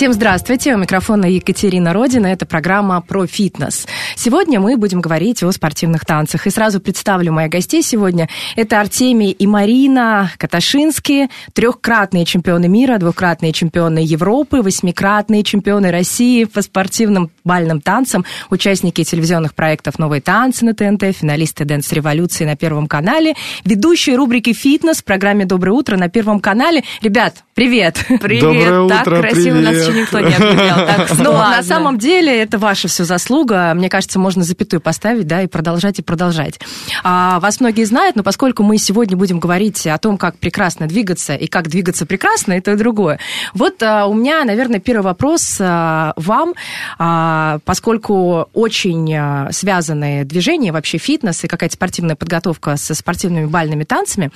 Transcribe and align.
Всем 0.00 0.14
здравствуйте, 0.14 0.74
у 0.74 0.78
микрофона 0.78 1.26
Екатерина 1.26 1.92
Родина, 1.92 2.28
это 2.28 2.46
программа 2.46 3.02
про 3.02 3.26
фитнес. 3.26 3.86
Сегодня 4.16 4.58
мы 4.58 4.78
будем 4.78 5.02
говорить 5.02 5.42
о 5.42 5.52
спортивных 5.52 6.06
танцах. 6.06 6.46
И 6.46 6.50
сразу 6.50 6.80
представлю 6.80 7.34
моих 7.34 7.50
гостей 7.50 7.82
сегодня. 7.82 8.26
Это 8.56 8.80
Артемий 8.80 9.30
и 9.30 9.46
Марина 9.46 10.32
Каташинские, 10.38 11.28
трехкратные 11.52 12.24
чемпионы 12.24 12.66
мира, 12.66 12.96
двукратные 12.96 13.52
чемпионы 13.52 13.98
Европы, 13.98 14.62
восьмикратные 14.62 15.42
чемпионы 15.42 15.90
России 15.90 16.44
по 16.44 16.62
спортивным 16.62 17.30
бальным 17.44 17.82
танцам, 17.82 18.24
участники 18.48 19.04
телевизионных 19.04 19.54
проектов 19.54 19.98
«Новые 19.98 20.22
танцы» 20.22 20.64
на 20.64 20.72
ТНТ, 20.72 21.14
финалисты 21.14 21.66
«Дэнс 21.66 21.92
Революции» 21.92 22.46
на 22.46 22.56
Первом 22.56 22.86
канале, 22.86 23.34
ведущие 23.66 24.16
рубрики 24.16 24.54
«Фитнес» 24.54 25.02
в 25.02 25.04
программе 25.04 25.44
«Доброе 25.44 25.72
утро» 25.72 25.98
на 25.98 26.08
Первом 26.08 26.40
канале. 26.40 26.84
Ребят, 27.02 27.44
привет! 27.52 27.98
Привет, 28.22 28.40
Доброе 28.40 28.88
так 28.88 29.06
утро, 29.06 29.20
красиво 29.20 29.56
нас 29.56 29.74
привет. 29.74 29.89
Еще 29.90 30.00
никто 30.00 30.20
не 30.20 30.34
объявлял. 30.34 30.86
Так 30.90 31.18
Но 31.18 31.32
ладно. 31.32 31.56
на 31.56 31.62
самом 31.62 31.98
деле 31.98 32.42
это 32.42 32.58
ваша 32.58 32.88
все 32.88 33.04
заслуга. 33.04 33.72
Мне 33.74 33.88
кажется, 33.88 34.18
можно 34.18 34.42
запятую 34.42 34.80
поставить, 34.80 35.26
да, 35.26 35.42
и 35.42 35.46
продолжать, 35.46 35.98
и 35.98 36.02
продолжать. 36.02 36.58
А, 37.02 37.38
вас 37.40 37.60
многие 37.60 37.84
знают, 37.84 38.16
но 38.16 38.22
поскольку 38.22 38.62
мы 38.62 38.78
сегодня 38.78 39.16
будем 39.16 39.40
говорить 39.40 39.86
о 39.86 39.98
том, 39.98 40.16
как 40.18 40.38
прекрасно 40.38 40.86
двигаться 40.86 41.34
и 41.34 41.46
как 41.46 41.68
двигаться 41.68 42.06
прекрасно, 42.06 42.52
это 42.52 42.72
и 42.72 42.76
другое. 42.76 43.18
Вот 43.54 43.82
а, 43.82 44.06
у 44.06 44.14
меня, 44.14 44.44
наверное, 44.44 44.80
первый 44.80 45.02
вопрос 45.02 45.58
а, 45.60 46.12
вам, 46.16 46.54
а, 46.98 47.58
поскольку 47.64 48.48
очень 48.52 49.14
а, 49.14 49.48
связанные 49.52 50.24
движения, 50.24 50.72
вообще 50.72 50.98
фитнес 50.98 51.44
и 51.44 51.48
какая-то 51.48 51.74
спортивная 51.74 52.16
подготовка 52.16 52.76
со 52.76 52.94
спортивными 52.94 53.46
бальными 53.46 53.84
танцами, 53.84 54.30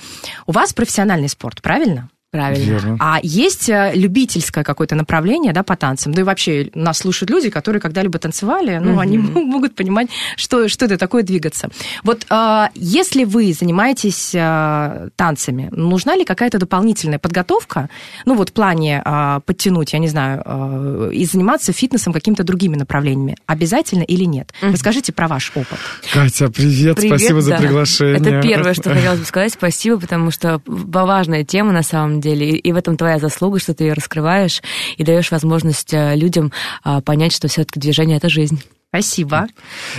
у 0.45 0.51
вас 0.51 0.73
профессиональный 0.73 1.29
спорт, 1.29 1.61
правильно? 1.61 2.09
Правильно. 2.35 2.63
Верно. 2.71 2.97
А 2.99 3.19
есть 3.23 3.69
э, 3.69 3.91
любительское 3.95 4.63
какое-то 4.63 4.95
направление, 4.95 5.53
да, 5.53 5.63
по 5.63 5.75
танцам? 5.75 6.13
Да 6.13 6.21
и 6.21 6.23
вообще 6.23 6.69
нас 6.73 6.99
слушают 6.99 7.29
люди, 7.29 7.49
которые 7.49 7.81
когда-либо 7.81 8.19
танцевали, 8.19 8.77
ну, 8.81 8.99
они 8.99 9.17
м- 9.17 9.33
могут 9.33 9.75
понимать, 9.75 10.09
что, 10.35 10.67
что 10.67 10.85
это 10.85 10.97
такое 10.97 11.23
двигаться. 11.23 11.69
Вот 12.03 12.25
э, 12.29 12.67
если 12.75 13.23
вы 13.23 13.53
занимаетесь 13.53 14.31
э, 14.33 15.09
танцами, 15.15 15.69
нужна 15.71 16.15
ли 16.15 16.25
какая-то 16.25 16.59
дополнительная 16.59 17.19
подготовка, 17.19 17.89
ну, 18.25 18.35
вот 18.35 18.49
в 18.49 18.53
плане 18.53 19.01
э, 19.05 19.39
подтянуть, 19.45 19.93
я 19.93 19.99
не 19.99 20.07
знаю, 20.07 20.41
э, 20.45 21.09
и 21.13 21.25
заниматься 21.25 21.71
фитнесом 21.73 22.13
какими-то 22.13 22.43
другими 22.43 22.75
направлениями? 22.75 23.37
Обязательно 23.45 24.03
или 24.03 24.25
нет? 24.25 24.53
Расскажите 24.61 25.13
про 25.13 25.27
ваш 25.27 25.51
опыт. 25.55 25.79
Катя, 26.13 26.49
привет, 26.49 26.97
Привет, 26.97 27.19
спасибо 27.19 27.41
за 27.41 27.51
да. 27.51 27.57
приглашение. 27.57 28.17
Это 28.17 28.41
первое, 28.41 28.73
что 28.73 28.93
хотелось 28.93 29.19
бы 29.19 29.25
сказать. 29.25 29.53
Спасибо, 29.53 29.99
потому 29.99 30.31
что 30.31 30.61
важная 30.65 31.43
тема 31.43 31.71
на 31.71 31.83
самом 31.83 32.21
деле. 32.21 32.24
И 32.33 32.55
и 32.65 32.71
в 32.71 32.75
этом 32.75 32.97
твоя 32.97 33.19
заслуга, 33.19 33.59
что 33.59 33.73
ты 33.73 33.85
ее 33.85 33.93
раскрываешь 33.93 34.61
и 34.97 35.03
даешь 35.03 35.31
возможность 35.31 35.93
э, 35.93 36.15
людям 36.15 36.51
а, 36.83 37.01
понять, 37.01 37.33
что 37.33 37.47
все-таки 37.47 37.79
движение 37.79 38.17
это 38.17 38.29
жизнь. 38.29 38.61
Спасибо. 38.89 39.47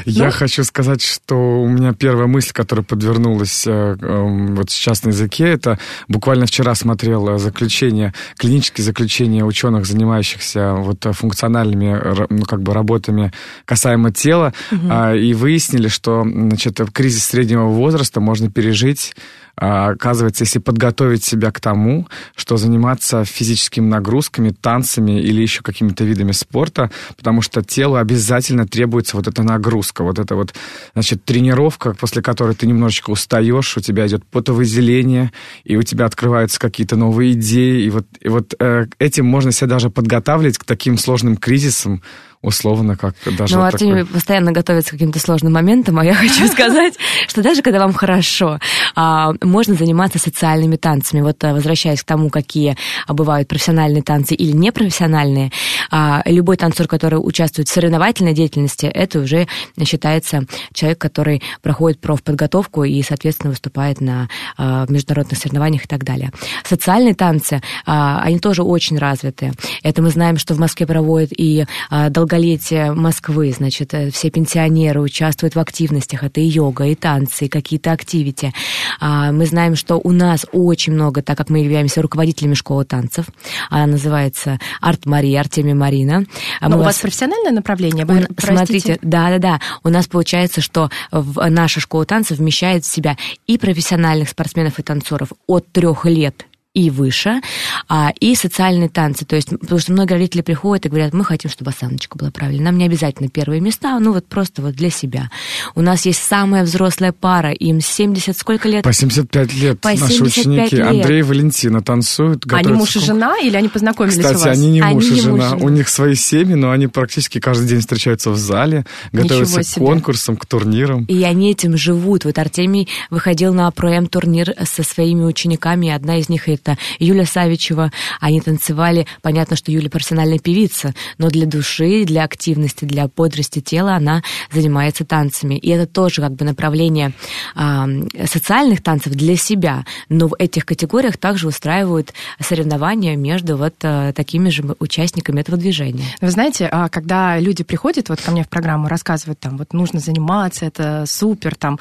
Я 0.06 0.26
Ну. 0.26 0.30
хочу 0.30 0.64
сказать, 0.64 1.02
что 1.02 1.34
у 1.36 1.68
меня 1.68 1.92
первая 1.92 2.26
мысль, 2.26 2.52
которая 2.54 2.82
подвернулась 2.82 3.66
э, 3.66 3.70
эм, 4.00 4.56
вот 4.56 4.70
сейчас 4.70 5.02
на 5.04 5.10
языке, 5.10 5.44
это 5.44 5.78
буквально 6.08 6.46
вчера 6.46 6.74
смотрел 6.74 7.28
э, 7.28 7.38
заключение, 7.38 8.14
клинические 8.38 8.86
заключения 8.86 9.44
ученых, 9.44 9.84
занимающихся 9.84 10.72
вот 10.78 11.04
э, 11.04 11.12
функциональными 11.12 12.26
ну, 12.30 12.44
как 12.46 12.62
бы 12.62 12.72
работами 12.72 13.32
касаемо 13.66 14.12
тела, 14.12 14.54
а, 14.88 15.14
и 15.14 15.34
выяснили, 15.34 15.88
что 15.88 16.22
значит, 16.24 16.80
кризис 16.94 17.26
среднего 17.26 17.66
возраста 17.66 18.20
можно 18.20 18.50
пережить 18.50 19.14
а, 19.58 19.90
оказывается, 19.90 20.44
если 20.44 20.58
подготовить 20.58 21.24
себя 21.24 21.50
к 21.50 21.60
тому, 21.60 22.06
что 22.34 22.56
заниматься 22.56 23.24
физическими 23.24 23.86
нагрузками, 23.86 24.50
танцами 24.50 25.20
или 25.20 25.40
еще 25.40 25.62
какими-то 25.62 26.04
видами 26.04 26.32
спорта, 26.32 26.90
потому 27.16 27.40
что 27.40 27.62
телу 27.62 27.96
обязательно 27.96 28.66
требуется 28.66 29.16
вот 29.16 29.28
эта 29.28 29.42
нагрузка, 29.42 30.04
вот 30.04 30.18
эта 30.18 30.34
вот, 30.34 30.54
значит, 30.92 31.24
тренировка, 31.24 31.94
после 31.94 32.20
которой 32.20 32.54
ты 32.54 32.66
немножечко 32.66 33.10
устаешь, 33.10 33.76
у 33.76 33.80
тебя 33.80 34.06
идет 34.06 34.24
потовыделение, 34.26 35.32
и 35.64 35.76
у 35.76 35.82
тебя 35.82 36.04
открываются 36.04 36.60
какие-то 36.60 36.96
новые 36.96 37.32
идеи, 37.32 37.84
и 37.84 37.90
вот, 37.90 38.06
и 38.20 38.28
вот 38.28 38.54
э, 38.58 38.86
этим 38.98 39.24
можно 39.24 39.52
себя 39.52 39.68
даже 39.68 39.88
подготавливать 39.88 40.58
к 40.58 40.64
таким 40.64 40.98
сложным 40.98 41.36
кризисам, 41.36 42.02
условно, 42.46 42.96
как 42.96 43.14
даже 43.36 43.54
Ну, 43.56 43.62
вот 43.62 43.74
Артемий 43.74 44.02
такой- 44.02 44.14
постоянно 44.14 44.52
готовится 44.52 44.90
к 44.90 44.92
каким-то 44.92 45.18
сложным 45.18 45.52
моментам, 45.52 45.98
а 45.98 46.04
я 46.04 46.14
хочу 46.22 46.46
сказать, 46.52 46.94
что 47.28 47.42
даже 47.42 47.62
когда 47.62 47.80
вам 47.80 47.92
хорошо, 47.92 48.58
а, 48.94 49.32
можно 49.42 49.74
заниматься 49.74 50.18
социальными 50.18 50.76
танцами. 50.76 51.20
Вот 51.20 51.42
а, 51.44 51.52
возвращаясь 51.52 52.02
к 52.02 52.06
тому, 52.06 52.30
какие 52.30 52.76
а, 53.06 53.12
бывают 53.14 53.48
профессиональные 53.48 54.02
танцы 54.02 54.34
или 54.34 54.52
непрофессиональные, 54.52 55.50
а, 55.90 56.22
любой 56.24 56.56
танцор, 56.56 56.86
который 56.86 57.16
участвует 57.16 57.68
в 57.68 57.72
соревновательной 57.72 58.32
деятельности, 58.32 58.86
это 58.86 59.20
уже 59.20 59.46
считается 59.84 60.44
человек, 60.72 60.98
который 60.98 61.42
проходит 61.62 62.00
профподготовку 62.00 62.84
и, 62.84 63.02
соответственно, 63.02 63.50
выступает 63.50 64.00
на 64.00 64.28
а, 64.56 64.86
международных 64.88 65.38
соревнованиях 65.38 65.84
и 65.84 65.88
так 65.88 66.04
далее. 66.04 66.30
Социальные 66.64 67.14
танцы, 67.14 67.60
а, 67.84 68.20
они 68.22 68.38
тоже 68.38 68.62
очень 68.62 68.98
развиты. 68.98 69.52
Это 69.82 70.02
мы 70.02 70.10
знаем, 70.10 70.38
что 70.38 70.54
в 70.54 70.58
Москве 70.58 70.86
проводят 70.86 71.30
и 71.36 71.66
а, 71.90 72.08
долголетие 72.36 72.92
Москвы, 72.92 73.50
значит, 73.56 73.94
э, 73.94 74.10
все 74.10 74.30
пенсионеры 74.30 75.00
участвуют 75.00 75.54
в 75.54 75.58
активностях, 75.58 76.22
это 76.22 76.40
и 76.40 76.44
йога, 76.44 76.84
и 76.84 76.94
танцы, 76.94 77.46
и 77.46 77.48
какие-то 77.48 77.92
активити. 77.92 78.52
А, 79.00 79.32
Мы 79.32 79.46
знаем, 79.46 79.74
что 79.76 79.96
у 79.96 80.12
нас 80.12 80.44
очень 80.52 80.92
много, 80.92 81.22
так 81.22 81.36
как 81.38 81.48
мы 81.50 81.60
являемся 81.60 82.02
руководителями 82.02 82.54
школы 82.54 82.84
танцев, 82.84 83.26
она 83.70 83.86
называется 83.86 84.58
Арт 84.80 85.06
Мария, 85.06 85.40
Артемия 85.40 85.74
Марина. 85.74 86.24
А 86.60 86.68
Но 86.68 86.76
мы 86.76 86.82
у 86.82 86.84
вас- 86.84 86.96
вас 86.96 87.00
профессиональное 87.00 87.52
направление? 87.52 88.04
Вы, 88.04 88.26
у-? 88.28 88.40
Смотрите, 88.40 88.98
да-да-да, 89.02 89.60
у 89.82 89.88
нас 89.88 90.06
получается, 90.06 90.60
что 90.60 90.90
в- 91.10 91.48
наша 91.48 91.80
школа 91.80 92.04
танцев 92.04 92.38
вмещает 92.38 92.84
в 92.84 92.92
себя 92.92 93.16
и 93.46 93.56
профессиональных 93.58 94.28
спортсменов 94.28 94.78
и 94.78 94.82
танцоров 94.82 95.32
от 95.46 95.70
трех 95.72 96.04
лет 96.04 96.46
и 96.76 96.90
выше, 96.90 97.40
а, 97.88 98.12
и 98.20 98.34
социальные 98.34 98.90
танцы. 98.90 99.24
То 99.24 99.34
есть, 99.34 99.48
потому 99.48 99.80
что 99.80 99.92
многие 99.92 100.12
родители 100.12 100.42
приходят 100.42 100.84
и 100.84 100.88
говорят, 100.90 101.14
мы 101.14 101.24
хотим, 101.24 101.50
чтобы 101.50 101.70
осаночка 101.70 102.18
была 102.18 102.30
правильной. 102.30 102.64
Нам 102.64 102.76
не 102.76 102.84
обязательно 102.84 103.30
первые 103.30 103.62
места, 103.62 103.98
ну 103.98 104.12
вот 104.12 104.26
просто 104.26 104.60
вот 104.60 104.74
для 104.74 104.90
себя. 104.90 105.30
У 105.74 105.80
нас 105.80 106.04
есть 106.04 106.22
самая 106.22 106.64
взрослая 106.64 107.12
пара, 107.12 107.52
им 107.52 107.80
70 107.80 108.36
сколько 108.36 108.68
лет? 108.68 108.84
По 108.84 108.92
75 108.92 109.54
лет 109.54 109.80
По 109.80 109.88
наши 109.88 110.14
75 110.18 110.26
ученики. 110.46 110.76
лет. 110.76 110.86
Андрей 110.86 111.20
и 111.20 111.22
Валентина 111.22 111.80
танцуют. 111.80 112.44
Они 112.52 112.62
готовятся 112.64 112.78
муж 112.78 112.96
и 112.96 113.06
жена 113.06 113.38
или 113.38 113.56
они 113.56 113.68
познакомились 113.68 114.18
у 114.18 114.20
Кстати, 114.20 114.34
вас? 114.34 114.46
они 114.58 114.68
не 114.68 114.80
Они 114.82 114.94
муж 114.96 115.04
и 115.06 115.10
муж 115.12 115.18
и 115.18 115.22
жена. 115.22 115.48
жена. 115.48 115.64
У 115.64 115.68
них 115.70 115.88
свои 115.88 116.14
семьи, 116.14 116.54
но 116.54 116.72
они 116.72 116.88
практически 116.88 117.40
каждый 117.40 117.68
день 117.68 117.80
встречаются 117.80 118.30
в 118.30 118.36
зале, 118.36 118.84
готовятся 119.12 119.62
к 119.62 119.78
конкурсам, 119.78 120.36
к 120.36 120.44
турнирам. 120.44 121.04
И 121.04 121.22
они 121.22 121.52
этим 121.52 121.74
живут. 121.78 122.26
Вот 122.26 122.38
Артемий 122.38 122.86
выходил 123.08 123.54
на 123.54 123.70
ПроМ-турнир 123.70 124.52
со 124.64 124.82
своими 124.82 125.24
учениками. 125.24 125.88
Одна 125.88 126.18
из 126.18 126.28
них 126.28 126.48
это 126.66 126.78
Юля 126.98 127.24
Савичева. 127.24 127.92
Они 128.20 128.40
танцевали. 128.40 129.06
Понятно, 129.22 129.56
что 129.56 129.70
Юля 129.70 129.88
профессиональная 129.88 130.38
певица, 130.38 130.94
но 131.18 131.28
для 131.28 131.46
души, 131.46 132.04
для 132.04 132.24
активности, 132.24 132.84
для 132.84 133.08
бодрости 133.08 133.60
тела 133.60 133.94
она 133.94 134.22
занимается 134.52 135.04
танцами. 135.04 135.54
И 135.54 135.68
это 135.70 135.86
тоже 135.86 136.22
как 136.22 136.32
бы 136.32 136.44
направление 136.44 137.12
а, 137.54 137.86
социальных 138.26 138.82
танцев 138.82 139.12
для 139.12 139.36
себя. 139.36 139.84
Но 140.08 140.28
в 140.28 140.34
этих 140.38 140.66
категориях 140.66 141.16
также 141.18 141.46
устраивают 141.46 142.12
соревнования 142.40 143.16
между 143.16 143.56
вот 143.56 143.74
а, 143.82 144.12
такими 144.12 144.48
же 144.48 144.64
участниками 144.80 145.40
этого 145.40 145.56
движения. 145.56 146.04
Вы 146.20 146.30
знаете, 146.30 146.68
а, 146.70 146.88
когда 146.88 147.38
люди 147.38 147.62
приходят 147.62 148.08
вот 148.08 148.20
ко 148.20 148.30
мне 148.30 148.42
в 148.42 148.48
программу, 148.48 148.88
рассказывают 148.88 149.38
там, 149.38 149.56
вот 149.56 149.72
нужно 149.72 150.00
заниматься, 150.00 150.66
это 150.66 151.04
супер, 151.06 151.54
там, 151.54 151.78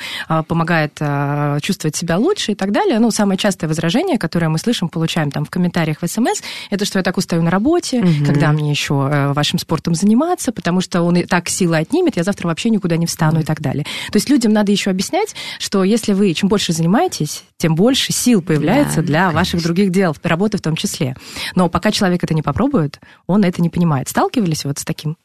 помогает 0.48 1.00
чувствовать 1.62 1.96
себя 1.96 2.18
лучше 2.18 2.52
и 2.52 2.56
так 2.56 2.72
далее, 2.72 3.00
ну, 3.00 3.12
самое 3.12 3.38
частое 3.38 3.68
возражение, 3.68 4.18
которое 4.18 4.50
мы 4.50 4.58
слышим, 4.58 4.75
слышим, 4.76 4.90
получаем 4.90 5.32
там 5.32 5.46
в 5.46 5.50
комментариях 5.50 6.02
в 6.02 6.08
СМС, 6.08 6.42
это 6.70 6.86
что 6.86 7.00
я 7.00 7.04
так 7.04 7.18
устаю 7.18 7.42
на 7.42 7.50
работе, 7.50 8.02
Мгм. 8.02 8.26
когда 8.26 8.52
мне 8.52 8.70
еще 8.70 9.10
э, 9.12 9.34
вашим 9.34 9.58
спортом 9.58 9.96
заниматься, 9.96 10.52
потому 10.52 10.82
что 10.82 11.02
он 11.02 11.16
и 11.18 11.24
так 11.24 11.48
силы 11.50 11.78
отнимет, 11.78 12.18
я 12.18 12.24
завтра 12.24 12.48
вообще 12.48 12.70
никуда 12.70 12.98
не 12.98 13.06
встану 13.06 13.40
и 13.40 13.44
так 13.44 13.62
далее. 13.62 13.86
То 14.12 14.18
есть 14.18 14.30
людям 14.30 14.52
надо 14.52 14.72
еще 14.72 14.90
объяснять, 14.92 15.34
что 15.60 15.84
если 15.84 16.14
вы 16.14 16.34
чем 16.34 16.50
больше 16.50 16.74
занимаетесь, 16.74 17.44
тем 17.58 17.76
больше 17.76 18.12
сил 18.12 18.42
появляется 18.42 18.98
Да, 18.98 19.02
для 19.04 19.32
ваших 19.32 19.64
других 19.64 19.92
дел, 19.92 20.16
работы 20.24 20.58
в 20.58 20.62
том 20.62 20.76
числе. 20.76 21.16
Но 21.56 21.70
пока 21.70 21.92
человек 21.92 22.24
это 22.24 22.34
не 22.34 22.42
попробует, 22.42 23.00
он 23.28 23.44
это 23.44 23.62
не 23.62 23.70
понимает. 23.70 24.10
Сталкивались 24.10 24.66
вот 24.66 24.80
с 24.80 24.84
таким? 24.84 25.16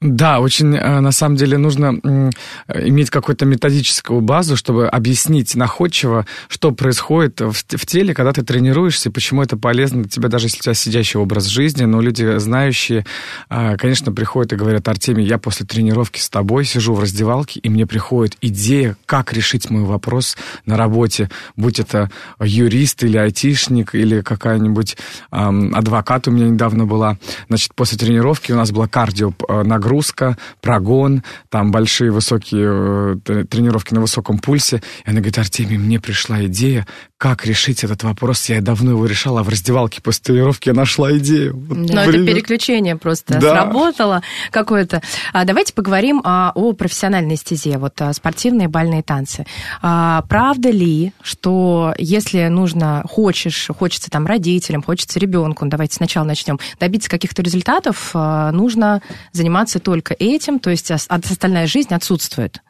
Да, 0.00 0.40
очень 0.40 0.74
э, 0.76 1.00
на 1.00 1.12
самом 1.12 1.36
деле 1.36 1.58
нужно 1.58 1.94
э, 2.02 2.88
иметь 2.88 3.10
какую-то 3.10 3.44
методическую 3.44 4.22
базу, 4.22 4.56
чтобы 4.56 4.88
объяснить 4.88 5.54
находчиво, 5.54 6.24
что 6.48 6.72
происходит 6.72 7.42
в, 7.42 7.84
теле, 7.84 8.14
когда 8.14 8.32
ты 8.32 8.42
тренируешься, 8.42 9.10
почему 9.10 9.42
это 9.42 9.58
полезно 9.58 10.00
для 10.00 10.08
тебя, 10.08 10.30
даже 10.30 10.46
если 10.46 10.60
у 10.60 10.62
тебя 10.62 10.72
сидящий 10.72 11.20
образ 11.20 11.44
жизни. 11.44 11.84
Но 11.84 12.00
люди, 12.00 12.38
знающие, 12.38 13.04
э, 13.50 13.76
конечно, 13.76 14.10
приходят 14.10 14.54
и 14.54 14.56
говорят, 14.56 14.88
Артемий, 14.88 15.26
я 15.26 15.36
после 15.36 15.66
тренировки 15.66 16.18
с 16.18 16.30
тобой 16.30 16.64
сижу 16.64 16.94
в 16.94 17.00
раздевалке, 17.00 17.60
и 17.60 17.68
мне 17.68 17.86
приходит 17.86 18.38
идея, 18.40 18.96
как 19.04 19.34
решить 19.34 19.68
мой 19.68 19.84
вопрос 19.84 20.38
на 20.64 20.78
работе, 20.78 21.28
будь 21.56 21.78
это 21.78 22.10
юрист 22.40 23.04
или 23.04 23.18
айтишник, 23.18 23.94
или 23.94 24.22
какая-нибудь 24.22 24.96
адвокат 25.30 26.26
у 26.26 26.30
меня 26.30 26.48
недавно 26.48 26.86
была. 26.86 27.18
Значит, 27.48 27.74
после 27.74 27.98
тренировки 27.98 28.50
у 28.50 28.56
нас 28.56 28.70
была 28.70 28.88
кардио 28.88 29.34
э, 29.46 29.62
нагрузка, 29.90 30.36
прогон, 30.60 31.22
там 31.48 31.70
большие 31.72 32.10
высокие 32.10 33.16
э, 33.26 33.44
тренировки 33.44 33.92
на 33.92 34.00
высоком 34.00 34.38
пульсе. 34.38 34.82
И 35.04 35.10
она 35.10 35.18
говорит, 35.18 35.38
Артемий, 35.38 35.78
мне 35.78 36.00
пришла 36.00 36.44
идея, 36.46 36.86
как 37.20 37.44
решить 37.44 37.84
этот 37.84 38.02
вопрос. 38.02 38.48
Я 38.48 38.62
давно 38.62 38.92
его 38.92 39.04
решала, 39.04 39.40
а 39.40 39.42
в 39.42 39.50
раздевалке 39.50 40.00
после 40.00 40.22
тренировки 40.24 40.70
я 40.70 40.74
нашла 40.74 41.14
идею. 41.18 41.54
Вот 41.54 41.76
Но 41.76 42.00
это 42.00 42.12
время. 42.12 42.26
переключение 42.28 42.96
просто 42.96 43.34
Да. 43.38 43.50
сработало 43.56 44.22
какое-то. 44.50 45.02
А, 45.34 45.44
давайте 45.44 45.74
поговорим 45.74 46.22
а, 46.24 46.50
о 46.54 46.72
профессиональной 46.72 47.36
стезе, 47.36 47.76
вот 47.76 48.00
а, 48.00 48.14
спортивные 48.14 48.68
бальные 48.68 49.02
танцы. 49.02 49.44
А, 49.82 50.22
правда 50.30 50.70
ли, 50.70 51.12
что 51.20 51.94
если 51.98 52.48
нужно, 52.48 53.04
хочешь, 53.06 53.68
хочется 53.78 54.10
там 54.10 54.24
родителям, 54.24 54.82
хочется 54.82 55.18
ребенку, 55.18 55.66
ну, 55.66 55.70
давайте 55.70 55.96
сначала 55.96 56.24
начнем, 56.24 56.58
добиться 56.80 57.10
каких-то 57.10 57.42
результатов, 57.42 58.12
а, 58.14 58.50
нужно 58.50 59.02
заниматься 59.32 59.78
только 59.78 60.14
этим, 60.18 60.58
то 60.58 60.70
есть 60.70 60.90
остальная 60.90 61.66
жизнь 61.66 61.92
отсутствует. 61.92 62.62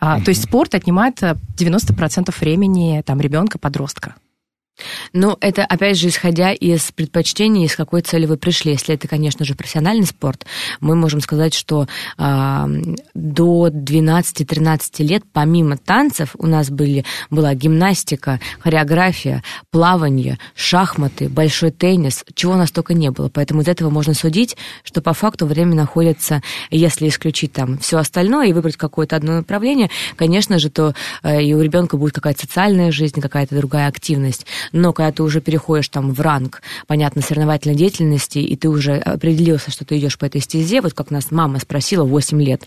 А, 0.00 0.20
То 0.20 0.30
есть 0.30 0.42
спорт 0.42 0.74
отнимает 0.74 1.22
а, 1.22 1.36
90% 1.56 2.34
времени 2.40 3.02
там 3.04 3.20
ребенка, 3.20 3.58
подростка. 3.58 4.14
Ну, 5.12 5.36
это, 5.40 5.64
опять 5.64 5.98
же, 5.98 6.08
исходя 6.08 6.52
из 6.52 6.92
предпочтений, 6.92 7.64
из 7.64 7.76
какой 7.76 8.02
цели 8.02 8.26
вы 8.26 8.36
пришли. 8.36 8.72
Если 8.72 8.94
это, 8.94 9.08
конечно 9.08 9.44
же, 9.44 9.54
профессиональный 9.54 10.06
спорт, 10.06 10.46
мы 10.80 10.96
можем 10.96 11.20
сказать, 11.20 11.54
что 11.54 11.86
а, 12.16 12.68
до 13.14 13.68
12-13 13.68 15.02
лет, 15.04 15.22
помимо 15.32 15.76
танцев, 15.76 16.34
у 16.38 16.46
нас 16.46 16.70
были, 16.70 17.04
была 17.30 17.54
гимнастика, 17.54 18.40
хореография, 18.60 19.42
плавание, 19.70 20.38
шахматы, 20.54 21.28
большой 21.28 21.70
теннис, 21.70 22.24
чего 22.34 22.52
у 22.52 22.56
нас 22.56 22.70
только 22.70 22.94
не 22.94 23.10
было. 23.10 23.28
Поэтому 23.28 23.62
из 23.62 23.68
этого 23.68 23.90
можно 23.90 24.14
судить, 24.14 24.56
что 24.84 25.00
по 25.02 25.12
факту 25.12 25.46
время 25.46 25.74
находится, 25.74 26.42
если 26.70 27.08
исключить 27.08 27.52
там 27.52 27.78
все 27.78 27.98
остальное 27.98 28.48
и 28.48 28.52
выбрать 28.52 28.76
какое-то 28.76 29.16
одно 29.16 29.36
направление, 29.36 29.90
конечно 30.16 30.58
же, 30.58 30.70
то 30.70 30.94
э, 31.22 31.42
и 31.42 31.54
у 31.54 31.60
ребенка 31.60 31.96
будет 31.96 32.14
какая-то 32.14 32.40
социальная 32.40 32.92
жизнь, 32.92 33.20
какая-то 33.20 33.56
другая 33.56 33.88
активность. 33.88 34.46
Но 34.72 34.92
когда 34.92 35.12
ты 35.12 35.22
уже 35.22 35.40
переходишь 35.40 35.88
там 35.88 36.12
в 36.12 36.20
ранг, 36.20 36.62
понятно, 36.86 37.22
соревновательной 37.22 37.76
деятельности, 37.76 38.38
и 38.38 38.56
ты 38.56 38.68
уже 38.68 38.96
определился, 38.96 39.70
что 39.70 39.84
ты 39.84 39.98
идешь 39.98 40.18
по 40.18 40.24
этой 40.24 40.40
стезе, 40.40 40.80
вот 40.80 40.94
как 40.94 41.10
нас 41.10 41.30
мама 41.30 41.58
спросила 41.58 42.04
8 42.04 42.40
лет, 42.42 42.62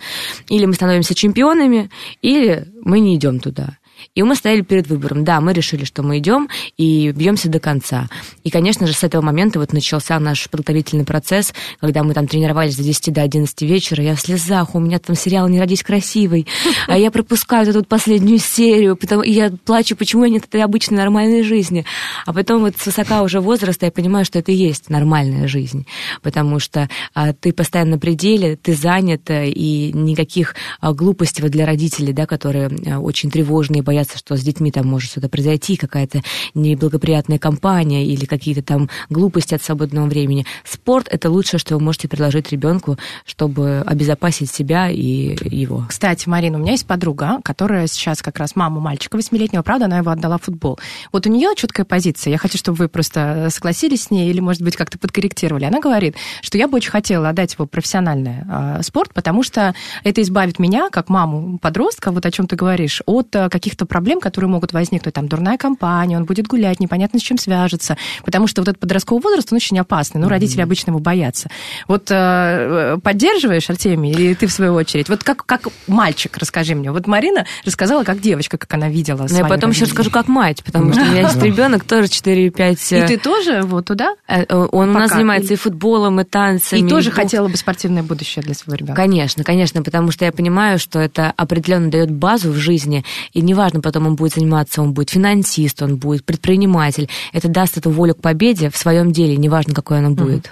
или 0.49 0.65
мы 0.65 0.73
становимся 0.73 1.15
чемпионами, 1.15 1.89
или 2.21 2.67
мы 2.81 2.99
не 2.99 3.15
идем 3.15 3.39
туда. 3.39 3.77
И 4.15 4.23
мы 4.23 4.35
стояли 4.35 4.61
перед 4.61 4.87
выбором. 4.87 5.23
Да, 5.23 5.39
мы 5.39 5.53
решили, 5.53 5.85
что 5.85 6.03
мы 6.03 6.17
идем 6.17 6.49
и 6.77 7.11
бьемся 7.11 7.49
до 7.49 7.59
конца. 7.59 8.09
И, 8.43 8.49
конечно 8.49 8.85
же, 8.85 8.93
с 8.93 9.03
этого 9.03 9.21
момента 9.21 9.59
вот 9.59 9.73
начался 9.73 10.19
наш 10.19 10.49
подготовительный 10.49 11.05
процесс, 11.05 11.53
когда 11.79 12.03
мы 12.03 12.13
там 12.13 12.27
тренировались 12.27 12.75
до 12.75 12.83
10 12.83 13.13
до 13.13 13.21
11 13.21 13.61
вечера. 13.61 14.03
Я 14.03 14.15
в 14.15 14.21
слезах, 14.21 14.75
у 14.75 14.79
меня 14.79 14.99
там 14.99 15.15
сериал 15.15 15.47
«Не 15.47 15.59
родись 15.59 15.83
красивой», 15.83 16.47
а 16.87 16.97
я 16.97 17.11
пропускаю 17.11 17.67
эту 17.69 17.83
последнюю 17.83 18.39
серию, 18.39 18.97
потому, 18.97 19.21
и 19.23 19.31
я 19.31 19.51
плачу, 19.65 19.95
почему 19.95 20.25
я 20.25 20.29
нет 20.29 20.45
этой 20.45 20.63
обычной 20.63 20.97
нормальной 20.97 21.43
жизни. 21.43 21.85
А 22.25 22.33
потом 22.33 22.61
вот 22.61 22.75
с 22.77 22.85
высока 22.85 23.21
уже 23.21 23.39
возраста 23.39 23.85
я 23.85 23.91
понимаю, 23.91 24.25
что 24.25 24.39
это 24.39 24.51
и 24.51 24.55
есть 24.55 24.89
нормальная 24.89 25.47
жизнь, 25.47 25.85
потому 26.21 26.59
что 26.59 26.89
а, 27.13 27.33
ты 27.33 27.53
постоянно 27.53 27.93
на 27.93 27.99
пределе, 27.99 28.55
ты 28.55 28.73
занят, 28.73 29.29
и 29.29 29.91
никаких 29.93 30.55
а, 30.79 30.93
глупостей 30.93 31.43
вот 31.43 31.51
для 31.51 31.65
родителей, 31.65 32.11
да, 32.11 32.25
которые 32.25 32.69
а, 32.87 32.99
очень 32.99 33.29
тревожные, 33.29 33.82
боятся, 33.83 34.17
что 34.17 34.35
с 34.35 34.41
детьми 34.41 34.71
там 34.71 34.87
может 34.87 35.11
что-то 35.11 35.29
произойти, 35.29 35.75
какая-то 35.75 36.21
неблагоприятная 36.53 37.39
компания 37.39 38.05
или 38.05 38.25
какие-то 38.25 38.61
там 38.61 38.89
глупости 39.09 39.53
от 39.53 39.63
свободного 39.63 40.07
времени. 40.07 40.45
Спорт— 40.63 41.07
это 41.11 41.29
лучшее, 41.29 41.59
что 41.59 41.75
вы 41.75 41.83
можете 41.83 42.07
предложить 42.07 42.51
ребенку, 42.51 42.97
чтобы 43.25 43.83
обезопасить 43.85 44.51
себя 44.51 44.89
и 44.89 45.35
его. 45.49 45.85
Кстати, 45.89 46.27
Марина, 46.27 46.57
у 46.57 46.61
меня 46.61 46.71
есть 46.71 46.85
подруга, 46.85 47.39
которая 47.43 47.87
сейчас 47.87 48.21
как 48.21 48.39
раз 48.39 48.55
мама 48.55 48.79
мальчика 48.79 49.15
восьмилетнего, 49.15 49.61
правда, 49.61 49.85
она 49.85 49.99
его 49.99 50.11
отдала 50.11 50.37
в 50.37 50.43
футбол. 50.43 50.79
Вот 51.11 51.27
у 51.27 51.29
нее 51.29 51.53
четкая 51.55 51.85
позиция. 51.85 52.31
Я 52.31 52.37
хочу, 52.37 52.57
чтобы 52.57 52.77
вы 52.77 52.87
просто 52.87 53.47
согласились 53.51 54.03
с 54.03 54.11
ней 54.11 54.29
или, 54.29 54.39
может 54.39 54.61
быть, 54.61 54.75
как-то 54.75 54.97
подкорректировали. 54.97 55.65
Она 55.65 55.79
говорит, 55.79 56.15
что 56.41 56.57
я 56.57 56.67
бы 56.67 56.77
очень 56.77 56.91
хотела 56.91 57.29
отдать 57.29 57.53
его 57.53 57.65
профессиональный 57.65 58.43
э, 58.47 58.83
спорт, 58.83 59.13
потому 59.13 59.43
что 59.43 59.73
это 60.03 60.21
избавит 60.21 60.59
меня, 60.59 60.89
как 60.89 61.09
маму 61.09 61.57
подростка, 61.59 62.11
вот 62.11 62.25
о 62.25 62.31
чем 62.31 62.47
ты 62.47 62.55
говоришь, 62.55 63.01
от 63.05 63.35
э, 63.35 63.49
каких-то 63.73 63.85
проблем, 63.85 64.19
которые 64.19 64.49
могут 64.49 64.71
возникнуть. 64.71 65.13
Там 65.15 65.27
дурная 65.27 65.57
компания, 65.57 66.15
он 66.15 66.25
будет 66.25 66.47
гулять, 66.47 66.79
непонятно 66.79 67.19
с 67.19 67.23
чем 67.23 67.37
свяжется. 67.37 67.97
Потому 68.23 68.45
что 68.45 68.61
вот 68.61 68.67
этот 68.67 68.79
подростковый 68.79 69.23
возраст, 69.23 69.51
он 69.51 69.55
очень 69.55 69.79
опасный. 69.79 70.21
Ну, 70.21 70.29
родители 70.29 70.61
обычно 70.61 70.91
его 70.91 70.99
боятся. 70.99 71.49
Вот 71.87 72.11
э, 72.11 72.97
поддерживаешь, 73.01 73.69
Артемий, 73.69 74.11
или 74.11 74.33
ты 74.35 74.45
в 74.45 74.51
свою 74.51 74.75
очередь? 74.75 75.09
Вот 75.09 75.23
как, 75.23 75.45
как 75.45 75.67
мальчик, 75.87 76.37
расскажи 76.37 76.75
мне. 76.75 76.91
Вот 76.91 77.07
Марина 77.07 77.45
рассказала, 77.65 78.03
как 78.03 78.21
девочка, 78.21 78.57
как 78.57 78.71
она 78.73 78.89
видела. 78.89 79.25
Но 79.29 79.37
я 79.37 79.45
потом 79.45 79.71
еще 79.71 79.85
расскажу, 79.85 80.11
как 80.11 80.27
мать, 80.27 80.63
потому 80.63 80.93
что 80.93 81.01
у 81.01 81.05
меня 81.05 81.21
есть 81.21 81.41
ребенок 81.41 81.83
тоже 81.83 82.07
4-5. 82.07 83.03
И 83.03 83.07
ты 83.07 83.17
тоже 83.17 83.61
вот 83.63 83.85
туда? 83.85 84.15
Э, 84.27 84.45
Он 84.47 84.89
у 84.89 84.93
нас 84.93 85.11
занимается 85.11 85.53
и 85.53 85.55
футболом, 85.55 86.21
и 86.21 86.23
танцами. 86.23 86.81
И 86.81 86.87
тоже 86.87 87.09
хотела 87.09 87.47
бы 87.47 87.57
спортивное 87.57 88.03
будущее 88.03 88.43
для 88.43 88.53
своего 88.53 88.77
ребенка. 88.77 89.01
Конечно, 89.01 89.43
конечно, 89.43 89.81
потому 89.81 90.11
что 90.11 90.25
я 90.25 90.31
понимаю, 90.31 90.77
что 90.77 90.99
это 90.99 91.33
определенно 91.35 91.89
дает 91.89 92.11
базу 92.11 92.51
в 92.51 92.55
жизни, 92.55 93.03
и 93.33 93.41
неважно, 93.63 93.81
потом 93.81 94.07
он 94.07 94.15
будет 94.15 94.33
заниматься, 94.33 94.81
он 94.81 94.93
будет 94.93 95.09
финансист, 95.09 95.81
он 95.81 95.97
будет 95.97 96.25
предприниматель, 96.25 97.09
это 97.31 97.47
даст 97.47 97.77
эту 97.77 97.89
волю 97.89 98.15
к 98.15 98.21
победе 98.21 98.69
в 98.69 98.77
своем 98.77 99.11
деле, 99.11 99.37
неважно, 99.37 99.73
какой 99.73 99.99
она 99.99 100.09
будет. 100.09 100.51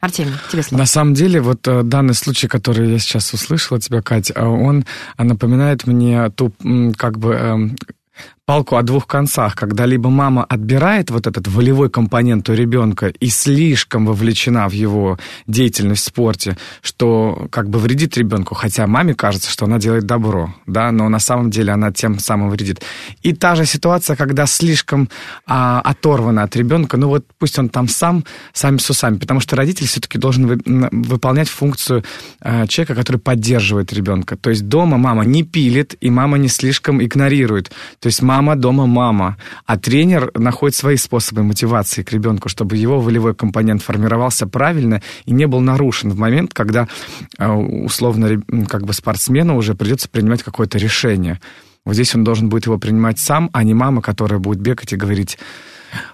Артемий, 0.00 0.32
тебе 0.50 0.62
слово. 0.62 0.80
На 0.80 0.86
самом 0.86 1.14
деле, 1.14 1.40
вот 1.40 1.66
э, 1.66 1.82
данный 1.82 2.14
случай, 2.14 2.48
который 2.48 2.90
я 2.90 2.98
сейчас 2.98 3.32
услышал 3.32 3.76
от 3.76 3.82
тебя, 3.82 4.02
Кать, 4.02 4.30
э, 4.34 4.44
он 4.44 4.84
э, 5.16 5.24
напоминает 5.24 5.86
мне 5.86 6.28
ту, 6.30 6.52
как 6.96 7.18
бы, 7.18 7.32
эм, 7.32 7.76
палку 8.50 8.74
о 8.74 8.82
двух 8.82 9.06
концах, 9.06 9.54
когда 9.54 9.86
либо 9.86 10.10
мама 10.10 10.42
отбирает 10.42 11.10
вот 11.10 11.28
этот 11.28 11.46
волевой 11.46 11.88
компонент 11.88 12.48
у 12.48 12.52
ребенка 12.52 13.06
и 13.06 13.28
слишком 13.28 14.06
вовлечена 14.06 14.68
в 14.68 14.72
его 14.72 15.20
деятельность 15.46 16.02
в 16.02 16.06
спорте, 16.06 16.56
что 16.82 17.46
как 17.52 17.70
бы 17.70 17.78
вредит 17.78 18.18
ребенку, 18.18 18.56
хотя 18.56 18.88
маме 18.88 19.14
кажется, 19.14 19.48
что 19.52 19.66
она 19.66 19.78
делает 19.78 20.04
добро, 20.04 20.52
да, 20.66 20.90
но 20.90 21.08
на 21.08 21.20
самом 21.20 21.50
деле 21.52 21.72
она 21.72 21.92
тем 21.92 22.18
самым 22.18 22.50
вредит. 22.50 22.82
И 23.22 23.32
та 23.34 23.54
же 23.54 23.66
ситуация, 23.66 24.16
когда 24.16 24.46
слишком 24.46 25.08
а, 25.46 25.80
оторвана 25.82 26.42
от 26.42 26.56
ребенка, 26.56 26.96
ну 26.96 27.06
вот 27.06 27.24
пусть 27.38 27.56
он 27.56 27.68
там 27.68 27.86
сам, 27.86 28.24
сами 28.52 28.78
с 28.78 28.90
усами, 28.90 29.18
потому 29.18 29.38
что 29.38 29.54
родитель 29.54 29.86
все-таки 29.86 30.18
должен 30.18 30.48
вы- 30.48 30.88
выполнять 30.90 31.48
функцию 31.48 32.02
а, 32.40 32.66
человека, 32.66 32.96
который 32.96 33.18
поддерживает 33.18 33.92
ребенка. 33.92 34.36
То 34.36 34.50
есть 34.50 34.66
дома 34.66 34.98
мама 34.98 35.24
не 35.24 35.44
пилит, 35.44 35.94
и 36.00 36.10
мама 36.10 36.36
не 36.36 36.48
слишком 36.48 37.00
игнорирует. 37.00 37.70
То 38.00 38.08
есть 38.08 38.22
мама 38.22 38.39
дома 38.56 38.86
мама, 38.86 39.36
а 39.66 39.78
тренер 39.78 40.30
находит 40.34 40.76
свои 40.76 40.96
способы 40.96 41.42
мотивации 41.42 42.02
к 42.02 42.12
ребенку, 42.12 42.48
чтобы 42.48 42.76
его 42.76 43.00
волевой 43.00 43.34
компонент 43.34 43.82
формировался 43.82 44.46
правильно 44.46 45.02
и 45.24 45.32
не 45.32 45.46
был 45.46 45.60
нарушен 45.60 46.10
в 46.10 46.18
момент, 46.18 46.54
когда 46.54 46.88
а, 47.38 47.54
условно 47.54 48.42
как 48.68 48.84
бы 48.84 48.92
спортсмену 48.92 49.56
уже 49.56 49.74
придется 49.74 50.08
принимать 50.08 50.42
какое-то 50.42 50.78
решение. 50.78 51.40
Вот 51.84 51.94
здесь 51.94 52.14
он 52.14 52.24
должен 52.24 52.48
будет 52.48 52.66
его 52.66 52.78
принимать 52.78 53.18
сам, 53.18 53.48
а 53.52 53.64
не 53.64 53.74
мама, 53.74 54.02
которая 54.02 54.38
будет 54.38 54.60
бегать 54.60 54.92
и 54.92 54.96
говорить, 54.96 55.38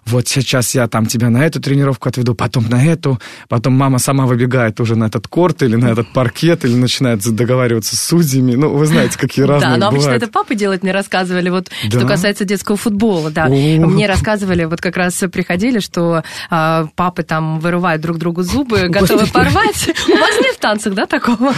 вот 0.05 0.29
сейчас 0.29 0.75
я 0.75 0.87
там 0.89 1.07
тебя 1.07 1.31
на 1.31 1.45
эту 1.45 1.61
тренировку 1.61 2.09
отведу, 2.09 2.35
потом 2.35 2.69
на 2.69 2.85
эту, 2.85 3.21
потом 3.49 3.75
мама 3.75 3.99
сама 3.99 4.27
выбегает 4.27 4.81
уже 4.81 4.97
на 4.97 5.05
этот 5.05 5.29
корт 5.29 5.63
или 5.63 5.77
на 5.77 5.89
этот 5.89 6.13
паркет, 6.13 6.65
или 6.65 6.75
начинает 6.75 7.23
договариваться 7.35 7.97
с 7.97 8.01
судьями. 8.01 8.55
Ну, 8.55 8.71
вы 8.75 8.87
знаете, 8.87 9.19
какие 9.19 9.45
разные 9.45 9.73
Да, 9.73 9.77
но 9.79 9.87
обычно 9.89 10.05
бывают. 10.07 10.23
это 10.23 10.33
папы 10.33 10.55
делают, 10.55 10.83
мне 10.83 10.93
рассказывали, 10.93 11.49
вот 11.51 11.71
Да? 11.91 11.99
что 11.99 12.07
касается 12.07 12.45
детского 12.45 12.77
футбола, 12.77 13.31
да. 13.31 13.47
О. 13.47 13.49
Мне 13.51 14.07
рассказывали, 14.07 14.65
вот 14.65 14.81
как 14.81 14.97
раз 14.97 15.15
приходили, 15.33 15.79
что 15.81 16.23
а, 16.51 16.87
папы 16.95 17.23
там 17.23 17.61
вырывают 17.61 18.03
друг 18.03 18.19
другу 18.19 18.43
зубы, 18.43 18.89
готовы 18.89 19.27
порвать. 19.27 19.89
У 20.09 20.13
вас 20.13 20.41
нет 20.41 20.57
в 20.57 20.59
танцах, 20.59 20.95
да, 20.95 21.07
такого? 21.07 21.53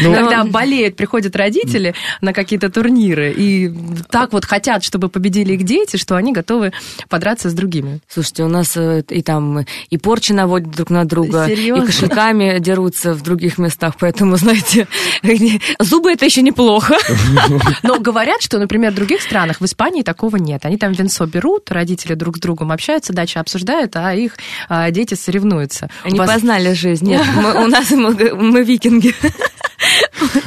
Ну, 0.00 0.12
Иногда 0.12 0.44
болеют, 0.44 0.96
приходят 0.96 1.34
родители 1.36 1.94
на 2.20 2.32
какие-то 2.32 2.70
турниры, 2.70 3.32
и 3.36 3.72
так 4.10 4.32
вот 4.32 4.44
хотят, 4.44 4.84
чтобы 4.84 5.08
победили 5.08 5.54
их 5.54 5.64
дети, 5.64 5.96
что 5.96 6.16
они 6.16 6.32
готовы 6.32 6.72
подраться 7.08 7.50
с 7.50 7.54
другими. 7.58 8.00
Слушайте, 8.08 8.44
у 8.44 8.48
нас 8.48 8.76
э, 8.76 9.02
и 9.08 9.22
там 9.22 9.66
и 9.90 9.98
порчи 9.98 10.32
наводят 10.32 10.70
друг 10.70 10.90
на 10.90 11.04
друга, 11.04 11.46
Серьезно? 11.46 11.82
и 11.82 11.86
кошельками 11.86 12.58
дерутся 12.60 13.12
в 13.14 13.22
других 13.22 13.58
местах, 13.58 13.94
поэтому, 13.98 14.36
знаете, 14.36 14.86
зубы 15.80 16.12
это 16.12 16.24
еще 16.24 16.42
неплохо. 16.42 16.96
Но 17.82 17.98
говорят, 17.98 18.40
что, 18.42 18.58
например, 18.58 18.92
в 18.92 18.94
других 18.94 19.20
странах, 19.22 19.60
в 19.60 19.64
Испании 19.64 20.02
такого 20.02 20.36
нет. 20.36 20.64
Они 20.64 20.76
там 20.76 20.92
венцо 20.92 21.26
берут, 21.26 21.70
родители 21.70 22.14
друг 22.14 22.36
с 22.36 22.40
другом 22.40 22.70
общаются, 22.72 23.12
дальше 23.12 23.38
обсуждают, 23.38 23.96
а 23.96 24.14
их 24.14 24.36
а, 24.68 24.90
дети 24.90 25.14
соревнуются. 25.14 25.90
Они 26.04 26.18
вас- 26.18 26.30
познали 26.30 26.72
жизнь. 26.72 27.06
Нет, 27.06 27.24
мы- 27.36 27.64
у 27.64 27.66
нас 27.66 27.90
мы, 27.90 28.34
мы 28.34 28.62
викинги. 28.62 29.14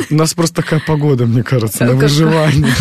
У 0.10 0.16
нас 0.16 0.34
просто 0.34 0.62
такая 0.62 0.82
погода, 0.86 1.26
мне 1.26 1.44
кажется, 1.44 1.86
на 1.86 1.94
выживание. 1.96 2.74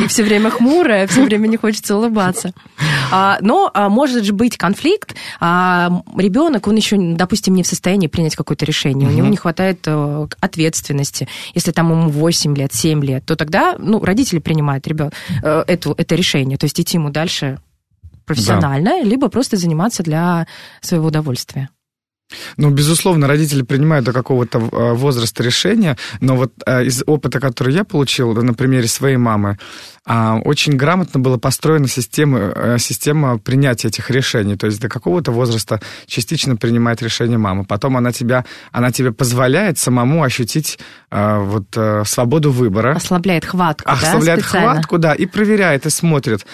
И 0.00 0.06
все 0.08 0.22
время 0.22 0.50
хмурая, 0.50 1.06
все 1.06 1.22
время 1.22 1.46
не 1.46 1.56
хочется 1.56 1.96
улыбаться. 1.96 2.52
А, 3.10 3.38
но 3.40 3.70
а, 3.72 3.88
может 3.88 4.24
же 4.24 4.32
быть 4.32 4.56
конфликт. 4.56 5.14
А, 5.40 6.02
ребенок, 6.16 6.66
он 6.66 6.76
еще, 6.76 6.96
допустим, 6.96 7.54
не 7.54 7.62
в 7.62 7.66
состоянии 7.66 8.06
принять 8.06 8.36
какое-то 8.36 8.64
решение. 8.64 9.08
У 9.08 9.12
него 9.12 9.26
не 9.26 9.36
хватает 9.36 9.80
э, 9.86 10.26
ответственности. 10.40 11.28
Если 11.54 11.72
там 11.72 11.90
ему 11.90 12.10
8 12.10 12.56
лет, 12.56 12.72
7 12.72 13.04
лет, 13.04 13.24
то 13.24 13.36
тогда 13.36 13.76
ну, 13.78 14.04
родители 14.04 14.38
принимают 14.38 14.86
ребен... 14.86 15.10
э, 15.42 15.64
эту, 15.66 15.94
это 15.96 16.14
решение. 16.14 16.58
То 16.58 16.64
есть 16.64 16.80
идти 16.80 16.96
ему 16.96 17.10
дальше 17.10 17.58
профессионально, 18.24 19.02
либо 19.02 19.28
просто 19.28 19.56
заниматься 19.56 20.02
для 20.02 20.46
своего 20.80 21.08
удовольствия. 21.08 21.70
Ну, 22.56 22.70
безусловно, 22.70 23.28
родители 23.28 23.62
принимают 23.62 24.04
до 24.04 24.12
какого-то 24.12 24.58
э, 24.58 24.92
возраста 24.94 25.42
решения, 25.44 25.96
но 26.20 26.36
вот 26.36 26.52
э, 26.66 26.84
из 26.84 27.02
опыта, 27.06 27.38
который 27.38 27.72
я 27.72 27.84
получил 27.84 28.34
на 28.34 28.52
примере 28.52 28.88
своей 28.88 29.16
мамы, 29.16 29.58
а, 30.04 30.36
очень 30.44 30.76
грамотно 30.76 31.20
была 31.20 31.38
построена 31.38 31.88
система, 31.88 32.38
э, 32.38 32.76
система 32.78 33.38
принятия 33.38 33.88
этих 33.88 34.10
решений. 34.10 34.56
То 34.56 34.66
есть 34.66 34.80
до 34.80 34.88
какого-то 34.88 35.30
возраста 35.30 35.80
частично 36.06 36.56
принимает 36.56 37.00
решение 37.02 37.38
мама. 37.38 37.64
Потом 37.64 37.96
она, 37.96 38.12
тебя, 38.12 38.44
она 38.72 38.90
тебе 38.90 39.12
позволяет 39.12 39.78
самому 39.78 40.22
ощутить 40.22 40.78
вот, 41.10 41.76
свободу 42.04 42.50
выбора. 42.50 42.94
Ослабляет 42.96 43.44
хватку, 43.44 43.84
да, 43.86 43.92
ослабляет 43.92 44.40
специально? 44.42 44.72
хватку, 44.72 44.98
да, 44.98 45.14
и 45.14 45.26
проверяет, 45.26 45.86
и 45.86 45.90
смотрит. 45.90 46.44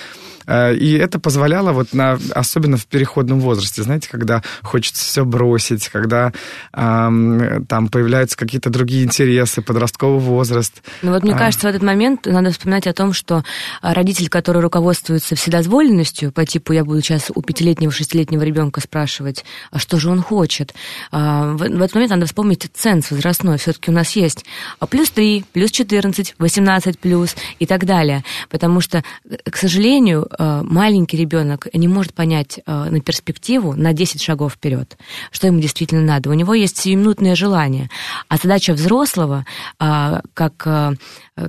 Э, 0.47 0.75
И 0.75 0.95
это 0.95 1.19
позволяло, 1.19 1.73
вот 1.73 1.93
на, 1.93 2.19
особенно 2.35 2.77
в 2.77 2.87
переходном 2.87 3.41
возрасте, 3.41 3.83
знаете, 3.83 4.09
когда 4.11 4.43
хочется 4.63 5.05
все 5.05 5.25
бросить, 5.25 5.89
когда 5.89 6.33
ам, 6.73 7.65
там 7.67 7.89
появляются 7.89 8.37
какие-то 8.37 8.71
другие 8.71 9.05
интересы, 9.05 9.63
подростковый 9.63 10.21
возраст. 10.21 10.83
Ну 11.03 11.13
вот 11.13 11.23
мне 11.23 11.35
А. 11.35 11.39
кажется, 11.39 11.67
в 11.67 11.71
этот 11.71 11.83
момент 11.83 12.27
надо 12.27 12.51
вспоминать 12.51 12.87
о 12.87 12.93
том, 12.93 13.13
что 13.13 13.45
а, 13.81 13.95
родитель, 13.95 14.29
который 14.29 14.63
руководствуется 14.63 15.35
вседозволенностью, 15.37 16.33
по 16.33 16.45
типу 16.45 16.73
я 16.73 16.85
буду 16.85 17.01
сейчас 17.03 17.31
у 17.35 17.43
пятилетнего, 17.43 17.93
шестилетнего 17.93 18.43
ребенка 18.43 18.81
спрашивать, 18.81 19.45
а 19.71 19.79
что 19.79 19.99
же 19.99 20.11
он 20.11 20.23
хочет, 20.23 20.75
а, 21.11 21.53
в, 21.55 21.63
этот 21.63 21.95
момент 21.95 22.11
надо 22.11 22.27
вспомнить 22.27 22.69
ценз 22.73 23.11
возрастной. 23.11 23.59
Все-таки 23.59 23.91
у 23.91 23.95
нас 23.95 24.13
есть 24.17 24.45
а, 24.79 24.87
плюс 24.87 25.11
3, 25.11 25.45
плюс 25.53 25.71
14, 25.71 26.35
18 26.39 26.99
плюс 26.99 27.37
и 27.59 27.67
так 27.67 27.85
далее. 27.85 28.25
Потому 28.49 28.81
что, 28.81 29.03
к 29.49 29.57
сожалению, 29.57 30.29
маленький 30.39 31.17
ребенок 31.17 31.69
не 31.73 31.89
может 31.89 32.15
понять 32.15 32.61
э, 32.65 32.85
на 32.91 33.01
перспективу 33.01 33.75
на 33.75 33.93
10 33.93 34.21
шагов 34.21 34.55
вперед, 34.55 34.97
что 35.31 35.47
ему 35.47 35.61
действительно 35.61 36.03
надо. 36.03 36.31
У 36.31 36.35
него 36.35 36.55
есть 36.55 36.79
сиюминутное 36.79 37.35
желание. 37.35 37.91
А 38.29 38.37
задача 38.37 38.73
взрослого, 38.73 39.45
а, 39.79 40.23
как, 40.35 40.63
э, 40.67 40.95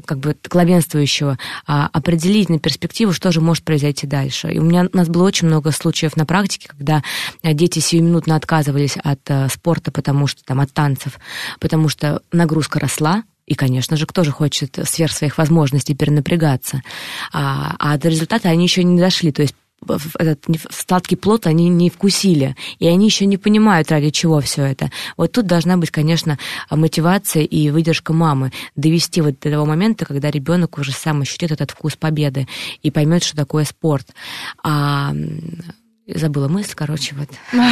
как 0.06 0.20
бы 0.20 0.36
главенствующего, 0.50 1.38
определить 1.66 2.50
на 2.50 2.60
перспективу, 2.60 3.14
что 3.14 3.32
же 3.32 3.42
может 3.42 3.64
произойти 3.64 4.08
дальше. 4.08 4.52
И 4.52 4.60
у 4.60 4.64
меня 4.64 4.88
у 4.92 4.98
нас 4.98 5.08
было 5.08 5.24
очень 5.24 5.48
много 5.48 5.72
случаев 5.72 6.16
на 6.16 6.26
практике, 6.26 6.70
когда 6.70 7.04
э, 7.42 7.54
дети 7.54 7.80
сиюминутно 7.80 8.36
отказывались 8.36 8.98
от 8.98 9.20
э, 9.28 9.50
спорта, 9.50 9.92
потому 9.92 10.28
что 10.28 10.44
там 10.44 10.60
от 10.60 10.74
танцев, 10.74 11.20
потому 11.60 11.90
что 11.90 12.22
нагрузка 12.32 12.80
росла, 12.80 13.24
и, 13.46 13.56
конечно 13.56 13.98
же, 13.98 14.06
кто 14.06 14.24
же 14.24 14.32
хочет 14.32 14.80
сверх 14.84 15.12
своих 15.12 15.38
возможностей 15.38 15.96
перенапрягаться. 15.96 16.82
А, 17.32 17.76
а 17.80 17.98
до 17.98 18.10
результата 18.10 18.50
они 18.50 18.64
еще 18.64 18.84
не 18.84 19.00
дошли. 19.00 19.32
То 19.32 19.42
есть 19.42 19.56
этот 20.18 20.46
сладкий 20.72 21.16
плод 21.16 21.48
они 21.48 21.70
не 21.70 21.90
вкусили, 21.90 22.56
и 22.80 22.88
они 22.88 23.06
еще 23.06 23.26
не 23.26 23.38
понимают, 23.38 23.92
ради 23.92 24.10
чего 24.10 24.40
все 24.40 24.64
это. 24.64 24.92
Вот 25.18 25.32
тут 25.32 25.46
должна 25.46 25.78
быть, 25.78 25.92
конечно, 25.92 26.38
мотивация 26.70 27.44
и 27.44 27.70
выдержка 27.70 28.14
мамы 28.14 28.52
довести 28.76 29.22
вот 29.22 29.40
до 29.40 29.52
того 29.52 29.66
момента, 29.66 30.06
когда 30.06 30.32
ребенок 30.32 30.78
уже 30.78 30.92
сам 30.92 31.22
ощутит 31.22 31.52
этот 31.52 31.72
вкус 31.72 31.96
победы 31.96 32.48
и 32.82 32.92
поймет, 32.92 33.24
что 33.24 33.36
такое 33.36 33.66
спорт. 33.66 34.08
А, 34.64 35.14
забыла 36.08 36.50
мысль, 36.50 36.74
короче, 36.76 37.16
вот. 37.16 37.30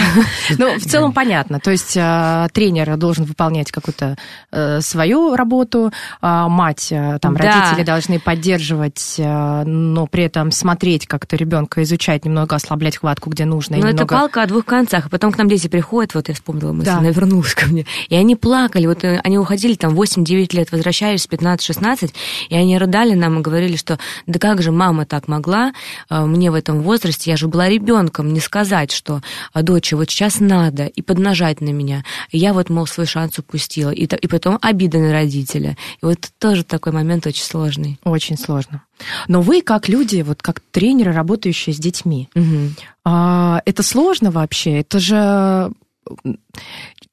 Ну, 0.58 0.80
в 0.80 0.84
целом 0.84 1.12
понятно. 1.12 1.60
То 1.60 1.72
есть 1.72 1.98
э, 1.98 2.48
тренер 2.54 2.96
должен 2.96 3.26
выполнять 3.26 3.72
какую-то 3.72 4.18
э, 4.52 4.80
свою 4.82 5.36
работу, 5.36 5.92
а 6.22 6.48
мать, 6.48 6.88
э, 6.92 7.20
там, 7.20 7.36
родители 7.36 7.84
должны 7.84 8.20
поддерживать, 8.20 9.16
э, 9.18 9.64
но 9.66 10.08
при 10.08 10.24
этом 10.24 10.52
смотреть 10.52 11.08
как-то 11.08 11.36
ребенка, 11.36 11.84
изучать, 11.84 12.24
немного 12.24 12.56
ослаблять 12.56 12.98
хватку, 12.98 13.30
где 13.30 13.44
нужно. 13.44 13.78
Ну, 13.78 13.88
это 13.88 14.06
палка 14.06 14.44
о 14.44 14.48
двух 14.48 14.66
концах. 14.66 15.08
И 15.08 15.10
потом 15.10 15.34
к 15.34 15.38
нам 15.38 15.50
дети 15.50 15.68
приходят, 15.68 16.14
вот 16.14 16.30
я 16.30 16.34
вспомнила 16.34 16.72
мысль, 16.72 16.90
она 16.90 17.10
вернулась 17.10 17.54
ко 17.54 17.66
мне. 17.68 17.86
И 18.08 18.16
они 18.16 18.38
плакали, 18.38 18.86
вот 18.86 19.04
они 19.04 19.38
уходили 19.40 19.74
там 19.74 19.94
8-9 19.94 20.56
лет, 20.56 20.72
возвращались 20.72 21.28
в 21.28 21.30
15-16, 21.30 22.14
и 22.50 22.56
они 22.56 22.78
рыдали 22.78 23.14
нам 23.14 23.40
и 23.40 23.42
говорили, 23.42 23.76
что 23.76 24.00
да 24.26 24.40
как 24.40 24.62
же 24.62 24.72
мама 24.72 25.06
так 25.06 25.28
могла 25.28 25.74
мне 26.10 26.50
в 26.50 26.54
этом 26.54 26.82
возрасте, 26.82 27.32
я 27.32 27.38
же 27.38 27.48
была 27.48 27.68
ребенком, 27.68 28.21
не 28.30 28.40
сказать, 28.40 28.92
что 28.92 29.22
«А, 29.54 29.62
доча, 29.62 29.96
вот 29.98 30.10
сейчас 30.10 30.40
надо, 30.40 30.86
и 30.86 31.02
поднажать 31.02 31.62
на 31.62 31.70
меня. 31.70 32.04
И 32.30 32.38
я 32.38 32.54
вот, 32.54 32.70
мол, 32.70 32.88
свой 32.88 33.06
шанс 33.06 33.40
упустила. 33.40 33.92
И, 33.92 34.04
и 34.06 34.28
потом 34.28 34.58
обида 34.62 35.00
на 35.00 35.12
родителя. 35.12 35.78
И 36.02 36.06
вот 36.06 36.30
тоже 36.40 36.64
такой 36.64 36.94
момент 36.94 37.26
очень 37.28 37.44
сложный. 37.44 38.00
Очень 38.04 38.38
сложно. 38.38 38.84
Но 39.28 39.42
вы, 39.42 39.62
как 39.62 39.90
люди, 39.90 40.22
вот 40.22 40.42
как 40.42 40.60
тренеры, 40.60 41.14
работающие 41.14 41.74
с 41.74 41.78
детьми, 41.80 42.30
Мгм. 42.36 42.76
а, 43.06 43.62
это 43.66 43.84
сложно 43.84 44.32
вообще? 44.32 44.80
Это 44.80 45.00
же 45.00 45.72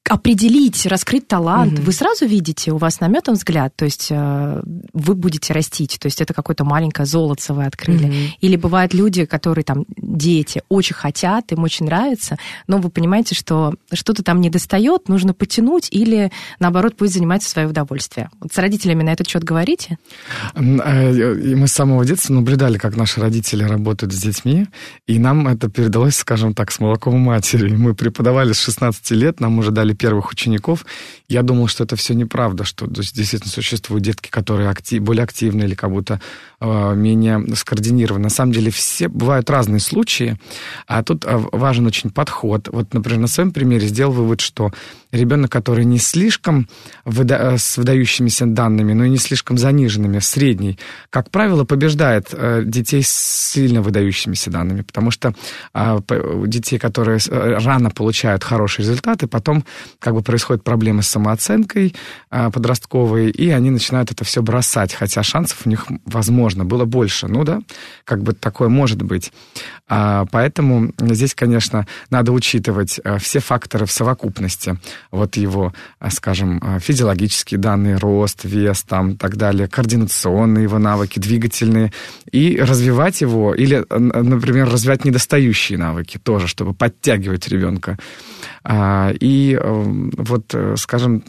определить, 0.09 0.85
раскрыть 0.85 1.27
талант. 1.27 1.73
Мгм. 1.73 1.83
Вы 1.83 1.91
сразу 1.93 2.25
видите, 2.25 2.71
у 2.71 2.77
вас 2.77 2.99
наметан 2.99 3.35
взгляд, 3.35 3.73
то 3.75 3.85
есть 3.85 4.07
э, 4.09 4.61
вы 4.93 5.15
будете 5.15 5.53
растить, 5.53 5.97
то 5.99 6.07
есть 6.07 6.19
это 6.21 6.33
какое-то 6.33 6.63
маленькое 6.63 7.05
золото 7.05 7.53
вы 7.53 7.65
открыли. 7.65 8.07
Мгм. 8.07 8.15
Или 8.41 8.55
бывают 8.55 8.93
люди, 8.93 9.25
которые 9.25 9.63
там, 9.63 9.85
дети, 9.95 10.63
очень 10.67 10.95
хотят, 10.95 11.51
им 11.51 11.63
очень 11.63 11.85
нравится, 11.85 12.37
но 12.67 12.79
вы 12.79 12.89
понимаете, 12.89 13.35
что 13.35 13.73
что-то 13.93 14.23
там 14.23 14.41
не 14.41 14.49
достает, 14.49 15.07
нужно 15.07 15.33
потянуть, 15.33 15.87
или 15.91 16.31
наоборот, 16.59 16.95
пусть 16.97 17.13
занимается 17.13 17.47
в 17.47 17.51
свое 17.51 17.67
удовольствие. 17.67 18.29
Вот 18.39 18.53
с 18.53 18.57
родителями 18.57 19.03
на 19.03 19.13
этот 19.13 19.29
счет 19.29 19.43
говорите? 19.43 19.97
Э, 20.55 21.35
И 21.35 21.55
мы 21.55 21.67
с 21.67 21.73
самого 21.73 22.03
детства 22.03 22.33
наблюдали, 22.33 22.77
как 22.77 22.97
наши 22.97 23.21
родители 23.21 23.63
работают 23.63 24.13
с 24.13 24.17
детьми, 24.17 24.67
и 25.07 25.19
нам 25.19 25.47
это 25.47 25.69
передалось, 25.69 26.15
скажем 26.15 26.53
так, 26.53 26.71
с 26.71 26.79
молоком 26.79 27.19
матери. 27.19 27.75
Мы 27.75 27.93
преподавали 27.93 28.53
с 28.53 28.59
16 28.59 29.11
лет, 29.11 29.39
нам 29.39 29.59
уже 29.59 29.71
дали 29.71 29.93
первых 29.99 30.31
учеников. 30.31 30.85
Я 31.27 31.43
думал, 31.43 31.67
что 31.67 31.83
это 31.83 31.95
все 31.95 32.15
неправда, 32.15 32.63
что 32.63 32.87
то 32.87 33.01
есть, 33.01 33.15
действительно 33.15 33.51
существуют 33.51 34.03
детки, 34.03 34.29
которые 34.29 34.69
актив, 34.69 35.03
более 35.03 35.23
активны 35.23 35.63
или 35.63 35.75
как 35.75 35.91
будто 35.91 36.19
менее 36.61 37.55
скоординированы. 37.55 38.23
На 38.23 38.29
самом 38.29 38.51
деле 38.51 38.69
все 38.69 39.07
бывают 39.07 39.49
разные 39.49 39.79
случаи, 39.79 40.37
а 40.87 41.03
тут 41.03 41.25
э, 41.25 41.37
важен 41.51 41.85
очень 41.87 42.09
подход. 42.09 42.67
Вот, 42.71 42.93
например, 42.93 43.19
на 43.19 43.27
своем 43.27 43.51
примере 43.51 43.87
сделал 43.87 44.11
вывод, 44.11 44.41
что 44.41 44.71
ребенок, 45.11 45.51
который 45.51 45.85
не 45.85 45.99
слишком 45.99 46.67
выда- 47.05 47.53
э, 47.53 47.57
с 47.57 47.77
выдающимися 47.77 48.45
данными, 48.45 48.93
но 48.93 49.05
и 49.05 49.09
не 49.09 49.17
слишком 49.17 49.57
заниженными, 49.57 50.19
средний, 50.19 50.77
как 51.09 51.31
правило, 51.31 51.63
побеждает 51.63 52.29
э, 52.33 52.63
детей 52.65 53.03
с 53.03 53.09
сильно 53.49 53.81
выдающимися 53.81 54.51
данными, 54.51 54.81
потому 54.81 55.11
что 55.11 55.33
детей, 56.45 56.77
которые 56.77 57.19
э, 57.27 57.57
рано 57.63 57.89
получают 57.89 58.43
хорошие 58.43 58.83
результаты, 58.85 59.27
потом 59.27 59.63
как 59.97 60.13
бы 60.13 60.21
происходят 60.21 60.63
проблемы 60.63 61.01
с 61.01 61.07
самооценкой 61.07 61.95
подростковой, 62.29 63.29
и 63.29 63.49
они 63.49 63.71
начинают 63.71 64.11
это 64.11 64.23
все 64.23 64.41
бросать, 64.41 64.93
хотя 64.93 65.23
шансов 65.23 65.61
у 65.65 65.69
них, 65.69 65.87
возможно, 66.05 66.48
было 66.55 66.85
больше. 66.85 67.27
Ну 67.27 67.43
да, 67.43 67.61
как 68.05 68.23
бы 68.23 68.33
такое 68.33 68.69
может 68.69 69.01
быть. 69.01 69.31
А, 69.87 70.25
поэтому 70.31 70.91
здесь, 70.99 71.33
конечно, 71.33 71.87
надо 72.09 72.31
учитывать 72.31 72.99
а, 73.03 73.17
все 73.17 73.39
факторы 73.39 73.85
в 73.85 73.91
совокупности. 73.91 74.77
Вот 75.11 75.35
его, 75.37 75.73
а, 75.99 76.11
скажем, 76.11 76.59
а, 76.63 76.79
физиологические 76.79 77.59
данные, 77.59 77.97
рост, 77.97 78.43
вес, 78.43 78.83
там, 78.83 79.17
так 79.17 79.35
далее, 79.35 79.67
координационные 79.67 80.63
его 80.63 80.79
навыки, 80.79 81.19
двигательные, 81.19 81.91
и 82.31 82.59
развивать 82.59 83.21
его, 83.21 83.55
или, 83.55 83.85
например, 83.89 84.69
развивать 84.69 85.05
недостающие 85.05 85.77
навыки 85.77 86.19
тоже, 86.21 86.47
чтобы 86.47 86.73
подтягивать 86.73 87.47
ребенка. 87.47 87.97
А, 88.63 89.11
и 89.19 89.53
эм, 89.53 90.11
вот, 90.15 90.53
э, 90.53 90.75
скажем, 90.77 91.23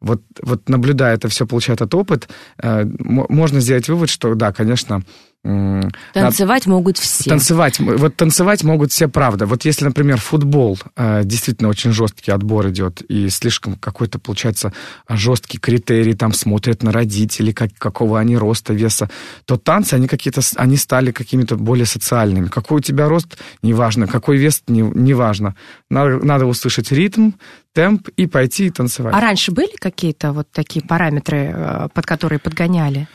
вот, 0.00 0.22
вот 0.42 0.68
наблюдая 0.68 1.14
это 1.14 1.28
все, 1.28 1.46
получая 1.46 1.76
этот 1.76 1.94
опыт, 1.94 2.28
э, 2.62 2.84
можно 3.04 3.60
сделать 3.60 3.88
вывод, 3.88 4.10
что 4.10 4.34
да, 4.34 4.52
конечно, 4.60 5.02
Танцевать 5.42 6.66
Надо... 6.66 6.76
могут 6.76 6.98
все. 6.98 7.30
Танцевать, 7.30 7.80
вот 7.80 8.14
танцевать 8.14 8.62
могут 8.62 8.92
все, 8.92 9.08
правда. 9.08 9.46
Вот 9.46 9.64
если, 9.64 9.86
например, 9.86 10.18
футбол 10.20 10.78
э, 10.96 11.22
действительно 11.24 11.70
очень 11.70 11.92
жесткий 11.92 12.30
отбор 12.30 12.68
идет, 12.68 13.00
и 13.00 13.30
слишком 13.30 13.76
какой-то, 13.76 14.18
получается, 14.18 14.74
жесткий 15.08 15.56
критерий, 15.56 16.12
там 16.12 16.34
смотрят 16.34 16.82
на 16.82 16.92
родителей, 16.92 17.54
как, 17.54 17.70
какого 17.78 18.20
они 18.20 18.36
роста, 18.36 18.74
веса, 18.74 19.08
то 19.46 19.56
танцы, 19.56 19.94
они 19.94 20.08
какие-то, 20.08 20.42
они 20.56 20.76
стали 20.76 21.10
какими-то 21.10 21.56
более 21.56 21.86
социальными. 21.86 22.48
Какой 22.48 22.80
у 22.80 22.82
тебя 22.82 23.08
рост, 23.08 23.38
неважно, 23.62 24.06
какой 24.06 24.36
вес, 24.36 24.62
не, 24.66 24.82
неважно. 24.82 25.56
Надо, 25.88 26.18
надо 26.22 26.44
услышать 26.44 26.92
ритм, 26.92 27.30
темп 27.72 28.08
и 28.08 28.26
пойти 28.26 28.66
и 28.66 28.70
танцевать. 28.70 29.14
А 29.14 29.20
раньше 29.20 29.52
были 29.52 29.72
какие-то 29.78 30.32
вот 30.32 30.50
такие 30.52 30.84
параметры, 30.84 31.50
э, 31.54 31.88
под 31.94 32.04
которые 32.04 32.38
подгоняли? 32.38 33.08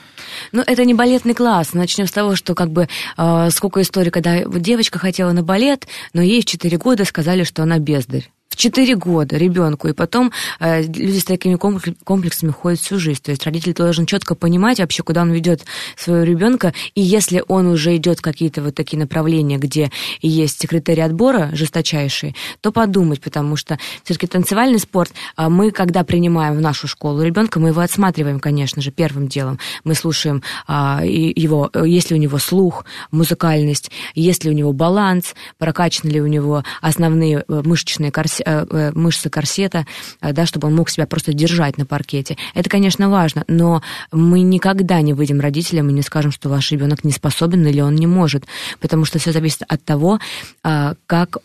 Ну, 0.52 0.64
это 0.66 0.86
не 0.86 0.94
балетный 0.94 1.34
класс. 1.34 1.74
Начнем 1.74 2.08
с 2.08 2.12
того, 2.12 2.36
что 2.36 2.56
как 2.56 2.70
бы 2.70 2.88
э, 3.18 3.50
сколько 3.52 3.82
историй, 3.82 4.12
когда 4.12 4.44
девочка 4.44 5.00
хотела 5.00 5.32
на 5.32 5.44
балет, 5.44 5.88
но 6.14 6.22
ей 6.22 6.42
в 6.42 6.46
4 6.46 6.78
года 6.78 7.06
сказали, 7.06 7.44
что 7.44 7.64
она 7.64 7.80
бездарь 7.80 8.30
4 8.56 8.96
года 8.96 9.38
ребенку, 9.38 9.88
и 9.88 9.94
потом 9.94 10.32
э, 10.60 10.84
люди 10.84 11.20
с 11.20 11.26
такими 11.26 11.56
комплексами 11.56 12.52
ходят 12.52 12.80
всю 12.80 13.00
жизнь. 13.00 13.22
То 13.22 13.32
есть 13.32 13.44
родитель 13.46 13.74
должен 13.74 14.06
четко 14.06 14.36
понимать 14.36 14.80
вообще, 14.80 15.04
куда 15.04 15.22
он 15.22 15.32
ведет 15.32 15.66
своего 15.96 16.24
ребенка, 16.24 16.74
и 16.94 17.02
если 17.02 17.44
он 17.48 17.68
уже 17.68 17.96
идет 17.96 18.20
в 18.20 18.22
какие-то 18.22 18.62
вот 18.62 18.76
такие 18.76 18.98
направления, 18.98 19.58
где 19.58 19.92
есть 20.22 20.68
критерии 20.68 21.02
отбора 21.02 21.50
жесточайшие, 21.54 22.36
то 22.62 22.72
подумать, 22.72 23.22
потому 23.22 23.56
что 23.56 23.78
все-таки 24.04 24.28
танцевальный 24.28 24.80
спорт, 24.80 25.12
э, 25.38 25.50
мы, 25.50 25.72
когда 25.72 26.04
принимаем 26.04 26.56
в 26.56 26.62
нашу 26.62 26.88
школу 26.88 27.22
ребенка, 27.22 27.60
мы 27.60 27.70
его 27.70 27.82
отсматриваем, 27.82 28.40
конечно 28.40 28.82
же, 28.82 28.92
первым 28.92 29.28
делом. 29.28 29.60
Мы 29.84 29.96
слушаем 29.96 30.44
э, 30.68 31.00
его, 31.04 31.70
есть 31.84 32.12
ли 32.12 32.18
у 32.18 32.20
него 32.20 32.38
слух, 32.38 32.86
музыкальность, 33.12 33.92
есть 34.14 34.44
ли 34.44 34.52
у 34.52 34.54
него 34.54 34.74
баланс, 34.74 35.36
прокачаны 35.58 36.10
ли 36.10 36.22
у 36.22 36.28
него 36.28 36.64
основные 36.82 37.44
э, 37.48 37.62
мышечные 37.64 38.12
корсеты, 38.12 38.45
мышцы 38.94 39.30
корсета, 39.30 39.86
э, 40.22 40.34
да, 40.34 40.46
чтобы 40.46 40.68
он 40.68 40.76
мог 40.76 40.90
себя 40.90 41.08
просто 41.08 41.34
держать 41.34 41.78
на 41.78 41.86
паркете. 41.86 42.38
Это, 42.54 42.70
конечно, 42.70 43.10
важно, 43.10 43.44
но 43.48 43.82
мы 44.12 44.42
никогда 44.42 45.02
не 45.02 45.14
выйдем 45.14 45.40
родителям 45.40 45.90
и 45.90 45.94
не 45.94 46.02
скажем, 46.02 46.32
что 46.32 46.50
ваш 46.50 46.72
ребенок 46.72 47.04
не 47.04 47.12
способен 47.12 47.66
или 47.66 47.82
он 47.82 47.96
не 47.96 48.08
может, 48.08 48.46
потому 48.80 49.06
что 49.06 49.20
все 49.20 49.32
зависит 49.32 49.64
от 49.68 49.84
того, 49.84 50.20
как 50.62 51.38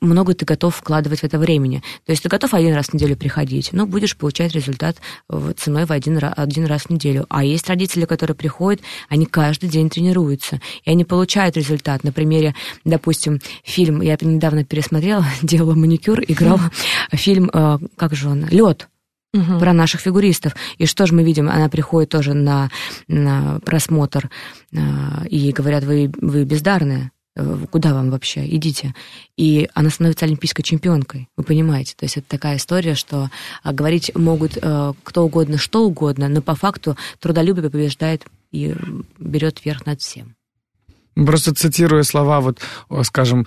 много 0.00 0.34
ты 0.34 0.44
готов 0.44 0.76
вкладывать 0.76 1.20
в 1.20 1.24
это 1.24 1.38
времени. 1.38 1.82
То 2.06 2.12
есть 2.12 2.22
ты 2.22 2.28
готов 2.28 2.54
один 2.54 2.74
раз 2.74 2.86
в 2.86 2.94
неделю 2.94 3.16
приходить, 3.16 3.70
но 3.72 3.86
будешь 3.86 4.16
получать 4.16 4.54
результат 4.54 4.96
ценой 5.56 5.86
в 5.86 5.92
один, 5.92 6.18
один 6.20 6.66
раз 6.66 6.82
в 6.82 6.90
неделю. 6.90 7.26
А 7.28 7.44
есть 7.44 7.68
родители, 7.68 8.04
которые 8.04 8.36
приходят, 8.36 8.80
они 9.08 9.26
каждый 9.26 9.68
день 9.68 9.90
тренируются, 9.90 10.60
и 10.84 10.90
они 10.90 11.04
получают 11.04 11.56
результат. 11.56 12.04
На 12.04 12.12
примере, 12.12 12.54
допустим, 12.84 13.40
фильм, 13.64 14.00
я 14.02 14.14
это 14.14 14.26
недавно 14.26 14.64
пересмотрела, 14.64 15.24
делала 15.42 15.74
маникюр, 15.74 16.11
режиссер 16.14 16.32
играл 16.32 16.60
фильм, 17.12 17.50
э, 17.52 17.78
как 17.96 18.14
же 18.14 18.28
он, 18.28 18.46
Лед. 18.46 18.88
Угу. 19.34 19.60
про 19.60 19.72
наших 19.72 20.02
фигуристов. 20.02 20.54
И 20.76 20.84
что 20.84 21.06
же 21.06 21.14
мы 21.14 21.22
видим? 21.22 21.48
Она 21.48 21.70
приходит 21.70 22.10
тоже 22.10 22.34
на, 22.34 22.68
на 23.08 23.60
просмотр 23.60 24.28
э, 24.72 24.78
и 25.26 25.52
говорят, 25.52 25.84
вы, 25.84 26.12
вы 26.20 26.44
бездарные, 26.44 27.12
э, 27.34 27.64
куда 27.70 27.94
вам 27.94 28.10
вообще, 28.10 28.46
идите. 28.46 28.94
И 29.38 29.70
она 29.72 29.88
становится 29.88 30.26
олимпийской 30.26 30.62
чемпионкой, 30.62 31.30
вы 31.34 31.44
понимаете. 31.44 31.94
То 31.96 32.04
есть 32.04 32.18
это 32.18 32.28
такая 32.28 32.58
история, 32.58 32.94
что 32.94 33.30
говорить 33.64 34.14
могут 34.14 34.58
кто 35.02 35.24
угодно, 35.24 35.56
что 35.56 35.86
угодно, 35.86 36.28
но 36.28 36.42
по 36.42 36.54
факту 36.54 36.98
трудолюбие 37.18 37.70
побеждает 37.70 38.26
и 38.50 38.76
берет 39.18 39.64
верх 39.64 39.86
над 39.86 40.02
всем. 40.02 40.34
Просто 41.14 41.54
цитируя 41.54 42.02
слова, 42.02 42.42
вот, 42.42 42.60
скажем, 43.04 43.46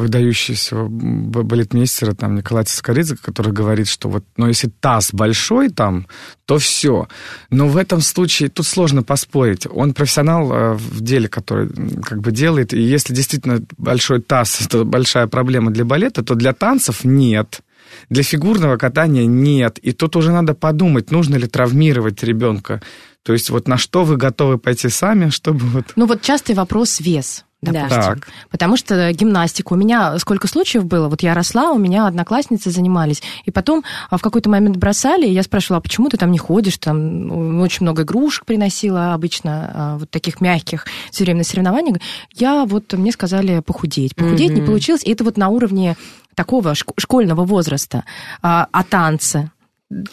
выдающегося 0.00 0.76
балетмейстера 0.88 2.14
там 2.14 2.34
Николая 2.34 2.64
Цискоридзе, 2.64 3.16
который 3.16 3.52
говорит, 3.52 3.88
что 3.88 4.08
вот, 4.08 4.24
ну, 4.36 4.48
если 4.48 4.68
таз 4.68 5.10
большой 5.12 5.68
там, 5.68 6.06
то 6.46 6.58
все. 6.58 7.08
Но 7.50 7.68
в 7.68 7.76
этом 7.76 8.00
случае 8.00 8.48
тут 8.48 8.66
сложно 8.66 9.02
поспорить. 9.02 9.66
Он 9.70 9.94
профессионал 9.94 10.52
э, 10.52 10.74
в 10.74 11.00
деле, 11.00 11.28
который 11.28 11.68
как 12.02 12.20
бы 12.20 12.32
делает, 12.32 12.74
и 12.74 12.80
если 12.80 13.14
действительно 13.14 13.62
большой 13.78 14.20
таз– 14.20 14.60
это 14.66 14.84
большая 14.84 15.26
проблема 15.26 15.70
для 15.70 15.84
балета, 15.84 16.22
то 16.22 16.34
для 16.34 16.52
танцев 16.52 17.04
нет. 17.04 17.60
Для 18.08 18.22
фигурного 18.22 18.76
катания 18.76 19.26
нет. 19.26 19.78
И 19.78 19.92
тут 19.92 20.16
уже 20.16 20.32
надо 20.32 20.54
подумать, 20.54 21.10
нужно 21.10 21.36
ли 21.36 21.46
травмировать 21.46 22.22
ребенка. 22.22 22.80
То 23.22 23.32
есть 23.32 23.50
вот 23.50 23.68
на 23.68 23.76
что 23.76 24.04
вы 24.04 24.16
готовы 24.16 24.58
пойти 24.58 24.88
сами, 24.88 25.30
чтобы 25.30 25.60
вот... 25.66 25.92
Ну 25.96 26.06
вот 26.06 26.22
частый 26.22 26.54
вопрос 26.54 27.00
вес 27.00 27.44
допустим. 27.62 27.88
Да. 27.88 28.14
Так. 28.14 28.28
Потому 28.50 28.76
что 28.76 29.12
гимнастика. 29.12 29.72
У 29.72 29.76
меня 29.76 30.18
сколько 30.18 30.48
случаев 30.48 30.84
было. 30.84 31.08
Вот 31.08 31.22
я 31.22 31.34
росла, 31.34 31.70
у 31.72 31.78
меня 31.78 32.06
одноклассницы 32.06 32.70
занимались. 32.70 33.22
И 33.44 33.50
потом 33.50 33.84
а, 34.08 34.16
в 34.16 34.22
какой-то 34.22 34.48
момент 34.48 34.76
бросали, 34.76 35.26
и 35.26 35.32
я 35.32 35.42
спрашивала, 35.42 35.78
а 35.78 35.80
почему 35.80 36.08
ты 36.08 36.16
там 36.16 36.30
не 36.30 36.38
ходишь? 36.38 36.78
Там 36.78 37.60
очень 37.60 37.84
много 37.84 38.02
игрушек 38.02 38.46
приносила 38.46 39.12
обычно, 39.14 39.70
а, 39.74 39.98
вот 39.98 40.10
таких 40.10 40.40
мягких, 40.40 40.86
все 41.10 41.24
время 41.24 41.38
на 41.38 41.44
соревнованиях. 41.44 41.98
Я 42.34 42.64
вот, 42.64 42.92
мне 42.92 43.12
сказали 43.12 43.60
похудеть. 43.60 44.16
Похудеть 44.16 44.50
mm-hmm. 44.50 44.54
не 44.54 44.62
получилось. 44.62 45.02
И 45.04 45.12
это 45.12 45.24
вот 45.24 45.36
на 45.36 45.48
уровне 45.48 45.96
такого 46.34 46.74
школьного 46.74 47.44
возраста. 47.44 48.04
А, 48.42 48.68
а 48.72 48.84
танцы? 48.84 49.50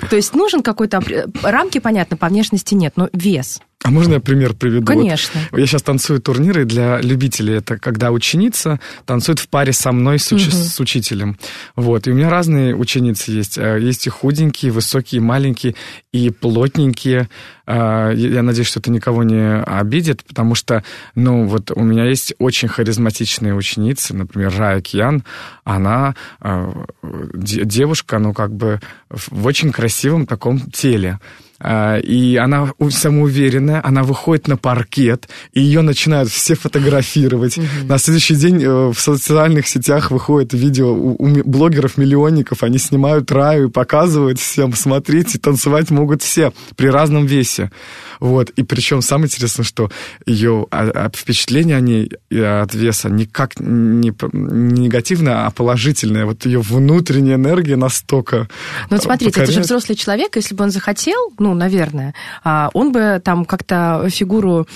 То 0.09 0.15
есть 0.15 0.33
нужен 0.33 0.63
какой-то... 0.63 1.01
Рамки, 1.43 1.79
понятно, 1.79 2.17
по 2.17 2.27
внешности 2.27 2.73
нет, 2.73 2.93
но 2.95 3.09
вес. 3.13 3.61
А 3.83 3.91
можно 3.91 4.15
я 4.15 4.19
пример 4.19 4.53
приведу? 4.53 4.85
Конечно. 4.85 5.39
Вот 5.51 5.59
я 5.59 5.65
сейчас 5.65 5.83
танцую 5.83 6.19
турниры 6.19 6.65
для 6.65 6.99
любителей. 6.99 7.55
Это 7.55 7.77
когда 7.77 8.11
ученица 8.11 8.79
танцует 9.05 9.39
в 9.39 9.47
паре 9.47 9.71
со 9.71 9.91
мной, 9.91 10.19
с, 10.19 10.31
уч- 10.31 10.47
угу. 10.47 10.57
с 10.57 10.79
учителем. 10.79 11.37
Вот. 11.75 12.07
И 12.07 12.11
у 12.11 12.15
меня 12.15 12.29
разные 12.29 12.75
ученицы 12.75 13.31
есть. 13.31 13.57
Э, 13.57 13.79
есть 13.79 14.07
и 14.07 14.09
худенькие, 14.09 14.71
высокие, 14.71 15.21
маленькие, 15.21 15.75
и 16.11 16.31
плотненькие. 16.31 17.29
Э, 17.67 18.11
я 18.15 18.41
надеюсь, 18.41 18.67
что 18.67 18.79
это 18.79 18.91
никого 18.91 19.23
не 19.23 19.61
обидит, 19.61 20.23
потому 20.25 20.55
что, 20.55 20.83
ну, 21.13 21.45
вот 21.45 21.71
у 21.71 21.81
меня 21.81 22.05
есть 22.05 22.33
очень 22.39 22.67
харизматичные 22.67 23.53
ученицы, 23.53 24.15
например, 24.15 24.53
Рая 24.57 24.81
Кьян. 24.81 25.23
Она 25.63 26.15
э, 26.41 26.73
девушка, 27.03 28.17
ну, 28.17 28.33
как 28.33 28.53
бы 28.53 28.81
в 29.09 29.45
очень 29.45 29.71
красивом 29.71 30.25
таком 30.25 30.59
теле. 30.71 31.19
А, 31.59 31.97
и 31.97 32.35
она 32.35 32.73
самоуверенная, 32.89 33.81
она 33.83 34.03
выходит 34.03 34.47
на 34.47 34.57
паркет, 34.57 35.27
и 35.53 35.61
ее 35.61 35.81
начинают 35.81 36.29
все 36.29 36.55
фотографировать. 36.55 37.57
Угу. 37.57 37.65
На 37.87 37.97
следующий 37.97 38.35
день 38.35 38.63
э, 38.63 38.91
в 38.91 38.99
социальных 38.99 39.67
сетях 39.67 40.11
выходит 40.11 40.53
видео 40.53 40.93
у 40.93 41.27
блогеров-миллионников, 41.43 42.63
они 42.63 42.77
снимают 42.77 43.31
раю 43.31 43.67
и 43.67 43.71
показывают 43.71 44.39
всем, 44.39 44.73
смотрите, 44.73 45.39
танцевать 45.39 45.91
могут 45.91 46.21
все 46.23 46.53
при 46.75 46.87
разном 46.87 47.25
весе. 47.25 47.71
Вот. 48.19 48.49
И 48.51 48.63
причем 48.63 49.01
самое 49.01 49.27
интересное, 49.27 49.63
что 49.63 49.91
ее 50.25 50.65
а, 50.71 50.89
а, 50.89 51.11
впечатление 51.15 51.77
о 51.77 51.81
ней 51.81 52.11
от 52.31 52.73
веса 52.73 53.09
никак 53.09 53.59
не, 53.59 54.11
не 54.33 54.87
негативное, 54.87 55.45
а 55.45 55.51
положительное. 55.51 56.25
Вот 56.25 56.45
ее 56.45 56.59
внутренняя 56.59 57.35
энергия 57.35 57.75
настолько 57.75 58.47
Ну 58.89 58.97
вот 58.97 59.03
смотрите, 59.03 59.31
покоряет. 59.31 59.49
это 59.49 59.59
же 59.59 59.61
взрослый 59.61 59.95
человек, 59.95 60.35
если 60.35 60.55
бы 60.55 60.63
он 60.63 60.71
захотел, 60.71 61.31
ну, 61.37 61.46
наверное, 61.53 62.13
а, 62.43 62.69
он 62.73 62.91
бы 62.91 63.21
там 63.23 63.45
как-то 63.45 64.07
фигуру 64.09 64.67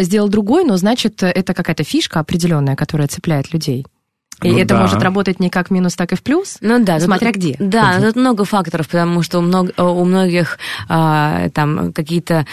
сделал 0.00 0.28
другой, 0.28 0.64
но 0.64 0.76
значит, 0.76 1.22
это 1.22 1.54
какая-то 1.54 1.84
фишка 1.84 2.20
определенная, 2.20 2.76
которая 2.76 3.08
цепляет 3.08 3.52
людей. 3.52 3.86
И 4.42 4.50
Ну 4.52 4.58
это 4.58 4.74
да. 4.74 4.80
может 4.82 5.02
работать 5.02 5.40
не 5.40 5.50
как 5.50 5.70
минус, 5.70 5.96
так 5.96 6.12
и 6.12 6.14
в 6.16 6.22
плюс? 6.22 6.58
Ну 6.60 6.82
да, 6.84 7.00
Смотря 7.00 7.28
тут- 7.32 7.36
где. 7.36 7.56
Да, 7.58 8.00
тут 8.00 8.14
много 8.16 8.44
факторов, 8.44 8.86
потому 8.88 9.22
что 9.22 9.40
у, 9.40 9.42
мног- 9.42 9.72
у 9.76 10.04
многих 10.04 10.58
а, 10.88 11.48
там 11.50 11.92
какие-то 11.92 12.46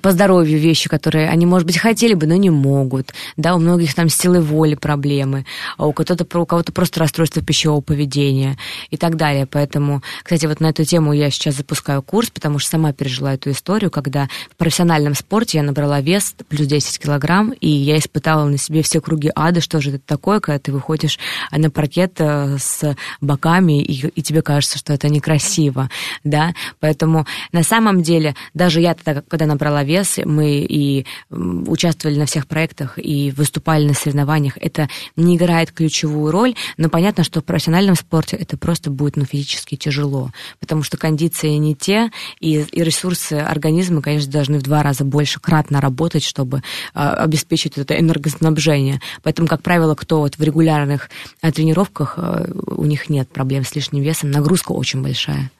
по 0.00 0.12
здоровью 0.12 0.58
вещи, 0.60 0.88
которые 0.88 1.28
они, 1.28 1.44
может 1.46 1.66
быть, 1.66 1.78
хотели 1.78 2.14
бы, 2.14 2.26
но 2.26 2.36
не 2.36 2.50
могут. 2.50 3.12
Да, 3.36 3.54
у 3.56 3.58
многих 3.58 3.94
там 3.94 4.08
с 4.08 4.14
силой 4.16 4.42
воли 4.42 4.76
проблемы, 4.76 5.44
а 5.76 5.86
у 5.86 5.92
кого-то, 5.92 6.24
у 6.38 6.46
кого-то 6.46 6.72
просто 6.72 7.00
расстройство 7.00 7.42
пищевого 7.42 7.80
поведения 7.80 8.56
и 8.90 8.96
так 8.96 9.16
далее. 9.16 9.46
Поэтому, 9.46 10.02
кстати, 10.22 10.46
вот 10.46 10.60
на 10.60 10.66
эту 10.66 10.84
тему 10.84 11.12
я 11.12 11.30
сейчас 11.30 11.56
запускаю 11.56 12.02
курс, 12.02 12.30
потому 12.30 12.58
что 12.60 12.70
сама 12.70 12.92
пережила 12.92 13.34
эту 13.34 13.50
историю, 13.50 13.90
когда 13.90 14.28
в 14.52 14.56
профессиональном 14.56 15.14
спорте 15.14 15.58
я 15.58 15.64
набрала 15.64 16.00
вес 16.00 16.34
плюс 16.48 16.66
10 16.68 16.98
килограмм, 17.00 17.50
и 17.52 17.68
я 17.68 17.98
испытала 17.98 18.44
на 18.44 18.56
себе 18.58 18.82
все 18.82 19.00
круги 19.00 19.30
ада, 19.34 19.60
что 19.60 19.80
же 19.80 19.90
это 19.90 20.00
такое, 20.06 20.38
когда 20.40 20.58
ты 20.60 20.70
выходишь 20.72 21.18
на 21.50 21.70
паркет 21.70 22.20
э, 22.20 22.56
с 22.58 22.96
боками, 23.20 23.82
и, 23.82 24.08
и 24.08 24.22
тебе 24.22 24.42
кажется, 24.42 24.78
что 24.78 24.92
это 24.92 25.08
некрасиво, 25.08 25.90
да, 26.24 26.54
поэтому 26.80 27.26
на 27.52 27.62
самом 27.62 28.02
деле, 28.02 28.34
даже 28.54 28.80
я 28.80 28.94
тогда, 28.94 29.22
когда 29.22 29.46
набрала 29.46 29.84
вес, 29.84 30.18
мы 30.24 30.58
и 30.58 31.06
участвовали 31.30 32.18
на 32.18 32.26
всех 32.26 32.46
проектах, 32.46 32.98
и 32.98 33.30
выступали 33.32 33.86
на 33.86 33.94
соревнованиях, 33.94 34.56
это 34.60 34.88
не 35.16 35.36
играет 35.36 35.72
ключевую 35.72 36.30
роль, 36.30 36.54
но 36.76 36.88
понятно, 36.88 37.24
что 37.24 37.40
в 37.40 37.44
профессиональном 37.44 37.96
спорте 37.96 38.36
это 38.36 38.56
просто 38.56 38.90
будет, 38.90 39.16
ну, 39.16 39.24
физически 39.24 39.76
тяжело, 39.76 40.30
потому 40.60 40.82
что 40.82 40.96
кондиции 40.96 41.50
не 41.50 41.74
те, 41.74 42.10
и, 42.40 42.60
и 42.60 42.82
ресурсы 42.82 43.34
организма, 43.34 44.02
конечно, 44.02 44.30
должны 44.30 44.58
в 44.58 44.62
два 44.62 44.82
раза 44.82 45.04
больше 45.04 45.40
кратно 45.40 45.80
работать, 45.80 46.24
чтобы 46.24 46.62
а, 46.94 47.14
обеспечить 47.14 47.78
это 47.78 47.98
энергоснабжение. 47.98 49.00
Поэтому, 49.22 49.48
как 49.48 49.62
правило, 49.62 49.94
кто 49.94 50.20
вот 50.20 50.36
в 50.36 50.42
регулярных 50.42 51.10
а, 51.40 51.52
тренировках, 51.52 52.14
а, 52.16 52.46
у 52.66 52.84
них 52.84 53.08
нет 53.08 53.28
проблем 53.28 53.64
с 53.64 53.74
лишним 53.74 54.02
весом, 54.02 54.30
нагрузка 54.30 54.72
очень 54.72 55.02
большая. 55.02 55.50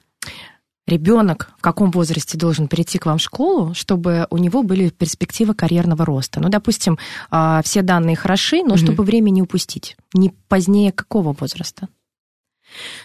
Ребенок 0.87 1.51
в 1.59 1.63
каком 1.63 1.91
возрасте 1.91 2.37
должен 2.37 2.69
перейти 2.69 2.99
к 2.99 3.07
вам 3.07 3.17
в 3.17 3.23
школу, 3.23 3.73
чтобы 3.73 4.27
у 4.29 4.37
него 4.37 4.63
были 4.63 4.91
перспективы 4.91 5.55
карьерного 5.55 6.05
роста? 6.05 6.41
Ну, 6.41 6.51
допустим, 6.51 6.99
а, 7.31 7.63
все 7.65 7.81
данные 7.81 8.17
хороши, 8.17 8.59
но 8.63 8.75
Мгм. 8.75 8.77
чтобы 8.79 9.03
время 9.05 9.31
не 9.31 9.41
упустить. 9.41 9.97
Не 10.13 10.35
позднее 10.49 10.93
какого 10.93 11.33
возраста? 11.33 11.89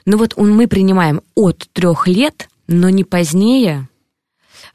Ну 0.06 0.18
вот 0.18 0.36
мы 0.36 0.68
принимаем 0.68 1.22
от 1.36 1.70
трех 1.72 2.08
лет, 2.08 2.50
но 2.68 2.90
не 2.90 3.04
позднее. 3.06 3.88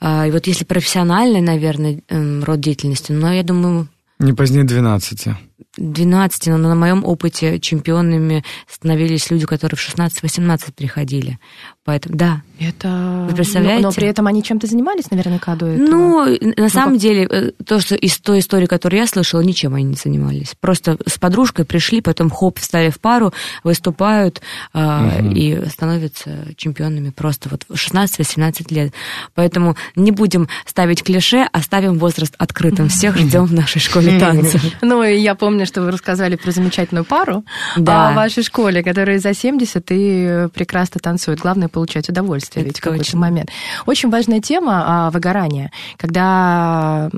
А, 0.00 0.26
И 0.26 0.30
вот 0.30 0.46
если 0.46 0.64
профессиональный, 0.64 1.40
наверное, 1.42 2.00
род 2.08 2.60
деятельности, 2.60 3.12
но 3.12 3.32
я 3.32 3.42
думаю, 3.42 3.88
Не 4.18 4.32
позднее 4.32 4.64
12. 4.64 5.28
12, 5.76 6.46
но 6.48 6.56
на 6.58 6.74
моем 6.74 7.04
опыте 7.04 7.58
чемпионами 7.60 8.44
становились 8.68 9.30
люди, 9.30 9.46
которые 9.46 9.76
в 9.76 9.80
16-18 9.96 10.72
приходили. 10.74 11.38
Поэтому, 11.84 12.16
да. 12.16 12.42
Это... 12.58 13.26
Вы 13.28 13.34
представляете? 13.36 13.82
Но, 13.82 13.88
но 13.88 13.94
при 13.94 14.06
этом 14.06 14.26
они 14.26 14.42
чем-то 14.42 14.66
занимались 14.66 15.10
наверняка 15.10 15.54
до 15.54 15.66
этого? 15.66 15.86
Ну, 15.86 16.38
на 16.56 16.68
самом 16.70 16.94
как- 16.94 17.02
деле, 17.02 17.26
э, 17.30 17.50
то, 17.66 17.78
что 17.80 17.94
из 17.94 18.16
той 18.18 18.38
истории, 18.38 18.66
которую 18.66 19.00
я 19.00 19.06
слышала, 19.06 19.42
ничем 19.42 19.74
они 19.74 19.84
не 19.84 19.94
занимались. 19.96 20.54
Просто 20.60 20.96
с 21.06 21.18
подружкой 21.18 21.66
пришли, 21.66 22.00
потом 22.00 22.30
хоп, 22.30 22.58
встали 22.58 22.88
в 22.90 23.00
пару, 23.00 23.34
выступают 23.64 24.40
а, 24.72 25.02
Мгм. 25.20 25.32
и 25.32 25.68
становятся 25.68 26.46
чемпионами 26.56 27.10
просто 27.10 27.48
вот 27.50 27.66
в 27.68 27.74
16-18 27.74 28.72
лет. 28.72 28.92
Поэтому 29.34 29.76
не 29.94 30.10
будем 30.10 30.48
ставить 30.64 31.02
клише, 31.02 31.46
оставим 31.52 31.98
возраст 31.98 32.34
открытым. 32.38 32.88
Всех 32.94 33.18
ждем 33.18 33.44
в 33.44 33.52
нашей 33.52 33.80
школе 33.80 34.18
танцев. 34.20 34.62
Ну, 34.80 35.02
и 35.02 35.16
я 35.18 35.34
помню, 35.44 35.66
что 35.66 35.83
вы 35.83 35.90
рассказали 35.90 36.37
про 36.37 36.50
замечательную 36.52 37.04
пару 37.04 37.44
Да. 37.76 38.12
в 38.12 38.14
вашей 38.14 38.42
школе, 38.42 38.83
которая 38.83 39.18
за 39.18 39.35
70 39.35 39.90
и 39.90 40.26
э, 40.26 40.48
прекрасно 40.48 41.00
танцует. 41.02 41.38
Главное 41.40 41.68
получать 41.68 42.09
удовольствие 42.09 42.62
Это 42.62 42.68
ведь 42.70 42.78
в 42.78 42.83
какой-то 42.83 43.16
момент. 43.18 43.50
Очень 43.85 44.09
важная 44.09 44.40
тема 44.40 44.85
а, 44.87 45.11
выгорания, 45.11 45.70
когда 45.98 47.11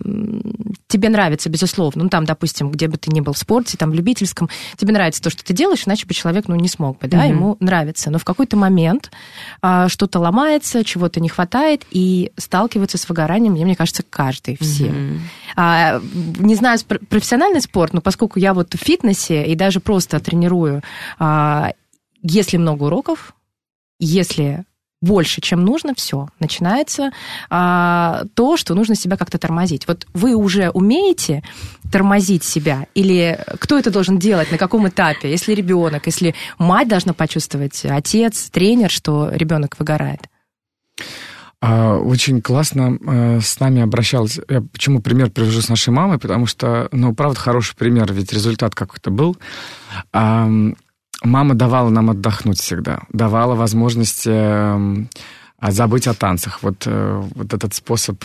тебе 0.88 1.08
нравится, 1.08 1.48
безусловно, 1.50 2.04
ну 2.04 2.08
там, 2.08 2.24
допустим, 2.24 2.70
где 2.70 2.88
бы 2.88 2.96
ты 2.96 3.10
ни 3.12 3.20
был 3.20 3.32
в 3.32 3.38
спорте, 3.38 3.76
там 3.76 3.90
в 3.90 3.94
любительском, 3.94 4.48
тебе 4.76 4.92
нравится 4.92 5.22
то, 5.22 5.30
что 5.30 5.44
ты 5.44 5.52
делаешь, 5.54 5.84
иначе 5.86 6.06
бы 6.06 6.14
человек, 6.14 6.48
ну, 6.48 6.56
не 6.56 6.68
смог 6.68 6.98
бы, 6.98 7.06
да, 7.08 7.18
Мгм. 7.18 7.28
ему 7.28 7.56
нравится. 7.60 8.10
Но 8.10 8.18
в 8.18 8.24
какой-то 8.24 8.56
момент 8.56 9.10
а, 9.62 9.88
что-то 9.88 10.18
ломается, 10.18 10.82
чего-то 10.84 11.20
не 11.20 11.28
хватает, 11.28 11.84
и 11.90 12.32
сталкиваться 12.36 12.98
с 12.98 13.08
выгоранием, 13.08 13.52
мне, 13.52 13.76
кажется, 13.76 14.02
каждый, 14.08 14.56
все. 14.60 14.86
Мгм. 14.86 15.20
А, 15.56 16.00
не 16.38 16.54
знаю, 16.54 16.78
профессиональный 17.08 17.60
спорт, 17.60 17.92
но 17.92 18.00
поскольку 18.00 18.15
я 18.36 18.54
вот 18.54 18.74
в 18.74 18.78
фитнесе 18.78 19.46
и 19.46 19.54
даже 19.54 19.80
просто 19.80 20.20
тренирую, 20.20 20.82
а, 21.18 21.72
если 22.22 22.56
много 22.56 22.84
уроков, 22.84 23.34
если 23.98 24.64
больше, 25.02 25.40
чем 25.40 25.64
нужно, 25.64 25.94
все, 25.94 26.28
начинается 26.40 27.10
а, 27.50 28.24
то, 28.34 28.56
что 28.56 28.74
нужно 28.74 28.94
себя 28.94 29.16
как-то 29.16 29.38
тормозить. 29.38 29.86
Вот 29.86 30.06
вы 30.14 30.34
уже 30.34 30.70
умеете 30.70 31.42
тормозить 31.92 32.44
себя, 32.44 32.86
или 32.94 33.38
кто 33.60 33.78
это 33.78 33.90
должен 33.90 34.18
делать, 34.18 34.50
на 34.50 34.58
каком 34.58 34.88
этапе? 34.88 35.30
Если 35.30 35.52
ребенок, 35.52 36.06
если 36.06 36.34
мать 36.58 36.88
должна 36.88 37.12
почувствовать, 37.12 37.84
отец, 37.84 38.50
тренер, 38.50 38.90
что 38.90 39.30
ребенок 39.32 39.78
выгорает. 39.78 40.22
А, 41.60 41.96
Очень 41.96 42.42
классно 42.42 42.98
э, 43.00 43.40
с 43.40 43.58
нами 43.60 43.82
обращалась. 43.82 44.38
Я 44.48 44.60
почему 44.60 45.00
пример 45.00 45.30
привожу 45.30 45.60
с 45.60 45.68
нашей 45.68 45.90
мамой? 45.90 46.18
Потому 46.18 46.46
что, 46.46 46.88
ну, 46.92 47.14
правда, 47.14 47.38
хороший 47.38 47.76
пример, 47.76 48.12
ведь 48.12 48.32
результат 48.32 48.74
какой-то 48.74 49.10
был. 49.10 49.36
Ам, 50.12 50.76
Мама 51.22 51.54
давала 51.54 51.88
нам 51.88 52.10
отдохнуть 52.10 52.60
всегда, 52.60 53.02
давала 53.12 53.54
возможность 53.54 54.24
эм, 54.26 55.08
а, 55.58 55.70
забыть 55.70 56.06
о 56.06 56.14
танцах. 56.14 56.62
Вот, 56.62 56.82
э, 56.86 57.22
вот 57.34 57.54
этот 57.54 57.74
способ 57.74 58.22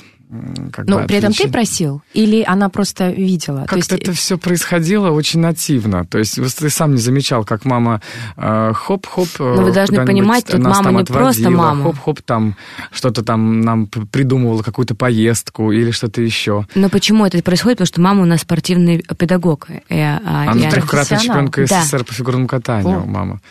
как 0.72 0.88
Но 0.88 1.00
бы 1.00 1.08
при 1.08 1.18
этом 1.18 1.34
ты 1.34 1.50
просил? 1.50 2.02
Или 2.14 2.42
она 2.48 2.70
просто 2.70 3.10
видела? 3.12 3.62
То 3.64 3.76
Как-то 3.76 3.78
есть- 3.78 3.92
это 3.92 4.14
все 4.14 4.38
происходило 4.38 5.10
очень 5.12 5.40
нативно. 5.42 6.06
То 6.06 6.20
есть 6.20 6.40
ты 6.58 6.70
сам 6.70 6.92
не 6.96 7.02
замечал, 7.02 7.44
как 7.44 7.66
мама 7.66 8.02
э, 8.38 8.72
хоп-хоп. 8.74 9.28
э, 9.40 9.56
Но 9.56 9.64
вы 9.64 9.72
должны 9.74 10.06
понимать, 10.06 10.46
тут 10.46 10.62
мама 10.62 10.92
не 10.92 11.04
просто 11.04 11.42
отводила, 11.42 11.50
мама. 11.62 11.84
Хоп-хоп 11.84 12.22
там 12.22 12.56
что-то 12.92 13.24
там 13.24 13.62
нам 13.62 13.88
придумывала, 13.88 14.62
какую-то 14.64 14.96
поездку 14.96 15.72
или 15.72 15.92
что-то 15.92 16.22
еще. 16.22 16.66
Но 16.76 16.90
почему 16.90 17.26
это 17.26 17.42
происходит? 17.44 17.78
Потому 17.80 17.88
что 17.88 18.02
мама 18.02 18.22
у 18.24 18.26
нас 18.26 18.42
спортивный 18.42 19.04
педагог. 19.18 19.68
э, 19.70 19.80
а 20.00 20.52
Она 20.52 20.62
я- 20.66 20.72
трехкратная 20.72 21.20
чемпионка 21.20 21.66
Да. 21.68 21.82
СССР 21.84 22.04
по 22.06 22.14
фигурному 22.14 22.48
катанию, 22.48 23.00
О. 23.02 23.06
мама. 23.06 23.42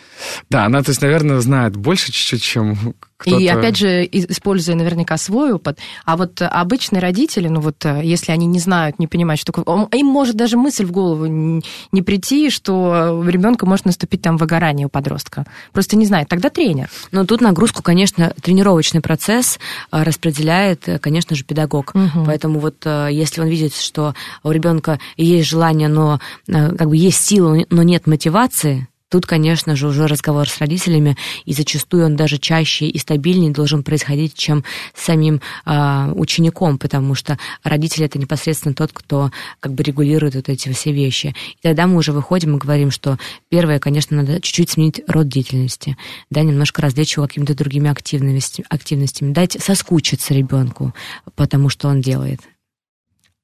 Да, 0.49 0.65
она, 0.65 0.81
то 0.81 0.89
есть, 0.89 1.01
наверное, 1.01 1.39
знает 1.41 1.75
больше 1.75 2.11
чуть-чуть, 2.11 2.41
чем. 2.41 2.95
И 3.25 3.47
опять 3.47 3.77
же, 3.77 4.07
используя 4.11 4.75
наверняка 4.75 5.17
свой 5.17 5.53
опыт, 5.53 5.79
а 6.05 6.17
вот 6.17 6.41
обычные 6.41 7.01
родители, 7.01 7.47
ну 7.47 7.61
вот 7.61 7.85
э, 7.85 8.01
если 8.03 8.31
они 8.31 8.45
не 8.45 8.59
знают, 8.59 8.99
не 8.99 9.07
понимают, 9.07 9.39
что 9.39 9.51
такое, 9.51 9.87
им 9.91 10.07
может 10.07 10.35
даже 10.35 10.57
мысль 10.57 10.85
в 10.85 10.91
голову 10.91 11.25
не 11.25 12.01
прийти, 12.01 12.49
что 12.49 13.19
у 13.19 13.23
ребенка 13.23 13.65
может 13.65 13.85
наступить 13.85 14.21
там 14.21 14.37
выгорание 14.37 14.87
у 14.87 14.89
подростка. 14.89 15.45
Просто 15.73 15.95
не 15.95 16.05
знает. 16.05 16.27
Тогда 16.27 16.49
тренер. 16.49 16.89
Но 17.11 17.25
тут 17.25 17.41
нагрузку, 17.41 17.83
конечно, 17.83 18.33
тренировочный 18.41 19.01
процесс 19.01 19.59
э, 19.91 20.03
распределяет, 20.03 20.87
э, 20.87 20.99
конечно 20.99 21.35
же, 21.35 21.43
педагог. 21.43 21.93
Мгм. 21.93 22.25
Поэтому 22.25 22.59
вот 22.59 22.85
если 22.85 23.41
он 23.41 23.47
видит, 23.47 23.75
что 23.75 24.15
у 24.43 24.51
ребенка 24.51 24.99
есть 25.17 25.49
желание, 25.49 25.87
но 25.87 26.19
как 26.47 26.87
бы 26.87 26.97
есть 26.97 27.23
силы, 27.23 27.65
но 27.69 27.83
нет 27.83 28.07
мотивации, 28.07 28.87
Тут, 29.11 29.25
конечно 29.25 29.75
же, 29.75 29.89
уже 29.89 30.07
разговор 30.07 30.47
с 30.47 30.57
родителями, 30.59 31.17
и 31.43 31.51
зачастую 31.51 32.05
он 32.05 32.15
даже 32.15 32.37
чаще 32.37 32.87
и 32.87 32.97
стабильнее 32.97 33.51
должен 33.51 33.83
происходить, 33.83 34.35
чем 34.35 34.63
с 34.95 35.03
самим 35.03 35.41
а, 35.65 36.13
учеником, 36.15 36.77
потому 36.77 37.13
что 37.13 37.37
родитель 37.61 38.05
это 38.05 38.17
непосредственно 38.17 38.73
тот, 38.73 38.91
кто 38.93 39.29
как 39.59 39.73
бы 39.73 39.83
регулирует 39.83 40.35
вот 40.35 40.47
эти 40.47 40.71
все 40.71 40.93
вещи. 40.93 41.35
И 41.55 41.59
тогда 41.61 41.87
мы 41.87 41.97
уже 41.97 42.13
выходим 42.13 42.55
и 42.55 42.57
говорим, 42.57 42.89
что 42.89 43.17
первое, 43.49 43.79
конечно, 43.79 44.15
надо 44.15 44.39
чуть-чуть 44.39 44.69
сменить 44.69 45.01
род 45.07 45.27
деятельности, 45.27 45.97
да, 46.29 46.41
немножко 46.41 46.81
развлечь 46.81 47.17
его 47.17 47.27
какими-то 47.27 47.53
другими 47.53 47.89
активностями, 47.89 48.65
активностями, 48.69 49.33
дать 49.33 49.57
соскучиться 49.61 50.33
ребенку, 50.33 50.95
потому 51.35 51.67
что 51.67 51.89
он 51.89 51.99
делает. 51.99 52.39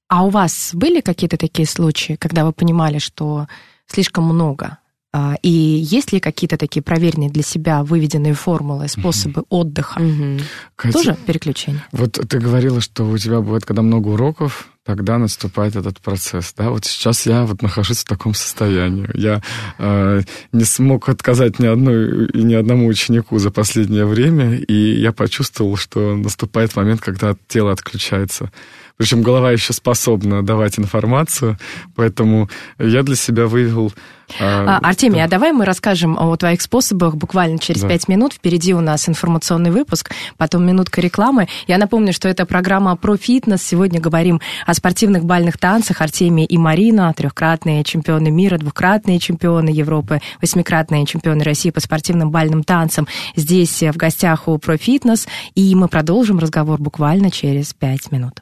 А 0.08 0.23
у 0.23 0.30
вас 0.30 0.69
были 0.71 1.01
какие-то 1.01 1.36
такие 1.36 1.67
случаи, 1.67 2.13
когда 2.13 2.45
вы 2.45 2.53
понимали, 2.53 2.99
что 2.99 3.47
слишком 3.86 4.23
много? 4.23 4.77
А, 5.17 5.36
И 5.41 5.49
есть 5.49 6.13
ли 6.13 6.19
какие-то 6.19 6.58
такие 6.58 6.84
проверенные 6.84 7.32
для 7.32 7.41
себя 7.41 7.84
выведенные 7.84 8.36
формулы, 8.36 8.88
способы 8.88 9.45
отдыха? 9.49 9.99
Мгм. 9.99 10.41
Катя, 10.75 10.93
Тоже 10.93 11.17
переключение? 11.25 11.84
Вот 11.91 12.12
ты 12.12 12.38
говорила, 12.38 12.82
что 12.82 13.03
у 13.03 13.17
тебя 13.17 13.41
бывает, 13.41 13.65
когда 13.65 13.82
много 13.82 14.10
уроков, 14.10 14.67
тогда 14.86 15.17
наступает 15.17 15.75
этот 15.75 15.99
процесс, 16.01 16.53
да? 16.56 16.69
Вот 16.69 16.86
сейчас 16.86 17.25
я 17.25 17.45
вот 17.45 17.63
нахожусь 17.63 17.97
в 17.97 18.06
таком 18.06 18.36
состоянии. 18.36 19.10
Я 19.15 19.41
э, 19.80 20.21
не 20.51 20.63
смог 20.65 21.10
отказать 21.10 21.58
ни 21.58 21.65
одной 21.65 22.27
и 22.27 22.43
ни 22.43 22.53
одному 22.53 22.86
ученику 22.86 23.39
за 23.39 23.49
последнее 23.49 24.06
время, 24.06 24.56
и 24.56 25.01
я 25.01 25.12
почувствовал, 25.13 25.77
что 25.77 26.15
наступает 26.15 26.75
момент, 26.75 27.01
когда 27.01 27.36
тело 27.47 27.71
отключается 27.71 28.51
Причем 28.97 29.23
голова 29.23 29.51
еще 29.51 29.73
способна 29.73 30.45
давать 30.45 30.77
информацию, 30.77 31.58
поэтому 31.95 32.49
я 32.77 33.01
для 33.01 33.15
себя 33.15 33.47
вывел 33.47 33.91
а, 34.40 34.80
Артемий, 34.82 35.24
а 35.24 35.28
давай 35.28 35.52
мы 35.52 35.66
расскажем 35.66 36.18
о 36.18 36.36
твоих 36.36 36.62
способах 36.62 37.16
буквально 37.16 37.60
через 37.60 37.82
Да. 37.82 37.90
пять 37.90 38.08
минут. 38.08 38.34
Впереди 38.34 38.74
у 38.74 38.82
нас 38.82 39.08
информационный 39.08 39.72
выпуск, 39.72 40.12
потом 40.38 40.66
минутка 40.66 41.02
рекламы. 41.02 41.48
Я 41.68 41.78
напомню, 41.78 42.13
что 42.13 42.28
это 42.28 42.46
программа 42.46 42.96
про 42.96 43.18
фитнес. 43.18 43.63
Сегодня 43.63 44.00
говорим 44.00 44.42
о 44.66 44.74
спортивных 44.74 45.26
бальных 45.26 45.58
танцах. 45.58 46.02
Артемий 46.02 46.46
и 46.46 46.58
Марина, 46.58 47.13
трехкратные 47.16 47.84
чемпионы 47.84 48.30
мира, 48.30 48.58
двукратные 48.58 49.20
чемпионы 49.20 49.70
Европы, 49.70 50.22
восьмикратные 50.42 51.06
чемпионы 51.06 51.44
России 51.44 51.70
по 51.70 51.80
спортивным 51.80 52.30
бальным 52.30 52.63
танцам. 52.63 53.08
Здесь 53.36 53.82
э, 53.84 53.92
в 53.92 53.98
гостях 53.98 54.48
у 54.48 54.58
про 54.58 54.78
фитнес. 54.78 55.28
И 55.56 55.74
мы 55.76 55.88
продолжим 55.88 56.40
разговор 56.40 56.80
буквально 56.80 57.32
через 57.32 57.74
пять 57.74 58.12
минут. 58.12 58.42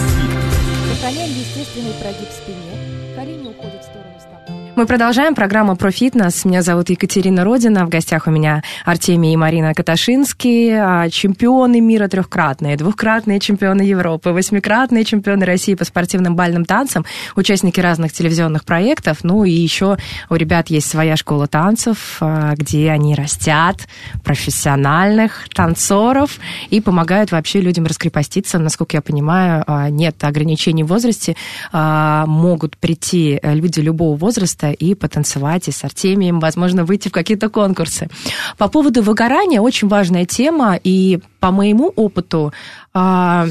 Мы 4.73 4.85
продолжаем 4.85 5.35
программу 5.35 5.75
про 5.75 5.91
фитнес. 5.91 6.45
Меня 6.45 6.61
зовут 6.61 6.89
Екатерина 6.89 7.43
Родина. 7.43 7.85
В 7.85 7.89
гостях 7.89 8.27
у 8.27 8.31
меня 8.31 8.63
Артемий 8.85 9.33
и 9.33 9.35
Марина 9.35 9.73
Каташинские, 9.73 10.81
а, 10.81 11.09
чемпионы 11.09 11.81
мира 11.81 12.07
трехкратные, 12.07 12.77
двухкратные 12.77 13.41
чемпионы 13.41 13.81
Европы, 13.81 14.29
восьмикратные 14.29 15.03
чемпионы 15.03 15.45
России 15.45 15.75
по 15.75 15.83
спортивным 15.83 16.37
бальным 16.37 16.63
танцам, 16.63 17.05
участники 17.35 17.81
разных 17.81 18.13
телевизионных 18.13 18.63
проектов. 18.63 19.19
Ну 19.23 19.43
и 19.43 19.51
еще 19.51 19.97
у 20.29 20.35
ребят 20.35 20.69
есть 20.69 20.89
своя 20.89 21.17
школа 21.17 21.47
танцев, 21.47 22.17
а, 22.21 22.53
где 22.55 22.91
они 22.91 23.13
растят 23.13 23.89
профессиональных 24.23 25.49
танцоров 25.53 26.39
и 26.69 26.79
помогают 26.79 27.33
вообще 27.33 27.59
людям 27.59 27.85
раскрепоститься. 27.85 28.57
Насколько 28.57 28.97
я 28.97 29.01
понимаю, 29.01 29.65
а, 29.67 29.89
нет 29.89 30.23
ограничений 30.23 30.83
в 30.83 30.87
возрасте. 30.87 31.35
Могут 31.73 32.77
прийти 32.77 33.39
э, 33.41 33.53
люди 33.53 33.79
любого 33.81 34.15
возраста 34.15 34.60
и 34.69 34.93
потанцевать, 34.93 35.67
и 35.67 35.71
с 35.71 35.83
Артемием, 35.83 36.39
возможно, 36.39 36.85
выйти 36.85 37.07
в 37.07 37.11
какие-то 37.11 37.49
конкурсы. 37.49 38.09
По 38.57 38.67
поводу 38.67 39.01
выгорания 39.01 39.59
очень 39.61 39.87
важная 39.87 40.25
тема, 40.25 40.79
и 40.81 41.19
по 41.39 41.49
моему 41.49 41.91
опыту 41.95 42.53
а, 42.93 43.47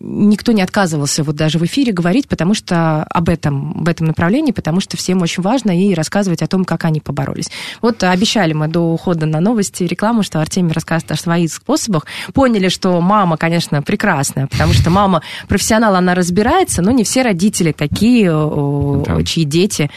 никто 0.00 0.52
не 0.52 0.62
отказывался 0.62 1.22
вот 1.22 1.36
даже 1.36 1.58
в 1.58 1.64
эфире 1.64 1.92
говорить, 1.92 2.26
потому 2.28 2.54
что 2.54 3.04
об 3.04 3.28
этом, 3.28 3.72
об 3.78 3.88
этом 3.88 4.06
направлении, 4.08 4.52
потому 4.52 4.80
что 4.80 4.96
всем 4.96 5.22
очень 5.22 5.42
важно 5.42 5.70
и 5.70 5.94
рассказывать 5.94 6.42
о 6.42 6.46
том, 6.48 6.64
как 6.64 6.84
они 6.84 7.00
поборолись. 7.00 7.50
Вот 7.82 8.02
обещали 8.02 8.52
мы 8.52 8.68
до 8.68 8.80
ухода 8.80 9.26
на 9.26 9.40
новости 9.40 9.84
рекламу, 9.84 10.22
что 10.22 10.40
Артемий 10.40 10.72
расскажет 10.72 11.12
о 11.12 11.16
своих 11.16 11.52
способах. 11.52 12.06
Поняли, 12.32 12.68
что 12.68 13.00
мама, 13.00 13.36
конечно, 13.36 13.82
прекрасная, 13.82 14.46
потому 14.46 14.72
что 14.72 14.90
мама 14.90 15.22
профессионал, 15.46 15.94
она 15.94 16.14
разбирается, 16.14 16.82
но 16.82 16.90
не 16.90 17.04
все 17.04 17.22
родители 17.22 17.72
такие, 17.72 18.30
Да. 18.30 19.22
чьи 19.24 19.44
дети 19.44 19.90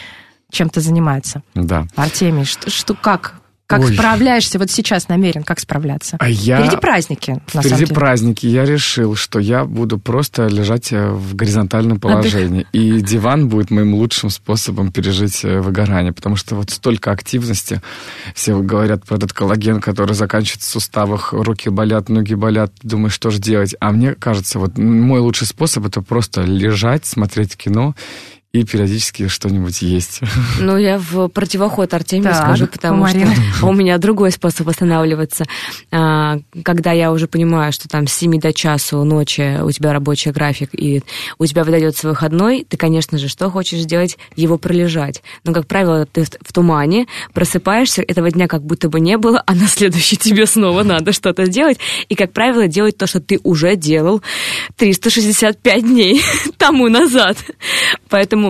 чем-то 0.54 0.80
занимаются. 0.80 1.42
Да. 1.56 1.88
Артемий, 1.96 2.46
что, 2.46 2.70
что 2.70 2.94
как? 2.94 3.36
Как 3.66 3.80
Ой. 3.80 3.94
справляешься? 3.94 4.60
Вот 4.60 4.70
сейчас 4.70 5.08
намерен, 5.08 5.44
как 5.44 5.60
справляться? 5.60 6.18
А 6.20 6.30
я... 6.30 6.60
Впереди 6.60 6.78
праздники, 6.78 7.42
Впереди 7.48 7.86
праздники. 7.86 8.46
Я 8.46 8.66
решил, 8.66 9.16
что 9.16 9.40
я 9.40 9.64
буду 9.64 9.98
просто 9.98 10.48
лежать 10.48 10.92
э, 10.92 11.10
в 11.10 11.34
горизонтальном 11.34 11.98
Отдых. 11.98 12.02
положении. 12.12 12.68
И 12.74 13.02
диван 13.02 13.48
будет 13.48 13.72
моим 13.72 13.96
лучшим 13.96 14.30
способом 14.30 14.92
пережить 14.92 15.46
э, 15.46 15.62
выгорание. 15.62 16.12
Потому 16.12 16.36
что 16.36 16.56
вот 16.56 16.72
столько 16.72 17.12
активности. 17.12 17.82
Все 18.36 18.60
говорят 18.60 19.06
про 19.06 19.16
этот 19.16 19.32
коллаген, 19.32 19.80
который 19.80 20.14
заканчивается 20.14 20.70
в 20.70 20.74
суставах. 20.74 21.32
Руки 21.32 21.70
болят, 21.70 22.10
ноги 22.10 22.34
болят. 22.34 22.74
Думаешь, 22.84 23.14
что 23.14 23.32
же 23.32 23.40
делать? 23.40 23.76
А 23.80 23.92
мне 23.92 24.14
кажется, 24.14 24.60
вот 24.60 24.78
мой 24.78 25.22
лучший 25.22 25.48
способ 25.48 25.86
это 25.88 26.02
просто 26.02 26.42
лежать, 26.42 27.06
смотреть 27.06 27.56
кино 27.56 27.96
и 28.54 28.64
периодически 28.64 29.28
что-нибудь 29.28 29.82
есть. 29.82 30.22
Ну, 30.60 30.78
я 30.78 30.98
в 30.98 31.28
противоход 31.30 31.94
Артемию 31.94 32.32
Так, 32.32 32.44
скажу, 32.44 32.68
потому 32.68 33.08
что 33.08 33.28
у 33.64 33.74
меня 33.74 33.98
другой 33.98 34.32
способ 34.32 34.68
восстанавливаться. 34.68 35.46
А, 35.92 36.38
Когда 36.64 36.92
я 36.92 37.12
уже 37.12 37.28
понимаю, 37.28 37.74
что 37.74 37.90
там 37.90 38.08
с 38.08 38.14
7 38.14 38.40
до 38.40 38.54
часу 38.54 39.04
ночи 39.04 39.60
у 39.62 39.72
тебя 39.72 39.92
рабочий 39.92 40.32
график, 40.32 40.70
и 40.74 41.02
у 41.40 41.46
тебя 41.46 41.64
выдается 41.64 42.08
выходной, 42.08 42.66
ты, 42.70 42.78
конечно 42.78 43.18
же, 43.18 43.28
что 43.28 43.50
хочешь 43.50 43.80
сделать? 43.80 44.18
Его 44.36 44.58
пролежать. 44.58 45.24
Но, 45.44 45.54
как 45.54 45.66
правило, 45.66 46.06
ты 46.06 46.24
в 46.24 46.54
тумане, 46.54 47.08
просыпаешься, 47.34 48.04
этого 48.04 48.30
дня 48.30 48.48
как 48.48 48.64
будто 48.64 48.90
бы 48.90 49.00
не 49.00 49.18
было, 49.18 49.42
а 49.46 49.56
на 49.56 49.68
следующий 49.68 50.18
тебе 50.18 50.46
снова 50.46 50.84
надо 50.84 51.12
что-то 51.12 51.46
сделать. 51.46 51.80
И, 52.10 52.16
как 52.16 52.32
правило, 52.32 52.68
делать 52.68 52.98
то, 52.98 53.08
что 53.08 53.20
ты 53.20 53.40
уже 53.44 53.76
делал 53.76 54.22
365 54.78 55.84
дней 55.84 56.22
тому 56.58 56.90
назад. 56.90 57.38
Поэтому 58.10 58.43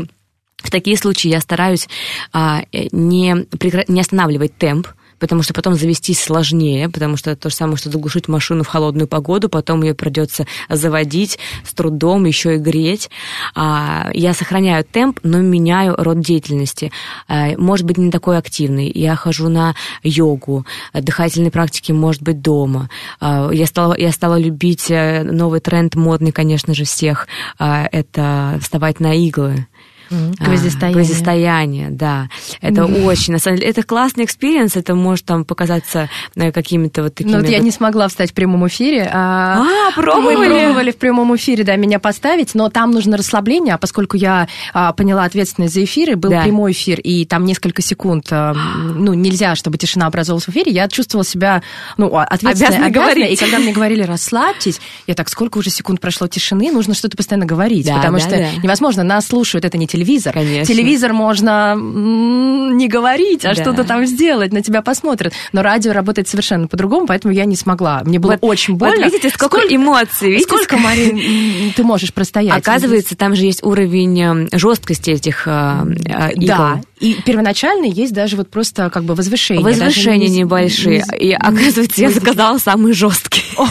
в 0.63 0.71
такие 0.71 0.97
случаи 0.97 1.27
я 1.27 1.41
стараюсь 1.41 1.87
а, 2.31 2.61
э, 2.71 2.87
не, 2.91 3.33
прекра- 3.57 3.85
не 3.87 4.01
останавливать 4.01 4.57
темп, 4.57 4.87
потому 5.23 5.41
что 5.41 5.53
потом 5.53 5.75
завестись 5.75 6.21
сложнее, 6.21 6.89
потому 6.89 7.15
что 7.15 7.33
то 7.37 7.49
же 7.49 7.55
самое, 7.55 7.77
что 7.77 7.89
заглушить 7.89 8.27
машину 8.27 8.65
в 8.65 8.67
холодную 8.67 9.07
погоду, 9.07 9.47
потом 9.47 9.81
ее 9.81 9.93
придется 9.93 10.45
заводить 10.67 11.39
с 11.63 11.73
трудом, 11.73 12.25
еще 12.25 12.55
и 12.55 12.57
греть. 12.57 13.09
А, 13.55 14.09
я 14.13 14.33
сохраняю 14.33 14.83
темп, 14.83 15.21
но 15.23 15.39
меняю 15.39 15.95
род 15.97 16.19
деятельности. 16.19 16.91
А, 17.29 17.57
может 17.57 17.85
быть, 17.85 17.97
не 17.97 18.11
такой 18.11 18.37
активный. 18.37 18.91
Я 18.93 19.15
хожу 19.15 19.47
на 19.47 19.75
йогу, 20.03 20.65
дыхательные 20.93 21.51
практики, 21.51 21.93
может 21.93 22.21
быть, 22.21 22.41
дома. 22.41 22.89
А, 23.21 23.49
я, 23.51 23.65
стала, 23.65 23.97
я 23.97 24.11
стала 24.11 24.37
любить 24.37 24.91
э, 24.91 25.23
новый 25.23 25.61
тренд, 25.61 25.95
модный, 25.95 26.33
конечно 26.33 26.73
же, 26.73 26.83
всех. 26.83 27.29
Это 27.57 28.59
вставать 28.61 28.99
на 28.99 29.13
иглы. 29.13 29.67
А, 30.11 30.43
Гвоздистояние. 30.43 30.93
Гвоздистояние, 30.93 31.89
да. 31.89 32.29
Это 32.61 32.85
очень, 32.85 33.33
на 33.33 33.39
самом 33.39 33.57
деле, 33.57 33.69
это 33.69 33.83
классный 33.83 34.25
experience, 34.25 34.75
это 34.75 34.95
может 34.95 35.25
там 35.25 35.45
показаться 35.45 36.09
э, 36.35 36.51
какими-то 36.51 37.03
вот 37.03 37.15
такими... 37.15 37.31
Ну, 37.33 37.39
вот 37.39 37.49
я 37.49 37.59
не 37.59 37.71
смогла 37.71 38.07
встать 38.07 38.31
в 38.31 38.33
прямом 38.33 38.67
эфире. 38.67 39.09
А, 39.11 39.63
А, 39.63 39.91
пробовали? 39.95 40.35
Мы 40.35 40.45
пробовали 40.49 40.91
в 40.91 40.97
прямом 40.97 41.35
эфире, 41.35 41.63
да, 41.63 41.75
меня 41.75 41.99
поставить, 41.99 42.53
но 42.55 42.69
там 42.69 42.91
нужно 42.91 43.17
расслабление, 43.17 43.75
а 43.75 43.77
поскольку 43.77 44.17
я 44.17 44.47
а, 44.73 44.93
поняла 44.93 45.23
ответственность 45.23 45.73
за 45.73 45.83
эфир, 45.83 46.11
и 46.11 46.15
был 46.15 46.29
Да. 46.29 46.43
прямой 46.43 46.71
эфир, 46.71 46.99
и 46.99 47.25
там 47.25 47.45
несколько 47.45 47.81
секунд, 47.81 48.27
а, 48.31 48.53
ну, 48.53 49.13
нельзя, 49.13 49.55
чтобы 49.55 49.77
тишина 49.77 50.07
образовалась 50.07 50.45
в 50.45 50.49
эфире, 50.49 50.71
я 50.71 50.87
чувствовала 50.87 51.25
себя, 51.25 51.61
ну, 51.97 52.15
ответственной, 52.17 52.87
Обязанной. 52.87 53.33
И 53.33 53.35
когда 53.35 53.59
мне 53.59 53.71
говорили 53.73 54.03
«расслабьтесь», 54.03 54.79
я 55.07 55.15
так, 55.15 55.29
сколько 55.29 55.57
уже 55.57 55.69
секунд 55.69 55.99
прошло 56.01 56.27
тишины, 56.27 56.71
нужно 56.71 56.93
что-то 56.93 57.17
постоянно 57.17 57.45
говорить, 57.45 57.85
Да, 57.85 57.95
потому 57.97 58.17
да, 58.17 58.23
что 58.23 58.29
да. 58.31 58.47
невозможно, 58.61 59.03
нас 59.03 59.27
слушают, 59.27 59.65
это 59.65 59.77
не 59.77 59.87
телевизор. 59.93 60.33
Конечно. 60.33 60.65
Телевизор 60.73 61.13
можно 61.13 61.75
не 61.77 62.87
говорить, 62.87 63.45
а 63.45 63.53
Да. 63.53 63.61
что-то 63.61 63.83
там 63.83 64.05
сделать, 64.05 64.51
на 64.51 64.61
тебя 64.61 64.81
посмотрят. 64.81 65.33
Но 65.51 65.61
радио 65.61 65.93
работает 65.93 66.27
совершенно 66.27 66.67
по-другому, 66.67 67.05
поэтому 67.07 67.33
я 67.33 67.45
не 67.45 67.55
смогла. 67.55 68.01
Мне 68.03 68.19
было 68.19 68.31
Вот- 68.31 68.39
очень 68.41 68.73
вот 68.73 68.79
больно. 68.89 69.05
видите, 69.05 69.29
сколько 69.29 69.59
эмоций, 69.59 70.29
видите, 70.31 70.43
Сколько, 70.45 70.77
Марин, 70.77 71.71
ты 71.75 71.83
можешь 71.83 72.13
простоять? 72.13 72.57
Оказывается, 72.57 73.15
там 73.15 73.35
же 73.35 73.45
есть 73.45 73.63
уровень 73.63 74.21
э, 74.21 74.57
жесткости 74.57 75.11
этих 75.11 75.47
э, 75.47 75.85
э, 76.05 76.33
игл. 76.33 76.47
Да, 76.47 76.81
и 76.99 77.15
первоначально 77.25 77.85
есть 77.85 78.13
даже 78.13 78.35
вот 78.37 78.49
просто 78.49 78.89
как 78.89 79.03
бы 79.03 79.13
возвышение. 79.15 79.63
Возвышения 79.63 80.27
не- 80.27 80.39
небольшие. 80.39 81.03
не- 81.11 81.27
И 81.29 81.31
оказывается, 81.33 82.01
я 82.01 82.09
заказала 82.09 82.57
самый 82.57 82.93
жесткий. 82.93 83.43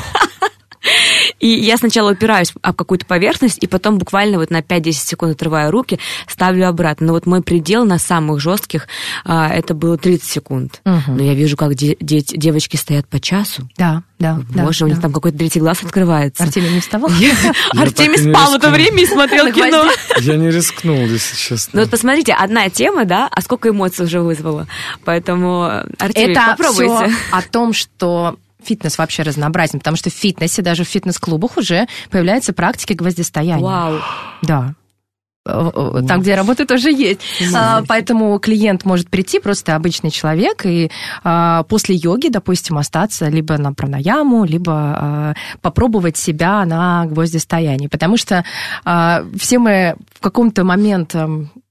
И 1.40 1.48
я 1.48 1.76
сначала 1.76 2.12
упираюсь 2.12 2.52
об 2.62 2.76
какую-то 2.76 3.06
поверхность, 3.06 3.58
и 3.62 3.66
потом 3.66 3.98
буквально 3.98 4.38
вот 4.38 4.50
на 4.50 4.60
5-10 4.60 4.92
секунд 4.92 5.32
отрываю 5.32 5.70
руки, 5.70 5.98
ставлю 6.26 6.68
обратно. 6.68 7.08
Но 7.08 7.12
вот 7.14 7.26
мой 7.26 7.42
предел 7.42 7.84
на 7.84 7.98
самых 7.98 8.40
жестких 8.40 8.86
а, 9.24 9.48
это 9.48 9.74
было 9.74 9.96
30 9.98 10.24
секунд. 10.28 10.80
Мгм. 10.84 11.16
Но 11.16 11.22
я 11.22 11.34
вижу, 11.34 11.56
как 11.56 11.74
де- 11.74 11.96
де- 12.00 12.20
девочки 12.20 12.76
стоят 12.76 13.06
по 13.08 13.20
часу. 13.20 13.68
Да, 13.76 14.02
да, 14.18 14.40
да. 14.54 14.64
Боже, 14.64 14.84
у 14.84 14.88
них 14.88 14.96
да. 14.96 15.02
там 15.02 15.12
какой-то 15.12 15.38
третий 15.38 15.60
глаз 15.60 15.82
открывается. 15.82 16.42
Артемий 16.44 16.70
не 16.70 16.80
вставал? 16.80 17.10
Артемий 17.76 18.18
спал 18.32 18.52
в 18.52 18.56
это 18.56 18.70
время 18.70 19.02
и 19.02 19.06
смотрел 19.06 19.52
кино. 19.52 19.86
Я 20.20 20.36
не 20.36 20.50
рискнул, 20.50 20.96
если 20.96 21.34
Ну 21.34 21.56
честно. 21.56 21.80
вот 21.80 21.90
посмотрите, 21.90 22.32
одна 22.32 22.68
тема, 22.70 23.04
да, 23.04 23.28
а 23.30 23.40
сколько 23.40 23.68
эмоций 23.70 24.04
уже 24.04 24.20
вызвала. 24.20 24.66
Поэтому, 25.04 25.64
Артемий, 25.98 26.32
Это 26.32 26.56
попробуйте. 26.56 27.08
все 27.08 27.16
о 27.32 27.42
том, 27.42 27.72
что 27.72 28.36
фитнес 28.64 28.98
вообще 28.98 29.22
разнообразен, 29.22 29.78
потому 29.78 29.96
что 29.96 30.10
в 30.10 30.14
фитнесе, 30.14 30.62
даже 30.62 30.84
в 30.84 30.88
фитнес-клубах 30.88 31.56
уже 31.56 31.86
появляются 32.10 32.52
практики 32.52 32.92
гвоздистояния. 32.92 33.64
Вау. 33.64 34.00
Да. 34.42 34.74
э, 35.74 36.02
там, 36.06 36.20
где 36.20 36.30
я 36.30 36.36
работаю, 36.36 36.66
тоже 36.66 36.92
есть. 36.92 37.20
А, 37.54 37.82
поэтому 37.88 38.38
клиент 38.38 38.84
может 38.84 39.10
прийти, 39.10 39.40
просто 39.40 39.74
обычный 39.74 40.10
человек, 40.10 40.64
и 40.64 40.90
а, 41.24 41.64
после 41.64 41.96
йоги, 41.96 42.28
допустим, 42.28 42.78
остаться 42.78 43.28
либо 43.28 43.58
на 43.58 43.72
пранаяму, 43.72 44.44
либо 44.44 44.72
а, 44.72 45.34
попробовать 45.60 46.16
себя 46.16 46.64
на 46.64 47.06
гвоздистоянии. 47.06 47.88
Потому 47.88 48.16
что 48.16 48.44
а, 48.84 49.24
все 49.36 49.58
мы 49.58 49.96
в 50.14 50.20
каком-то 50.20 50.64
момент 50.64 51.14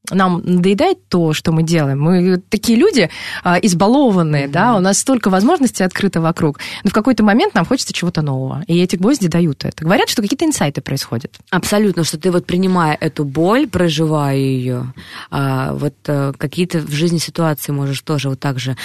нам 0.09 0.41
надоедает 0.43 1.07
то, 1.07 1.33
что 1.33 1.51
мы 1.51 1.63
делаем. 1.63 2.01
Мы 2.01 2.37
такие 2.49 2.77
люди 2.77 3.09
а, 3.43 3.57
избалованные, 3.61 4.47
да, 4.47 4.75
у 4.75 4.79
нас 4.79 4.99
столько 4.99 5.29
возможностей 5.29 5.83
открыто 5.83 6.21
вокруг. 6.21 6.59
Но 6.83 6.89
в 6.89 6.93
какой-то 6.93 7.23
момент 7.23 7.53
нам 7.53 7.65
хочется 7.65 7.93
чего-то 7.93 8.21
нового. 8.21 8.63
И 8.67 8.79
эти 8.79 8.95
гвозди 8.95 9.27
дают 9.27 9.63
это. 9.63 9.83
Говорят, 9.83 10.09
что 10.09 10.21
какие-то 10.21 10.45
инсайты 10.45 10.81
происходят. 10.81 11.37
Абсолютно, 11.51 12.03
что 12.03 12.17
ты 12.17 12.31
вот 12.31 12.45
принимая 12.45 12.97
эту 12.99 13.23
боль, 13.23 13.67
проживая 13.67 14.37
ее, 14.37 14.93
а, 15.29 15.73
вот 15.73 15.93
а, 16.07 16.33
какие-то 16.33 16.79
в 16.79 16.91
жизни 16.91 17.19
ситуации 17.19 17.71
можешь 17.71 18.01
тоже 18.01 18.29
вот 18.29 18.39
так 18.39 18.59
же 18.59 18.75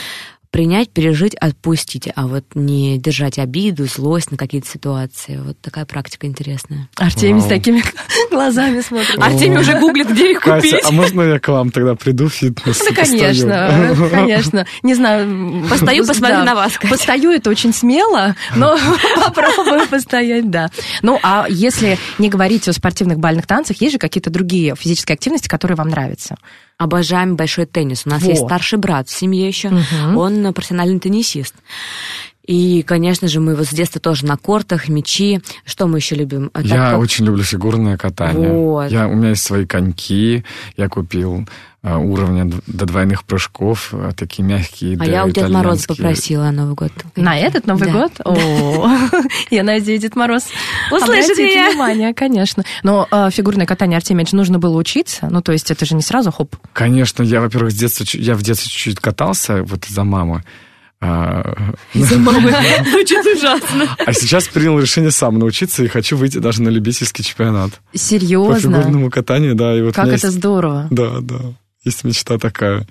принять, 0.51 0.91
пережить, 0.91 1.35
отпустить, 1.35 2.09
а 2.15 2.27
вот 2.27 2.45
не 2.55 2.99
держать 2.99 3.39
обиду, 3.39 3.87
злость 3.87 4.31
на 4.31 4.37
какие-то 4.37 4.69
ситуации. 4.69 5.39
Вот 5.39 5.61
такая 5.61 5.85
практика 5.85 6.27
интересная. 6.27 6.89
Артемий 6.97 7.41
с 7.41 7.45
Вау. 7.45 7.51
такими 7.51 7.83
глазами 8.31 8.81
смотрит. 8.81 9.19
Артемий 9.19 9.59
уже 9.59 9.79
гуглит, 9.79 10.11
где 10.11 10.33
их 10.33 10.41
Катя, 10.41 10.69
купить. 10.69 10.85
а 10.85 10.93
можно 10.93 11.23
я 11.23 11.39
к 11.39 11.49
вам 11.49 11.71
тогда 11.71 11.95
приду 11.95 12.29
в 12.29 12.33
фитнес? 12.33 12.83
Конечно, 12.95 13.95
конечно. 14.11 14.67
Не 14.83 14.95
знаю. 14.95 15.65
Постою, 15.69 16.07
посмотрю 16.07 16.45
на 16.45 16.55
вас, 16.55 16.75
Катя. 16.79 16.89
Постою, 16.89 17.31
это 17.31 17.51
очень 17.51 17.73
смело, 17.73 18.35
но 18.55 18.79
попробую 19.17 19.87
постоять, 19.89 20.51
да. 20.51 20.71
Ну, 21.03 21.19
а 21.23 21.47
если 21.49 21.99
не 22.19 22.29
говорить 22.29 22.69
о 22.69 22.73
спортивных 22.73 23.19
бальных 23.19 23.47
танцах, 23.47 23.81
есть 23.81 23.93
же 23.93 23.99
какие-то 23.99 24.31
другие 24.31 24.75
физические 24.77 25.15
активности, 25.15 25.49
которые 25.49 25.77
вам 25.77 25.89
нравятся? 25.89 26.37
Обожаем 26.79 27.37
большой 27.37 27.65
теннис. 27.67 28.03
У 28.05 28.11
нас 28.11 28.23
Вот. 28.23 28.29
есть 28.29 28.45
старший 28.45 28.79
брат 28.79 29.09
в 29.09 29.13
семье 29.17 29.49
еще. 29.49 29.71
Мгм. 29.71 30.17
Он 30.19 30.53
профессиональный 30.53 31.01
теннисист. 31.01 31.55
И, 32.47 32.83
конечно 32.83 33.29
же, 33.29 33.41
мы 33.41 33.55
вот 33.57 33.67
с 33.67 33.71
детства 33.71 34.01
тоже 34.01 34.25
на 34.27 34.37
кортах, 34.37 34.89
мячи. 34.89 35.41
Что 35.65 35.87
мы 35.87 35.99
еще 35.99 36.15
любим? 36.15 36.51
А 36.55 36.59
так 36.63 36.67
Я 36.67 36.91
как- 36.93 37.01
очень 37.01 37.25
люблю 37.25 37.43
фигурное 37.43 37.97
катание. 37.97 38.51
Вот. 38.53 38.91
Я, 38.91 39.09
у 39.09 39.15
меня 39.15 39.31
есть 39.31 39.43
свои 39.43 39.67
коньки, 39.67 40.45
я 40.77 40.89
купил 40.89 41.47
а, 41.83 41.99
уровня 41.99 42.51
до 42.67 42.85
двойных 42.87 43.25
прыжков, 43.25 43.91
а, 43.93 44.13
такие 44.13 44.43
мягкие. 44.45 44.95
А 44.97 44.99
да, 44.99 45.05
я 45.05 45.25
у 45.25 45.29
Деда 45.31 45.49
Мороза 45.49 45.85
итальянские. 45.85 45.97
попросила 45.97 46.45
на 46.45 46.53
Новый 46.53 46.75
год. 46.75 46.93
На 47.17 47.37
этот 47.39 47.67
Новый 47.67 47.87
Да. 47.87 47.93
год? 47.93 48.13
О, 48.25 48.89
я 49.51 49.63
надеюсь, 49.63 50.01
Дед 50.03 50.17
Мороз 50.17 50.45
Услышит 50.91 51.37
меня. 51.39 51.71
внимание, 51.71 52.15
конечно. 52.15 52.65
Но 52.83 53.07
э, 53.11 53.31
фигурное 53.31 53.67
катание, 53.67 53.99
же 53.99 54.35
нужно 54.37 54.59
было 54.59 54.77
учиться. 54.77 55.29
Ну, 55.31 55.43
то 55.43 55.53
есть 55.53 55.71
это 55.71 55.85
же 55.85 55.95
не 55.95 56.03
сразу 56.03 56.31
хоп. 56.33 56.57
Конечно, 56.73 57.23
я, 57.23 57.41
во-первых, 57.41 57.71
с 57.73 57.75
детства, 57.77 58.05
я 58.15 58.35
в 58.35 58.43
детстве 58.43 58.69
чуть-чуть 58.71 59.01
катался, 59.01 59.63
вот 59.63 59.85
из-за 59.87 60.03
мамы. 60.05 60.43
А, 61.09 61.57
Звучит 61.95 63.25
ужасно. 63.37 63.97
а 64.05 64.13
сейчас 64.13 64.49
принял 64.49 64.79
решение 64.79 65.11
сам 65.11 65.39
научиться 65.39 65.85
и 65.85 65.89
хочу 65.89 66.17
выйти 66.17 66.39
даже 66.39 66.63
на 66.63 66.69
любительский 66.69 67.23
чемпионат. 67.23 67.71
По 67.93 67.99
Серьезно? 67.99 68.59
фигурному 68.81 69.11
катанию, 69.11 69.55
да. 69.55 69.77
И 69.77 69.83
вот 69.83 69.91
у 69.91 69.93
Как 69.93 70.09
это 70.09 70.31
здорово. 70.31 70.89
Да, 70.91 71.21
да. 71.21 71.41
Есть 71.87 72.03
мечта 72.03 72.37
такая. 72.37 72.85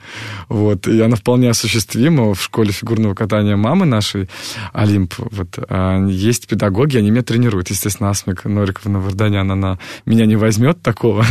Вот. 0.47 0.87
И 0.87 1.01
она 1.01 1.17
вполне 1.17 1.49
осуществима. 1.49 2.33
В 2.33 2.41
школе 2.41 2.71
фигурного 2.71 3.13
катания 3.13 3.57
мамы 3.57 3.85
нашей, 3.85 4.29
Олимп, 4.71 5.15
вот, 5.17 5.59
а, 5.67 6.01
есть 6.07 6.47
педагоги, 6.47 6.95
они 6.95 7.11
меня 7.11 7.21
тренируют. 7.21 7.69
Естественно, 7.69 8.09
Асмик 8.09 8.45
Нориковна 8.45 9.01
Варданян, 9.01 9.51
она 9.51 9.79
меня 10.05 10.25
не 10.25 10.37
возьмет 10.37 10.81
такого 10.81 11.25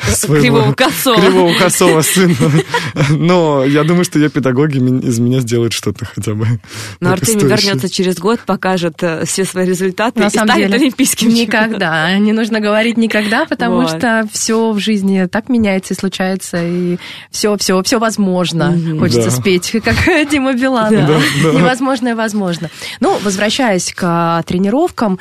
своего 0.00 0.40
Кривого 0.40 0.72
косого. 0.72 1.20
кривого 1.20 1.58
косого 1.58 2.02
сына. 2.02 2.36
Но 3.10 3.64
я 3.64 3.82
думаю, 3.82 4.04
что 4.04 4.20
ее 4.20 4.30
педагоги 4.30 4.76
из 4.76 5.18
меня 5.18 5.40
сделают 5.40 5.72
что-то 5.72 6.04
хотя 6.04 6.34
бы. 6.34 6.46
Но 7.00 7.10
Артемий 7.10 7.44
вернется 7.44 7.88
через 7.88 8.18
год, 8.18 8.38
покажет 8.46 9.02
э, 9.02 9.24
все 9.26 9.44
свои 9.44 9.66
результаты 9.66 10.20
На 10.20 10.26
и 10.26 10.30
самом 10.30 10.50
станет 10.50 10.68
деле, 10.68 10.80
олимпийским. 10.80 11.28
Никогда. 11.28 12.16
Не 12.18 12.30
нужно 12.32 12.60
говорить 12.60 12.96
никогда, 12.96 13.46
потому 13.46 13.88
что 13.88 14.28
все 14.32 14.70
в 14.70 14.78
жизни 14.78 15.26
так 15.26 15.48
меняется 15.48 15.94
и 15.94 15.96
случается, 15.96 16.19
и 16.54 16.98
все, 17.30 17.56
все, 17.56 17.82
все 17.82 17.98
возможно. 17.98 18.76
Хочется 18.98 19.30
Да. 19.30 19.36
спеть, 19.36 19.70
как 19.84 19.96
Дима 20.30 20.52
Билан. 20.54 20.94
Да, 20.94 21.06
да. 21.06 21.52
Невозможное 21.52 22.14
возможно. 22.14 22.70
Ну, 23.00 23.18
возвращаясь 23.22 23.92
к 23.94 24.00
а, 24.02 24.42
тренировкам, 24.42 25.18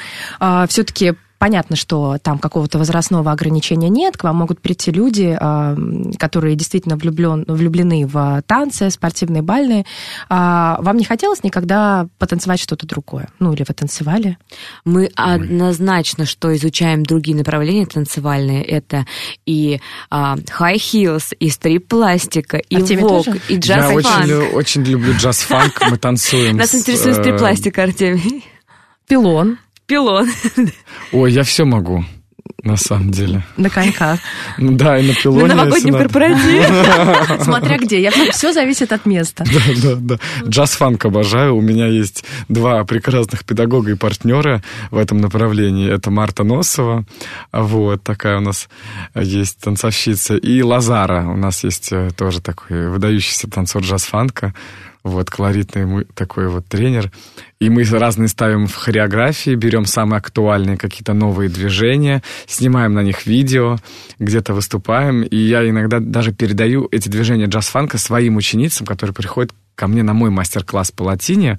все-таки 0.68 1.14
Понятно, 1.39 1.78
что 1.78 2.17
там 2.21 2.38
какого-то 2.38 2.78
возрастного 2.78 3.32
ограничения 3.32 3.88
нет, 3.88 4.17
к 4.17 4.25
вам 4.25 4.36
могут 4.36 4.62
прийти 4.62 4.91
люди, 4.91 5.36
а, 5.39 5.75
которые 6.19 6.56
действительно 6.56 6.97
влюблен, 6.97 7.45
влюблены 7.47 8.06
в 8.06 8.43
танцы, 8.45 8.89
спортивные, 8.91 9.41
бальные. 9.41 9.86
А 10.28 10.78
Вам 10.82 10.97
не 10.97 11.06
хотелось 11.06 11.41
никогда 11.43 12.08
потанцевать 12.17 12.60
что-то 12.60 12.86
другое? 12.86 13.30
Ну, 13.39 13.54
или 13.54 13.65
вы 13.67 13.73
танцевали? 13.73 14.38
Мы 14.84 15.10
однозначно, 15.15 16.25
что 16.25 16.54
изучаем 16.56 17.04
другие 17.04 17.38
направления 17.38 17.86
танцевальные. 17.86 18.63
Это 18.63 19.06
и 19.45 19.80
а, 20.10 20.36
high 20.36 20.75
heels, 20.75 21.34
и 21.39 21.49
стрип-пластика, 21.49 22.58
и 22.58 22.75
Артемий 22.75 23.04
вок, 23.04 23.28
и 23.47 23.54
Я 23.54 23.60
джаз-фанк. 23.60 23.95
очень, 23.95 24.30
лю- 24.30 24.49
очень 24.54 24.84
люблю 24.84 25.13
джаз-фанк, 25.13 25.89
мы 25.89 25.97
танцуем. 25.97 26.58
Нас 26.58 26.75
интересует 26.75 27.17
э, 27.17 27.21
стрип-пластика, 27.21 27.84
Артемий. 27.84 28.43
Пилон 29.08 29.58
Пилон. 29.89 30.30
Ой, 31.12 31.32
я 31.32 31.41
все 31.41 31.65
могу, 31.65 32.06
на 32.62 32.78
самом 32.78 33.10
деле. 33.10 33.43
на 33.58 33.71
коньках. 33.71 34.19
Ну 34.60 34.73
Да, 34.73 34.99
и 34.99 35.02
на 35.02 35.08
На 35.10 35.15
пилоне. 35.15 35.43
если 35.45 35.56
новогоднем 35.58 35.93
корпоративе. 35.93 36.67
Смотря 37.43 37.78
где. 37.80 37.99
Я 37.99 38.12
все 38.32 38.54
зависит 38.54 38.93
от 38.93 39.08
места. 39.08 39.45
Да, 39.45 39.73
да, 39.84 39.95
да. 39.95 40.19
Джаз-фанк 40.47 41.04
обожаю. 41.06 41.56
У 41.56 41.62
меня 41.62 41.88
есть 41.88 42.23
два 42.49 42.84
прекрасных 42.84 43.45
педагога 43.45 43.89
и 43.91 43.95
партнера 43.95 44.62
в 44.91 44.97
этом 44.97 45.17
направлении. 45.17 45.91
Это 45.91 46.12
Марта 46.12 46.43
Носова, 46.43 47.06
вот, 47.52 48.04
такая 48.04 48.38
у 48.38 48.41
нас 48.41 48.69
есть 49.15 49.58
танцовщица, 49.60 50.36
и 50.36 50.62
Лазара. 50.62 51.25
У 51.28 51.36
нас 51.36 51.63
есть 51.63 51.91
э, 51.91 52.12
тоже 52.15 52.41
такой 52.41 52.89
выдающийся 52.89 53.49
танцор 53.49 53.82
джаз-фанка, 53.82 54.54
вот, 55.10 55.30
колоритный 55.30 55.86
мы- 55.86 56.06
такой 56.06 56.48
вот 56.48 56.65
тренер. 56.67 57.12
И 57.60 57.69
мы 57.69 57.84
разные 57.84 58.30
ставим 58.30 58.67
в 58.67 58.76
хореографии, 58.76 59.56
берем 59.56 59.86
самые 59.86 60.19
актуальные 60.19 60.78
какие-то 60.78 61.13
новые 61.13 61.50
движения, 61.50 62.24
снимаем 62.48 62.93
на 62.93 63.04
них 63.04 63.26
видео, 63.26 63.78
где-то 64.19 64.54
выступаем. 64.54 65.24
И 65.24 65.36
я 65.36 65.67
иногда 65.67 66.00
даже 66.00 66.32
передаю 66.32 66.88
эти 66.91 67.10
движения 67.10 67.45
джаз-фанка 67.45 67.98
своим 67.98 68.38
ученицам, 68.38 68.88
которые 68.88 69.13
приходят 69.13 69.54
ко 69.80 69.88
мне 69.88 70.04
на 70.04 70.13
мой 70.13 70.30
мастер-класс 70.30 70.92
по 70.92 71.04
латине. 71.04 71.58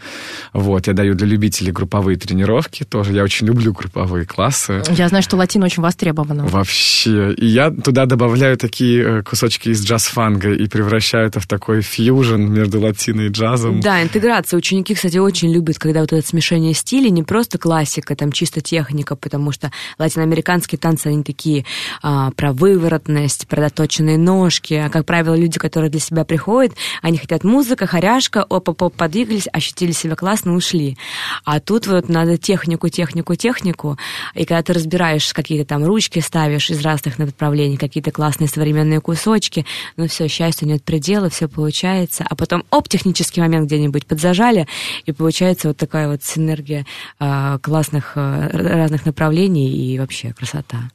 Вот, 0.52 0.88
я 0.88 0.92
даю 0.92 1.14
для 1.14 1.26
любителей 1.26 1.72
групповые 1.72 2.18
тренировки 2.18 2.84
тоже. 2.84 3.14
Я 3.14 3.22
очень 3.22 3.46
люблю 3.46 3.72
групповые 3.72 4.26
классы. 4.26 4.82
Я 4.90 5.08
знаю, 5.08 5.22
что 5.22 5.38
латин 5.38 5.62
очень 5.62 5.82
востребовано. 5.82 6.44
Вообще. 6.44 7.32
И 7.32 7.46
я 7.46 7.70
туда 7.70 8.04
добавляю 8.04 8.58
такие 8.58 9.20
э, 9.20 9.22
кусочки 9.22 9.70
из 9.70 9.82
джаз-фанга 9.82 10.52
и 10.52 10.68
превращаю 10.68 11.28
это 11.28 11.40
в 11.40 11.46
такой 11.46 11.80
фьюжн 11.80 12.42
между 12.42 12.78
латиной 12.78 13.28
и 13.28 13.30
джазом. 13.30 13.80
Да, 13.80 14.02
интеграция. 14.02 14.58
Ученики, 14.58 14.94
кстати, 14.94 15.16
очень 15.16 15.50
любят, 15.50 15.78
когда 15.78 16.00
вот 16.00 16.12
это 16.12 16.26
смешение 16.26 16.74
стилей, 16.74 17.08
не 17.08 17.22
просто 17.22 17.56
классика, 17.56 18.14
там 18.14 18.32
чисто 18.32 18.60
техника, 18.60 19.16
потому 19.16 19.50
что 19.50 19.72
латиноамериканские 19.98 20.78
танцы, 20.78 21.06
они 21.06 21.22
такие 21.22 21.64
а, 22.02 22.32
про 22.32 22.52
выворотность, 22.52 23.48
про 23.48 23.62
доточенные 23.62 24.18
ножки. 24.18 24.74
А, 24.74 24.90
как 24.90 25.06
правило, 25.06 25.34
люди, 25.34 25.58
которые 25.58 25.90
для 25.90 26.00
себя 26.00 26.26
приходят, 26.26 26.74
они 27.00 27.16
хотят 27.16 27.44
музыка, 27.44 27.86
хоряшка, 28.10 28.44
оп-оп-оп, 28.48 28.94
подвигались, 28.94 29.46
ощутили 29.52 29.92
себя 29.92 30.16
классно, 30.16 30.54
ушли. 30.54 30.96
А 31.44 31.60
тут 31.60 31.86
вот 31.86 32.08
надо 32.08 32.36
технику, 32.36 32.88
технику, 32.88 33.36
технику. 33.36 33.98
И 34.34 34.44
когда 34.44 34.62
ты 34.62 34.72
разбираешь, 34.72 35.32
какие-то 35.32 35.68
там 35.68 35.84
ручки 35.84 36.18
ставишь 36.18 36.70
из 36.70 36.82
разных 36.82 37.18
направлений, 37.18 37.76
какие-то 37.76 38.10
классные 38.10 38.48
современные 38.48 39.00
кусочки, 39.00 39.64
ну 39.96 40.08
все, 40.08 40.26
счастью 40.26 40.66
нет 40.66 40.82
предела, 40.82 41.30
все 41.30 41.48
получается. 41.48 42.26
А 42.28 42.34
потом, 42.34 42.64
оп, 42.70 42.88
технический 42.88 43.40
момент 43.40 43.66
где-нибудь 43.66 44.06
подзажали, 44.06 44.66
и 45.06 45.12
получается 45.12 45.68
вот 45.68 45.76
такая 45.76 46.08
вот 46.08 46.24
синергия 46.24 46.86
а, 47.20 47.58
классных 47.58 48.12
а, 48.16 48.48
разных 48.52 49.06
направлений 49.06 49.70
и 49.70 49.98
вообще 49.98 50.32
красота. 50.32 50.90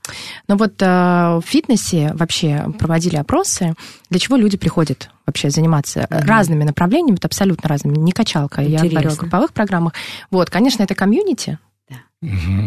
Но 0.48 0.58
вот 0.58 0.82
э, 0.82 0.86
в 0.86 1.44
фитнесе 1.46 2.12
вообще 2.14 2.66
проводили 2.78 3.16
опросы, 3.16 3.74
для 4.10 4.20
чего 4.20 4.36
люди 4.36 4.58
приходят 4.58 5.10
вообще 5.26 5.50
заниматься 5.50 6.08
разными 6.10 6.64
направлениями, 6.64 7.16
вот 7.16 7.26
абсолютно 7.26 7.70
разными, 7.70 7.98
не 7.98 8.12
качалка, 8.12 8.62
я 8.62 8.80
говорю 8.80 8.84
о 8.84 9.00
Интересно. 9.00 9.20
групповых 9.20 9.54
программах. 9.54 9.94
Вот, 10.32 10.50
конечно, 10.50 10.84
это 10.84 10.96
комьюнити, 10.96 11.58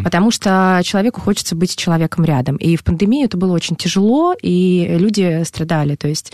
потому 0.04 0.30
что 0.30 0.80
человеку 0.84 1.20
хочется 1.20 1.56
быть 1.56 1.72
с 1.72 1.76
человеком 1.76 2.24
рядом. 2.24 2.56
И 2.56 2.76
в 2.76 2.84
пандемию 2.84 3.26
это 3.26 3.36
было 3.36 3.52
очень 3.52 3.76
тяжело, 3.76 4.34
и 4.40 4.96
люди 4.98 5.42
страдали. 5.44 5.96
То 5.96 6.08
есть 6.08 6.32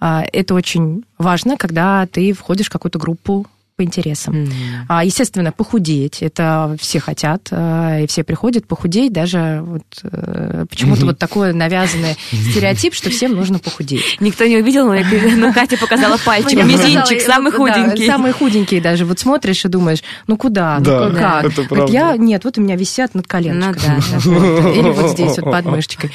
а, 0.00 0.24
это 0.32 0.54
очень 0.54 1.04
важно, 1.18 1.56
когда 1.56 2.06
ты 2.06 2.32
входишь 2.32 2.66
в 2.66 2.70
какую-то 2.70 2.98
группу 2.98 3.46
по 3.76 3.82
интересам. 3.82 4.34
Мгм. 4.44 4.52
А, 4.88 5.04
естественно, 5.04 5.52
похудеть. 5.52 6.22
Это 6.22 6.74
все 6.80 6.98
хотят, 6.98 7.48
э, 7.50 8.04
и 8.04 8.06
все 8.06 8.24
приходят 8.24 8.66
похудеть. 8.66 9.12
Даже 9.12 9.60
вот, 9.62 9.82
э, 10.02 10.64
почему-то 10.70 11.04
вот 11.04 11.18
такой 11.18 11.52
навязанный 11.52 12.16
стереотип, 12.30 12.94
что 12.94 13.10
всем 13.10 13.34
нужно 13.34 13.58
похудеть. 13.58 14.16
Никто 14.18 14.46
не 14.46 14.56
увидел, 14.56 14.86
но, 14.90 15.52
Катя 15.52 15.76
показала 15.76 16.16
пальчик. 16.24 16.54
Я 16.54 16.62
Мизинчик, 16.64 17.20
сказала, 17.20 17.36
самый 17.36 17.52
да, 17.52 17.56
худенький. 17.58 18.06
самый 18.06 18.32
худенький 18.32 18.80
даже. 18.80 19.04
Вот 19.04 19.18
смотришь 19.18 19.62
и 19.66 19.68
думаешь, 19.68 20.02
ну 20.26 20.38
куда, 20.38 20.78
ну 20.78 20.84
Да, 20.84 21.10
как? 21.10 21.44
это 21.44 21.62
Говорит, 21.64 21.68
правда. 21.68 21.92
я, 21.92 22.16
нет, 22.16 22.44
вот 22.44 22.56
у 22.56 22.62
меня 22.62 22.76
висят 22.76 23.14
над 23.14 23.26
коленочкой. 23.26 23.90
Ну 24.24 24.40
да. 24.62 24.70
Или 24.70 24.90
вот 24.90 25.10
здесь, 25.10 25.36
вот 25.36 25.50
под 25.52 25.64
мышечкой. 25.66 26.10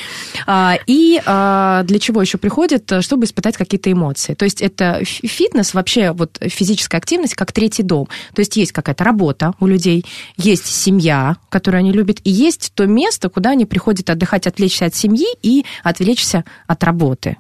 А, 0.48 0.78
И 0.88 1.22
а, 1.28 1.84
для 1.84 2.00
чего 2.00 2.22
еще 2.22 2.40
приходят? 2.40 2.92
Чтобы 3.02 3.26
испытать 3.26 3.56
какие-то 3.56 3.92
эмоции. 3.92 4.34
То 4.34 4.46
есть 4.46 4.62
это 4.64 5.02
фитнес, 5.06 5.76
вообще 5.76 6.12
вот 6.12 6.40
физическая 6.42 7.00
активность, 7.00 7.36
как 7.36 7.51
третий 7.52 7.84
дом. 7.84 8.08
То 8.34 8.42
есть 8.42 8.56
есть 8.58 8.72
какая-то 8.72 9.04
работа 9.04 9.54
у 9.60 9.68
людей, 9.68 10.06
есть 10.38 10.66
семья, 10.66 11.38
которую 11.50 11.80
они 11.80 11.92
любят, 11.92 12.20
и 12.24 12.30
есть 12.30 12.72
то 12.76 12.86
место, 12.86 13.30
куда 13.30 13.52
они 13.52 13.66
приходят 13.66 14.10
отдыхать, 14.10 14.48
отвлечься 14.48 14.86
от 14.86 14.96
семьи 14.96 15.28
и 15.42 15.66
отвлечься 15.84 16.44
от 16.68 16.84
работы. 16.84 17.38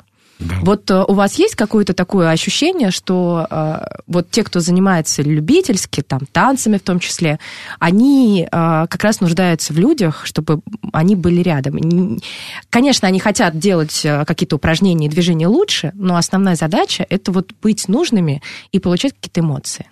Вот 0.61 0.89
э, 0.89 1.03
у 1.07 1.13
вас 1.13 1.35
есть 1.35 1.55
какое-то 1.55 1.93
такое 1.93 2.29
ощущение, 2.29 2.91
что 2.91 3.47
э, 3.49 3.79
вот 4.07 4.31
те, 4.31 4.43
кто 4.43 4.59
занимается 4.59 5.21
любительски, 5.21 6.01
там, 6.01 6.21
танцами 6.31 6.77
в 6.77 6.81
том 6.81 6.99
числе, 6.99 7.39
они 7.79 8.43
э, 8.43 8.47
как 8.51 9.03
раз 9.03 9.21
нуждаются 9.21 9.73
в 9.73 9.77
людях, 9.77 10.25
чтобы 10.25 10.61
они 10.93 11.15
были 11.15 11.41
рядом. 11.41 12.19
Конечно, 12.69 13.07
они 13.07 13.19
хотят 13.19 13.57
делать 13.59 14.01
э, 14.03 14.25
какие-то 14.25 14.55
упражнения 14.55 15.07
и 15.07 15.09
движения 15.09 15.47
лучше, 15.47 15.91
но 15.93 16.15
основная 16.15 16.55
задача– 16.55 17.05
это 17.09 17.31
вот 17.31 17.51
быть 17.61 17.87
нужными 17.87 18.41
и 18.71 18.79
получать 18.79 19.13
какие-то 19.13 19.41
эмоции. 19.41 19.85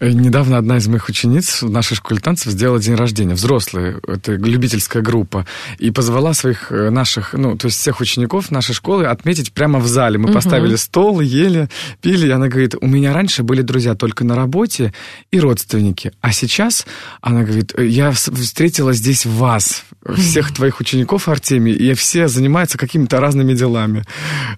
Э, 0.00 0.10
Недавно 0.10 0.58
одна 0.58 0.78
из 0.78 0.86
моих 0.88 1.08
учениц 1.08 1.62
в 1.62 1.70
нашей 1.70 1.94
школе 1.96 2.20
танцев 2.20 2.52
сделала 2.52 2.80
день 2.80 2.94
рождения, 2.94 3.34
взрослые, 3.34 4.00
это 4.06 4.32
любительская 4.32 5.02
группа, 5.02 5.46
и 5.78 5.90
позвала 5.90 6.34
своих 6.34 6.70
э, 6.72 6.90
наших, 6.90 7.34
ну, 7.34 7.56
то 7.56 7.66
есть 7.66 7.78
всех 7.78 8.00
учеников 8.00 8.50
нашей 8.50 8.74
школы 8.74 9.06
отметить 9.06 9.52
прямо 9.52 9.78
в 9.78 9.86
зале. 9.86 10.18
Мы 10.18 10.32
поставили 10.32 10.76
стол, 10.76 11.20
ели, 11.20 11.68
пили, 12.00 12.28
и 12.28 12.30
она 12.30 12.48
говорит, 12.48 12.74
у 12.80 12.86
меня 12.86 13.12
раньше 13.12 13.42
были 13.42 13.62
друзья 13.62 13.94
только 13.94 14.24
на 14.24 14.34
работе 14.34 14.92
и 15.30 15.40
родственники, 15.40 16.12
а 16.20 16.32
сейчас, 16.32 16.86
она 17.20 17.42
говорит, 17.42 17.74
«Э, 17.76 17.86
я 17.86 18.12
встретила 18.12 18.92
здесь 18.92 19.26
вас, 19.26 19.84
всех 20.16 20.54
твоих 20.54 20.80
учеников, 20.80 21.28
Артемий, 21.28 21.72
и 21.72 21.94
все 21.94 22.28
занимаются 22.28 22.78
какими-то 22.78 23.20
разными 23.20 23.52
делами. 23.52 24.04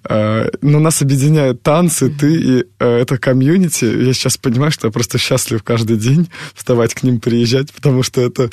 Но 0.09 0.79
нас 0.79 1.01
объединяют 1.01 1.61
танцы, 1.61 2.09
ты 2.09 2.35
и 2.35 2.65
это 2.79 3.17
комьюнити. 3.17 3.85
Я 3.85 4.13
сейчас 4.13 4.37
понимаю, 4.37 4.71
что 4.71 4.87
я 4.87 4.91
просто 4.91 5.10
счастлив 5.17 5.63
каждый 5.63 5.97
день 5.97 6.29
вставать 6.53 6.93
к 6.93 7.03
ним, 7.03 7.19
приезжать, 7.19 7.71
потому 7.71 8.03
что 8.03 8.21
это, 8.21 8.49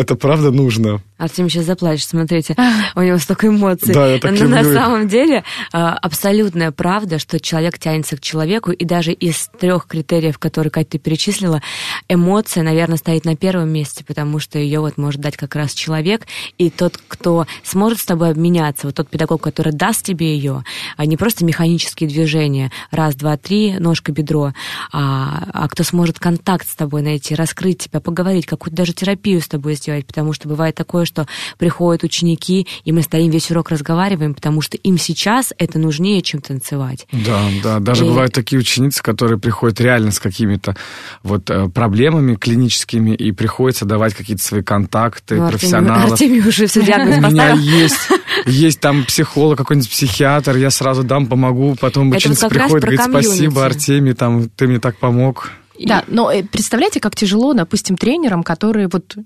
это 0.00 0.16
правда 0.16 0.50
нужно. 0.50 1.02
Артем 1.18 1.50
сейчас 1.50 1.66
заплачет, 1.66 2.08
смотрите, 2.08 2.56
у 2.94 3.02
него 3.02 3.18
столько 3.18 3.48
эмоций. 3.48 3.92
Да, 3.92 4.08
я 4.08 4.18
так 4.18 4.32
Но 4.32 4.48
на 4.48 4.62
люблю. 4.62 4.74
самом 4.74 5.08
деле 5.08 5.44
а, 5.72 5.92
абсолютная 5.92 6.70
правда, 6.72 7.18
что 7.18 7.38
человек 7.38 7.78
тянется 7.78 8.16
к 8.16 8.20
человеку, 8.20 8.70
и 8.70 8.84
даже 8.86 9.12
из 9.12 9.50
трех 9.58 9.86
критериев, 9.86 10.38
которые, 10.38 10.70
Катя, 10.70 10.92
ты 10.92 10.98
перечислила, 10.98 11.60
эмоция, 12.08 12.62
наверное, 12.62 12.96
стоит 12.96 13.26
на 13.26 13.36
первом 13.36 13.68
месте, 13.68 14.02
потому 14.02 14.38
что 14.38 14.58
ее 14.58 14.80
вот 14.80 14.96
может 14.96 15.20
дать 15.20 15.36
как 15.36 15.54
раз 15.54 15.74
человек, 15.74 16.26
и 16.56 16.70
тот, 16.70 16.98
кто 17.06 17.46
сможет 17.64 18.00
с 18.00 18.06
тобой 18.06 18.30
обменяться, 18.30 18.86
вот 18.86 18.96
тот 18.96 19.10
педагог, 19.10 19.42
который 19.42 19.74
даст 19.74 20.02
тебе 20.02 20.34
ее, 20.34 20.64
а 20.96 21.04
не 21.04 21.18
просто 21.18 21.44
механические 21.44 22.08
движения, 22.08 22.72
раз, 22.90 23.14
два, 23.14 23.36
три, 23.36 23.78
ножка, 23.78 24.12
бедро, 24.12 24.54
а, 24.90 25.44
а 25.52 25.68
кто 25.68 25.84
сможет 25.84 26.18
контакт 26.18 26.66
с 26.66 26.74
тобой 26.74 27.02
найти, 27.02 27.34
раскрыть 27.34 27.80
тебя, 27.80 28.00
поговорить, 28.00 28.46
какую-то 28.46 28.76
даже 28.76 28.94
терапию 28.94 29.42
с 29.42 29.48
тобой 29.48 29.74
сделать, 29.74 29.89
потому 30.06 30.32
что 30.32 30.48
бывает 30.48 30.74
такое, 30.74 31.04
что 31.04 31.26
приходят 31.58 32.02
ученики, 32.04 32.66
и 32.84 32.92
мы 32.92 33.02
стоим 33.02 33.30
весь 33.30 33.50
урок 33.50 33.70
разговариваем, 33.70 34.34
потому 34.34 34.60
что 34.60 34.76
им 34.76 34.98
сейчас 34.98 35.52
это 35.58 35.78
нужнее, 35.78 36.22
чем 36.22 36.40
танцевать. 36.40 37.06
Да, 37.12 37.40
да, 37.62 37.78
даже 37.80 38.04
И- 38.04 38.08
бывают 38.08 38.32
такие 38.32 38.58
ученицы, 38.58 39.02
которые 39.02 39.38
приходят 39.38 39.80
реально 39.80 40.10
с 40.10 40.18
какими-то 40.20 40.76
вот 41.22 41.50
э, 41.50 41.68
проблемами 41.68 42.34
клиническими, 42.34 43.14
и 43.14 43.32
приходится 43.32 43.84
давать 43.84 44.14
какие-то 44.14 44.42
свои 44.42 44.62
контакты 44.62 45.36
Ну, 45.36 45.42
Артемий- 45.42 45.50
профессионалов. 45.50 46.12
Артемий 46.12 46.40
уже 46.46 46.66
все 46.66 46.82
диагноз 46.82 47.18
У 47.18 47.20
меня 47.32 47.50
есть, 47.52 48.08
есть 48.46 48.80
там 48.80 49.04
психолог, 49.04 49.58
какой-нибудь 49.58 49.90
психиатр, 49.90 50.56
я 50.56 50.70
сразу 50.70 51.02
дам, 51.02 51.26
помогу, 51.26 51.76
потом 51.80 52.10
ученица 52.10 52.46
вот 52.46 52.52
приходит, 52.52 52.84
говорит, 52.84 53.00
спасибо. 53.02 53.64
Артемий, 53.64 54.14
там, 54.14 54.48
ты 54.48 54.66
мне 54.66 54.78
так 54.78 54.96
помог. 54.98 55.50
Да, 55.82 56.04
но 56.08 56.30
э, 56.30 56.42
представляете, 56.42 57.00
как 57.00 57.16
тяжело, 57.16 57.54
допустим, 57.54 57.96
тренерам, 57.96 58.42
которые 58.42 58.88
вот 58.92 59.16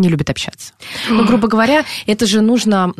не 0.00 0.08
любят 0.08 0.30
общаться. 0.30 0.72
Ну, 1.08 1.24
грубо 1.24 1.48
говоря, 1.48 1.84
это 2.06 2.26
же 2.26 2.40
нужно 2.40 2.92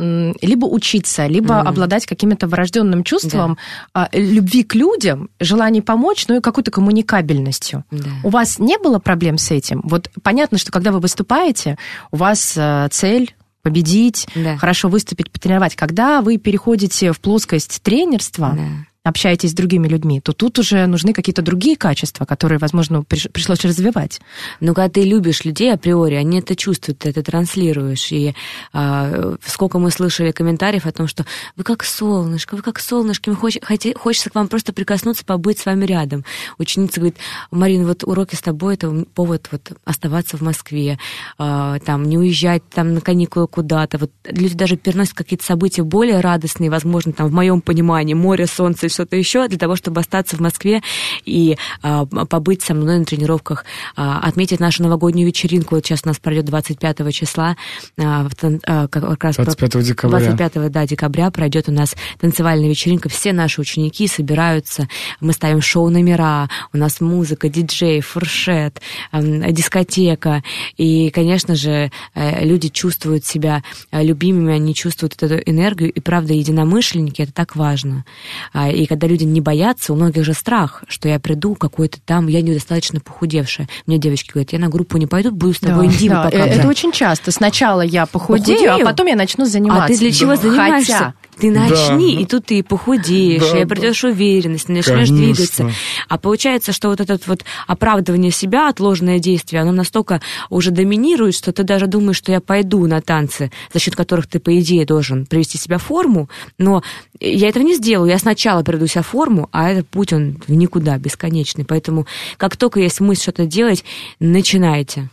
либо 0.42 0.66
учиться, 0.66 1.26
либо 1.26 1.55
Мгм. 1.55 1.68
обладать 1.68 2.07
каким-то 2.07 2.46
врожденным 2.46 3.05
чувством 3.05 3.59
а, 3.94 4.09
любви 4.12 4.62
к 4.62 4.74
людям, 4.74 5.30
желанием 5.40 5.82
помочь, 5.84 6.26
ну 6.28 6.36
и 6.36 6.40
какой-то 6.40 6.70
коммуникабельностью. 6.70 7.84
Да. 7.90 8.11
У 8.24 8.30
вас 8.30 8.59
не 8.59 8.78
было 8.78 8.98
проблем 8.98 9.38
с 9.38 9.51
этим? 9.51 9.80
Вот 9.84 10.11
понятно, 10.22 10.59
что 10.59 10.70
когда 10.72 10.92
вы 10.92 11.01
выступаете, 11.01 11.76
у 12.11 12.16
вас 12.16 12.55
э, 12.57 12.88
цель 12.90 13.34
победить, 13.62 14.26
Да. 14.34 14.57
хорошо 14.57 14.88
выступить, 14.88 15.30
потренировать. 15.30 15.76
Когда 15.76 16.22
вы 16.22 16.38
переходите 16.38 17.12
в 17.12 17.20
плоскость 17.20 17.82
тренерства, 17.82 18.53
Да. 18.57 18.62
Общаетесь 19.03 19.53
с 19.53 19.55
другими 19.55 19.88
людьми, 19.88 20.20
то 20.20 20.32
тут 20.34 20.59
уже 20.59 20.84
нужны 20.86 21.14
какие-то 21.14 21.40
другие 21.40 21.74
качества, 21.74 22.26
которые, 22.26 22.59
возможно, 22.59 22.96
приш- 22.96 23.30
пришлось 23.30 23.64
развивать. 23.64 24.20
Но 24.61 24.74
когда 24.74 24.90
ты 24.90 25.03
любишь 25.03 25.44
людей 25.46 25.72
априори, 25.72 26.16
они 26.16 26.40
это 26.40 26.55
чувствуют, 26.55 26.98
ты 26.98 27.09
это 27.09 27.22
транслируешь. 27.22 28.12
И 28.12 28.34
а, 28.74 29.36
сколько 29.46 29.78
мы 29.78 29.90
слышали 29.90 30.32
комментариев 30.32 30.84
о 30.84 30.92
том, 30.92 31.09
что 31.09 31.24
вы 31.57 31.64
как 31.64 31.82
солнышко, 31.82 32.57
вы 32.57 32.62
как 32.62 32.78
солнышко, 32.78 33.30
хоч- 33.34 33.61
хоте- 33.62 33.96
хочется 33.96 34.28
к 34.28 34.34
вам 34.34 34.48
просто 34.48 34.74
прикоснуться, 34.74 35.24
побыть 35.24 35.59
с 35.59 35.66
вами 35.66 35.86
рядом. 35.86 36.26
Ученица 36.59 37.01
говорит, 37.01 37.16
Марина, 37.51 37.86
вот 37.86 38.05
уроки 38.05 38.34
с 38.34 38.42
тобой, 38.42 38.74
это 38.74 38.90
повод 39.14 39.48
вот 39.51 39.72
оставаться 39.86 40.36
в 40.36 40.42
Москве, 40.42 40.98
а, 41.38 41.78
там, 41.78 42.03
не 42.03 42.18
уезжать 42.18 42.68
там 42.68 42.92
на 42.92 43.01
каникулы 43.01 43.46
куда-то. 43.46 43.96
Вот 43.96 44.11
люди 44.26 44.55
даже 44.55 44.76
переносят 44.76 45.14
какие-то 45.14 45.44
события 45.44 45.84
более 45.84 46.20
радостные, 46.20 46.68
возможно, 46.68 47.14
там, 47.14 47.28
в 47.28 47.32
моем 47.32 47.62
понимании, 47.62 48.12
море, 48.12 48.46
солнце 48.46 48.89
что-то 48.91 49.16
еще, 49.16 49.49
для 49.49 49.59
того, 49.59 49.76
чтобы 49.76 50.01
остаться 50.01 50.36
в 50.36 50.41
Москве 50.41 50.82
и 51.24 51.57
а, 51.82 52.07
побыть 52.07 52.62
со 52.62 52.74
мной 52.74 52.99
на 52.99 53.05
тренировках, 53.05 53.64
а, 53.97 54.20
отметить 54.20 54.61
нашу 54.61 54.82
новогоднюю 54.82 55.26
вечеринку. 55.26 55.74
Вот 55.74 55.86
сейчас 55.86 56.01
у 56.05 56.09
нас 56.09 56.18
пройдет 56.18 56.45
25 56.47 57.12
числа, 57.12 57.57
а, 57.99 58.28
в 58.28 58.32
а, 58.66 58.88
как 58.88 59.24
раз 59.24 59.36
про- 59.36 59.45
25 59.45 59.82
декабря. 59.82 60.18
25 60.18 60.70
да, 60.70 60.86
декабря 60.86 61.30
пройдет 61.30 61.68
у 61.68 61.72
нас 61.72 61.95
танцевальная 62.18 62.68
вечеринка. 62.68 63.09
Все 63.09 63.32
наши 63.32 63.61
ученики 63.61 64.07
собираются. 64.07 64.88
Мы 65.20 65.32
ставим 65.32 65.61
шоу-номера. 65.61 66.49
У 66.72 66.78
нас 66.78 67.01
музыка, 67.01 67.49
диджей, 67.49 68.01
фуршет, 68.01 68.80
эм, 69.12 69.53
дискотека. 69.53 70.43
И, 70.76 71.11
конечно 71.11 71.55
же, 71.55 71.91
э, 72.14 72.45
люди 72.45 72.68
чувствуют 72.68 73.24
себя 73.24 73.62
э, 73.91 74.03
любимыми, 74.03 74.55
они 74.55 74.74
чувствуют 74.74 75.20
эту 75.20 75.36
энергию. 75.36 75.93
И, 75.93 76.01
правда, 76.01 76.32
единомышленники— 76.32 77.22
это 77.22 77.32
так 77.32 77.57
важно. 77.57 78.05
А, 78.53 78.70
И 78.81 78.87
когда 78.87 79.07
люди 79.07 79.24
не 79.24 79.43
боятся, 79.43 79.93
у 79.93 79.97
многих 79.97 80.24
же 80.24 80.33
страх, 80.33 80.85
что 80.89 81.07
я 81.07 81.20
приду 81.20 81.55
какой-то 81.55 81.99
там, 82.01 82.28
я 82.28 82.41
недостаточно 82.41 82.99
похудевшая. 82.99 83.68
Мне 83.87 83.99
девочки 83.99 84.33
говорят, 84.33 84.55
я 84.55 84.59
на 84.59 84.70
группу 84.70 84.97
не 84.97 85.07
пойду, 85.07 85.31
буду 85.33 85.53
с 85.53 85.59
тобой 85.61 85.85
индивы 85.85 86.14
да, 86.14 86.20
э, 86.22 86.24
показывать. 86.31 86.57
это 86.57 86.68
очень 86.68 86.91
часто. 86.91 87.31
Сначала 87.31 87.83
я 87.83 88.07
похудею, 88.07 88.59
Похудею? 88.59 88.83
а 88.87 88.91
потом 88.91 89.07
я 89.09 89.16
начну 89.16 89.45
заниматься. 89.45 89.85
А 89.85 89.89
ты 89.89 89.99
для 89.99 90.11
чего 90.12 90.31
Да. 90.31 90.37
занимаешься? 90.37 90.93
Хотя, 90.95 91.14
Ты 91.41 91.51
начни, 91.51 92.16
Да. 92.16 92.20
и 92.22 92.26
тут 92.26 92.47
ты 92.47 92.62
похудеешь, 92.62 93.41
Да, 93.43 93.49
и 93.49 93.53
да. 93.53 93.62
обретешь 93.62 94.05
уверенность, 94.05 94.68
начнешь 94.68 94.86
Конечно. 95.09 95.16
двигаться. 95.16 95.70
А 96.09 96.18
получается, 96.18 96.72
что 96.72 96.88
вот 96.88 97.01
это 97.01 97.18
вот 97.26 97.45
оправдывание 97.66 98.30
себя, 98.30 98.68
отложенное 98.68 99.18
действие, 99.18 99.62
оно 99.62 99.72
настолько 99.72 100.20
уже 100.51 100.70
доминирует, 100.70 101.34
что 101.34 101.53
ты 101.53 101.62
даже 101.62 101.86
думаешь, 101.86 102.16
что 102.16 102.32
я 102.32 102.41
пойду 102.41 102.86
на 102.86 103.01
танцы, 103.01 103.51
за 103.72 103.80
счет 103.80 103.97
которых 103.97 104.26
ты, 104.26 104.38
по 104.38 104.59
идее, 104.61 104.84
должен 104.84 105.26
привести 105.26 105.57
себя 105.59 105.78
в 105.78 105.82
форму, 105.84 106.28
но 106.59 106.82
я 107.20 107.49
этого 107.49 107.62
не 107.62 107.74
сделаю. 107.74 108.11
Я 108.11 108.18
сначала 108.18 108.62
приведу 108.62 108.86
себя 108.86 109.03
в 109.03 109.07
форму, 109.07 109.49
а 109.53 109.70
этот 109.70 109.88
путь, 109.88 110.12
он 110.12 110.38
в 110.47 110.53
никуда, 110.53 110.99
бесконечный. 110.99 111.64
Поэтому 111.64 112.07
как 112.36 112.57
только 112.57 112.80
есть 112.80 113.01
мысль 113.01 113.22
что-то 113.22 113.47
делать, 113.47 113.84
начинайте. 114.18 115.09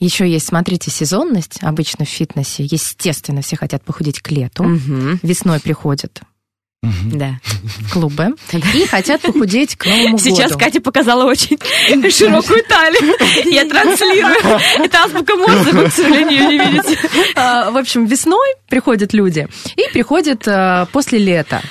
Еще 0.00 0.28
есть, 0.28 0.46
смотрите, 0.46 0.90
сезонность 0.90 1.58
обычно 1.62 2.04
в 2.04 2.08
фитнесе. 2.08 2.64
Естественно, 2.64 3.40
все 3.42 3.56
хотят 3.56 3.84
похудеть 3.84 4.20
к 4.20 4.30
лету. 4.30 4.64
Мгм. 4.64 5.20
Весной 5.22 5.60
приходят 5.60 6.20
Да. 6.82 7.38
в 7.42 7.92
клубы 7.92 8.34
и 8.74 8.86
хотят 8.86 9.22
похудеть 9.22 9.76
к 9.76 9.86
Новому 9.86 10.18
Сейчас 10.18 10.50
году. 10.50 10.58
Катя 10.64 10.80
показала 10.82 11.24
очень 11.24 11.58
широкую 12.10 12.62
талию. 12.64 13.14
Я 13.50 13.66
транслирую. 13.68 14.58
Это 14.84 15.04
азбука 15.04 15.36
Морзе, 15.36 15.70
вы, 15.70 15.88
к 15.88 15.92
сожалению, 15.92 16.48
не 16.48 16.58
видите. 16.58 16.98
А, 17.36 17.70
В 17.70 17.76
общем, 17.78 18.04
весной 18.06 18.54
приходят 18.68 19.14
люди 19.14 19.48
и 19.76 19.82
приходят 19.92 20.46
а, 20.46 20.86
после 20.92 21.18
лета. 21.18 21.62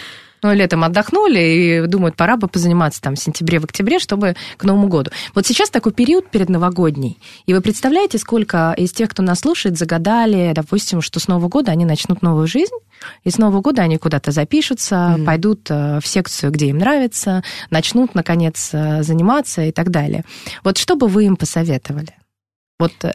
Ну, 0.43 0.53
летом 0.53 0.83
отдохнули 0.83 1.39
и 1.39 1.87
думают, 1.87 2.17
пора 2.17 2.35
бы 2.35 2.47
позаниматься 2.47 3.01
там 3.01 3.15
в 3.15 3.19
сентябре, 3.19 3.59
в 3.59 3.63
октябре, 3.63 3.97
чтобы 3.99 4.35
к 4.57 4.63
Новому 4.65 4.89
году. 4.89 5.09
Вот 5.33 5.47
сейчас 5.47 5.69
такой 5.69 5.93
период 5.93 6.29
перед 6.29 6.49
новогодний. 6.49 7.17
И 7.45 7.53
вы 7.53 7.61
представляете, 7.61 8.17
сколько 8.17 8.73
из 8.77 8.91
тех, 8.91 9.09
кто 9.09 9.23
нас 9.23 9.39
слушает, 9.39 9.77
загадали, 9.77 10.51
допустим, 10.53 11.01
что 11.01 11.21
с 11.21 11.29
Нового 11.29 11.47
года 11.47 11.71
они 11.71 11.85
начнут 11.85 12.21
новую 12.21 12.47
жизнь, 12.47 12.75
и 13.23 13.29
с 13.29 13.37
Нового 13.37 13.61
года 13.61 13.83
они 13.83 13.97
куда-то 13.97 14.31
запишутся, 14.31 14.95
mm-hmm. 14.95 15.25
пойдут 15.25 15.71
э, 15.71 15.99
в 16.01 16.07
секцию, 16.07 16.51
где 16.51 16.67
им 16.67 16.77
нравится, 16.77 17.41
начнут, 17.69 18.13
наконец, 18.13 18.71
э, 18.73 19.01
заниматься 19.01 19.61
и 19.61 19.71
так 19.71 19.91
далее. 19.91 20.25
Вот 20.63 20.77
что 20.77 20.95
бы 20.95 21.07
вы 21.07 21.25
им 21.25 21.37
посоветовали? 21.37 22.15
Вот 22.79 22.91
э, 23.03 23.13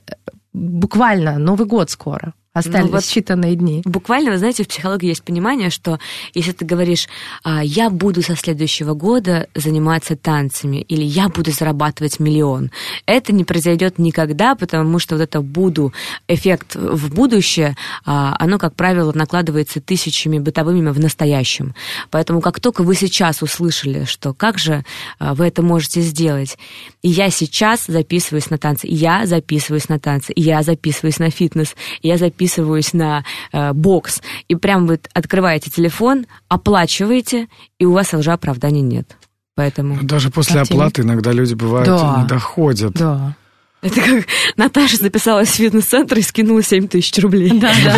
буквально 0.55 1.39
Новый 1.39 1.67
год 1.67 1.91
скоро. 1.91 2.33
Остались 2.59 2.87
ну, 2.87 2.93
вот 2.93 3.03
считанные 3.05 3.55
дни. 3.55 3.83
Буквально, 3.85 4.33
вы 4.33 4.39
знаете, 4.39 4.65
в 4.65 4.69
психологии 4.69 5.09
есть 5.09 5.23
понимание, 5.23 5.71
что 5.71 5.99
если 6.35 6.53
ты 6.53 6.65
говоришь, 6.65 7.09
«А, 7.45 7.63
я 7.63 7.89
буду 7.91 8.23
со 8.23 8.37
следующего 8.37 8.95
года 8.95 9.47
заниматься 9.55 10.17
танцами, 10.17 10.79
или 10.79 11.05
я 11.05 11.29
буду 11.29 11.53
зарабатывать 11.53 12.21
миллион, 12.21 12.71
это 13.07 13.33
не 13.33 13.45
произойдет 13.45 13.99
никогда, 13.99 14.55
потому 14.55 14.99
что 14.99 15.17
вот 15.17 15.23
это 15.23 15.41
буду, 15.41 15.93
эффект 16.27 16.75
в 16.75 17.15
будущее, 17.15 17.77
а, 18.05 18.35
оно, 18.39 18.59
как 18.59 18.75
правило, 18.75 19.13
накладывается 19.15 19.81
тысячами 19.81 20.39
бытовыми 20.39 20.91
в 20.91 20.99
настоящем. 20.99 21.75
Поэтому 22.11 22.41
как 22.41 22.61
только 22.61 22.83
вы 22.83 22.95
сейчас 22.95 23.43
услышали, 23.43 24.05
что 24.05 24.35
как 24.35 24.59
же 24.59 24.85
а, 25.19 25.35
вы 25.35 25.47
это 25.47 25.63
можете 25.63 26.01
сделать, 26.01 26.59
и 27.03 27.09
я 27.09 27.31
сейчас 27.31 27.87
записываюсь 27.87 28.51
на 28.51 28.59
танцы, 28.59 28.87
я 28.89 29.27
записываюсь 29.27 29.89
на 29.89 29.99
танцы, 29.99 30.33
я 30.35 30.63
записываюсь 30.63 31.19
на 31.19 31.31
фитнес, 31.31 31.77
я 32.03 32.19
записываюсь 32.19 32.48
записываюсь 32.49 32.93
на 32.93 33.25
э, 33.53 33.73
бокс, 33.73 34.23
и 34.49 34.55
прям 34.55 34.87
вы 34.87 35.01
открываете 35.15 35.71
телефон, 35.71 36.27
оплачиваете, 36.49 37.49
и 37.79 37.85
у 37.85 37.93
вас 37.93 38.15
уже 38.15 38.33
оправдания 38.33 38.81
нет. 38.81 39.17
Поэтому... 39.55 39.99
Даже 40.03 40.31
после 40.31 40.61
Активно. 40.61 40.85
оплаты 40.85 41.03
иногда 41.03 41.33
люди 41.33 41.55
бывают 41.55 41.89
да. 41.89 42.21
не 42.21 42.29
доходят. 42.29 42.93
Да. 42.95 43.37
Это 43.81 44.01
как 44.01 44.27
Наташа 44.57 44.97
записалась 44.97 45.51
в 45.51 45.55
фитнес-центр 45.55 46.19
и 46.19 46.23
скинула 46.23 46.63
7 46.65 46.89
тысяч 46.89 47.17
рублей. 47.23 47.53
Да, 47.55 47.73
да, 47.85 47.97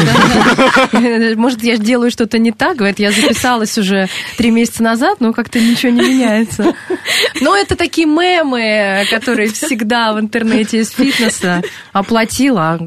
да. 0.93 1.01
Может, 1.37 1.63
я 1.63 1.79
делаю 1.79 2.11
что-то 2.11 2.39
не 2.39 2.53
так, 2.53 2.77
говорит, 2.77 2.99
я 2.99 3.13
записалась 3.13 3.79
уже 3.79 4.09
три 4.37 4.51
месяца 4.51 4.83
назад, 4.83 5.21
но 5.21 5.33
как-то 5.33 5.59
ничего 5.59 5.93
не 5.93 6.03
меняется. 6.03 6.75
Но 7.41 7.57
это 7.57 7.77
такие 7.77 8.07
мемы, 8.07 9.07
которые 9.11 9.49
всегда 9.51 10.13
в 10.13 10.21
интернете 10.21 10.81
из 10.81 10.91
фитнеса 10.91 11.63
оплатила, 11.93 12.79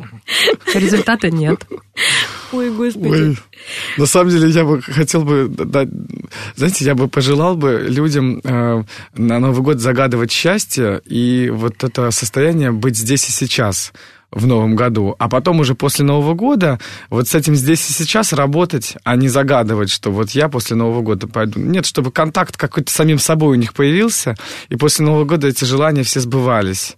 а 0.73 0.77
результата 0.77 1.31
нет. 1.31 1.61
Ой, 2.51 2.69
господи. 2.69 3.07
Ой. 3.07 3.37
На 3.97 4.05
самом 4.05 4.29
деле, 4.29 4.49
я 4.49 4.65
бы 4.65 4.81
хотел 4.81 5.23
бы, 5.23 5.47
да, 5.49 5.87
знаете, 6.55 6.85
я 6.85 6.95
бы 6.95 7.07
пожелал 7.07 7.55
бы 7.55 7.85
людям 7.87 8.41
э, 8.43 8.83
на 9.15 9.39
Новый 9.39 9.61
год 9.61 9.79
загадывать 9.79 10.31
счастье 10.31 11.01
и 11.05 11.49
вот 11.53 11.83
это 11.83 12.11
состояние 12.11 12.71
быть 12.71 12.97
здесь 12.97 13.27
и 13.29 13.31
сейчас 13.31 13.93
в 14.33 14.47
новом 14.47 14.75
году, 14.75 15.15
а 15.19 15.29
потом 15.29 15.59
уже 15.59 15.75
после 15.75 16.03
Нового 16.05 16.33
года 16.33 16.79
вот 17.09 17.27
с 17.27 17.35
этим 17.35 17.55
здесь 17.55 17.87
и 17.89 17.93
сейчас 17.93 18.33
работать, 18.33 18.97
а 19.03 19.15
не 19.15 19.29
загадывать, 19.29 19.91
что 19.91 20.11
вот 20.11 20.31
я 20.31 20.49
после 20.49 20.75
Нового 20.75 21.01
года 21.01 21.27
пойду. 21.27 21.59
Нет, 21.59 21.85
чтобы 21.85 22.11
контакт 22.11 22.57
какой-то 22.57 22.91
самим 22.91 23.19
собой 23.19 23.51
у 23.51 23.59
них 23.59 23.73
появился, 23.73 24.35
и 24.69 24.75
после 24.75 25.05
Нового 25.05 25.25
года 25.25 25.47
эти 25.47 25.65
желания 25.65 26.03
все 26.03 26.19
сбывались 26.19 26.97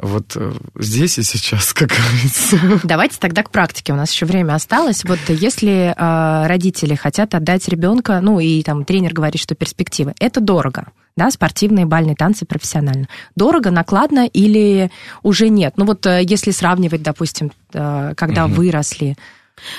вот 0.00 0.36
э, 0.36 0.52
здесь 0.78 1.18
и 1.18 1.22
сейчас, 1.22 1.72
как 1.74 1.88
говорится. 1.88 2.58
Давайте 2.84 3.18
тогда 3.18 3.42
к 3.42 3.50
практике. 3.50 3.92
У 3.92 3.96
нас 3.96 4.12
еще 4.12 4.26
время 4.26 4.54
осталось. 4.54 5.04
Вот 5.04 5.18
если 5.28 5.94
э, 5.96 6.46
родители 6.46 6.94
хотят 6.94 7.34
отдать 7.34 7.68
ребенка, 7.68 8.20
ну 8.20 8.38
и 8.38 8.62
там 8.62 8.84
тренер 8.84 9.12
говорит, 9.12 9.40
что 9.40 9.54
перспективы, 9.54 10.14
это 10.20 10.40
дорого. 10.40 10.86
Да, 11.16 11.32
спортивные 11.32 11.84
бальные 11.84 12.14
танцы 12.14 12.46
профессионально. 12.46 13.08
Дорого, 13.34 13.72
накладно 13.72 14.24
или 14.24 14.92
уже 15.24 15.48
нет? 15.48 15.74
Ну 15.76 15.84
вот 15.84 16.06
э, 16.06 16.22
если 16.22 16.52
сравнивать, 16.52 17.02
допустим, 17.02 17.50
э, 17.72 18.12
когда 18.16 18.46
угу. 18.46 18.54
выросли. 18.54 19.16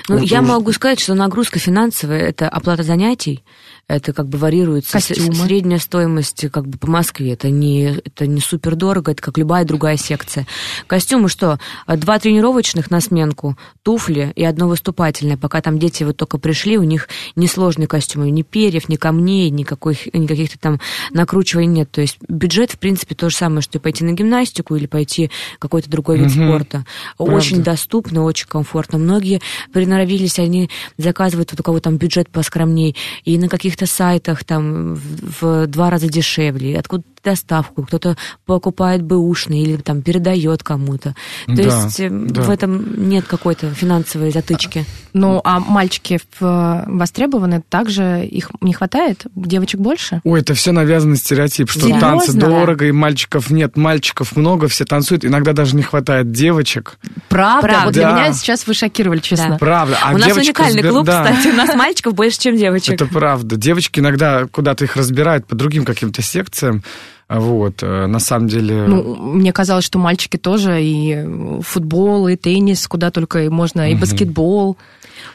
Ну, 0.07 0.17
я 0.17 0.41
могу 0.41 0.71
сказать, 0.71 0.99
что 0.99 1.13
нагрузка 1.13 1.59
финансовая– 1.59 2.19
это 2.29 2.47
оплата 2.49 2.83
занятий, 2.83 3.43
это 3.87 4.13
как 4.13 4.27
бы 4.27 4.37
варьируется. 4.37 4.93
Костюмы. 4.93 5.33
Средняя 5.33 5.79
стоимость 5.79 6.49
как 6.51 6.67
бы 6.67 6.77
по 6.77 6.89
Москве, 6.89 7.33
это 7.33 7.49
не, 7.49 7.99
это 8.05 8.27
не 8.27 8.39
супер 8.39 8.75
дорого, 8.75 9.11
это 9.11 9.21
как 9.21 9.37
любая 9.37 9.65
другая 9.65 9.97
секция. 9.97 10.45
Костюмы 10.87 11.27
что? 11.27 11.59
Два 11.87 12.19
тренировочных 12.19 12.91
на 12.91 13.01
сменку, 13.01 13.57
туфли 13.81 14.31
и 14.35 14.43
одно 14.43 14.67
выступательное. 14.67 15.37
Пока 15.37 15.61
там 15.61 15.79
дети 15.79 16.03
вот 16.03 16.17
только 16.17 16.37
пришли, 16.37 16.77
у 16.77 16.83
них 16.83 17.09
несложные 17.35 17.87
костюмы, 17.87 18.29
ни 18.29 18.43
перьев, 18.43 18.89
ни 18.89 18.95
камней, 18.95 19.49
никаких, 19.49 20.13
никаких-то 20.13 20.59
там 20.59 20.79
накручиваний 21.11 21.69
нет. 21.69 21.91
То 21.91 22.01
есть 22.01 22.17
бюджет, 22.27 22.71
в 22.71 22.77
принципе, 22.77 23.15
то 23.15 23.29
же 23.29 23.35
самое, 23.35 23.61
что 23.61 23.79
пойти 23.79 24.03
на 24.03 24.11
гимнастику 24.11 24.75
или 24.75 24.85
пойти 24.85 25.31
какой-то 25.57 25.89
другой 25.89 26.19
вид 26.19 26.27
угу. 26.27 26.45
спорта. 26.45 26.85
Правда. 27.17 27.35
Очень 27.35 27.63
доступно, 27.63 28.23
очень 28.23 28.47
комфортно. 28.47 28.99
Многие 28.99 29.41
приноровились, 29.71 30.39
они 30.39 30.69
заказывают 30.97 31.51
вот 31.51 31.59
у 31.59 31.63
кого 31.63 31.79
там 31.79 31.97
бюджет 31.97 32.29
поскромней, 32.29 32.95
и 33.23 33.37
на 33.37 33.47
каких 33.47 33.69
каких-то 33.69 33.85
сайтах 33.85 34.43
там 34.43 34.95
в 34.95 35.67
два 35.67 35.91
раза 35.91 36.09
дешевле, 36.09 36.79
откуда 36.79 37.03
доставку, 37.23 37.83
кто-то 37.83 38.17
покупает 38.45 39.01
бэушный 39.01 39.59
или 39.59 39.77
там 39.77 40.01
передает 40.01 40.63
кому-то. 40.63 41.15
То 41.45 41.55
да, 41.55 41.63
есть 41.63 41.99
э, 41.99 42.09
да. 42.09 42.41
в 42.41 42.49
этом 42.49 43.09
нет 43.09 43.25
какой-то 43.25 43.73
финансовой 43.73 44.31
затычки. 44.31 44.85
Ну, 45.13 45.41
а 45.43 45.59
мальчики 45.59 46.19
востребованы, 46.39 47.61
также 47.67 48.25
их 48.25 48.51
не 48.61 48.73
хватает? 48.73 49.25
Девочек 49.35 49.79
больше? 49.79 50.21
Ой, 50.23 50.41
это 50.41 50.53
все 50.53 50.71
навязанный 50.71 51.17
стереотип, 51.17 51.69
что 51.69 51.81
Серьезно? 51.81 52.01
танцы 52.01 52.33
дорого, 52.33 52.85
и 52.85 52.91
мальчиков 52.91 53.49
нет, 53.49 53.75
мальчиков 53.77 54.35
много, 54.35 54.67
все 54.67 54.85
танцуют, 54.85 55.25
иногда 55.25 55.53
даже 55.53 55.75
не 55.75 55.83
хватает 55.83 56.31
девочек. 56.31 56.97
Правда? 57.27 57.67
Правда. 57.67 57.85
Вот 57.85 57.93
для 57.93 58.11
меня 58.11 58.33
сейчас 58.33 58.67
вы 58.67 58.73
шокировали, 58.73 59.19
честно. 59.19 59.49
Да. 59.49 59.57
Правда. 59.57 59.97
А 60.03 60.13
у 60.13 60.17
нас 60.17 60.35
уникальный 60.35 60.83
клуб, 60.83 61.05
да. 61.05 61.23
кстати, 61.23 61.53
у 61.53 61.57
нас 61.57 61.75
мальчиков 61.75 62.13
больше, 62.13 62.39
чем 62.39 62.55
девочек. 62.55 62.95
Это 62.95 63.05
правда. 63.05 63.55
Девочки 63.55 63.99
иногда 63.99 64.45
куда-то 64.45 64.85
их 64.85 64.95
разбирают 64.95 65.47
по 65.47 65.55
другим 65.55 65.85
каким-то 65.85 66.21
секциям. 66.21 66.83
Вот, 67.29 67.83
э, 67.83 68.07
на 68.07 68.19
самом 68.19 68.47
деле... 68.47 68.85
Ну, 68.87 69.15
мне 69.15 69.53
казалось, 69.53 69.85
что 69.85 69.99
мальчики 69.99 70.37
тоже 70.37 70.83
и 70.83 71.61
футбол, 71.61 72.27
и 72.27 72.35
теннис, 72.35 72.87
куда 72.87 73.11
только 73.11 73.43
и 73.43 73.49
можно, 73.49 73.91
и 73.91 73.95
баскетбол 73.95 74.77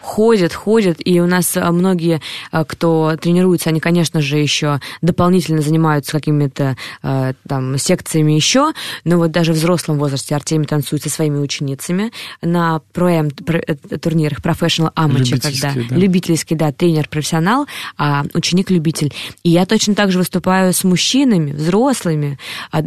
ходят, 0.01 0.53
ходят, 0.53 0.99
и 1.05 1.21
у 1.21 1.27
нас 1.27 1.57
а, 1.57 1.71
многие, 1.73 2.21
а, 2.51 2.65
кто 2.65 3.17
тренируется, 3.21 3.71
они, 3.71 3.81
конечно 3.81 4.21
же, 4.21 4.39
еще 4.39 4.81
дополнительно 5.03 5.61
занимаются 5.61 6.13
какими-то 6.13 6.77
а, 7.03 7.33
там 7.49 7.79
секциями 7.79 8.33
еще, 8.33 8.73
но 9.05 9.19
вот 9.19 9.31
даже 9.31 9.53
в 9.53 9.57
взрослом 9.57 9.99
возрасте 9.99 10.35
Артемий 10.35 10.67
танцует 10.67 11.03
со 11.03 11.11
своими 11.11 11.39
ученицами 11.39 12.13
на 12.43 12.81
проем 12.93 13.29
э, 13.47 13.75
турнирах 13.99 14.41
Professional 14.41 14.93
Amateur, 14.95 15.41
когда 15.41 15.73
да. 15.75 15.97
любительский, 15.97 16.55
да, 16.55 16.73
тренер-профессионал, 16.73 17.67
а 17.97 18.25
ученик-любитель. 18.35 19.13
И 19.43 19.51
я 19.51 19.67
точно 19.67 19.95
так 19.95 20.13
же 20.13 20.19
выступаю 20.19 20.73
с 20.73 20.85
мужчинами, 20.85 21.53
взрослыми, 21.53 22.39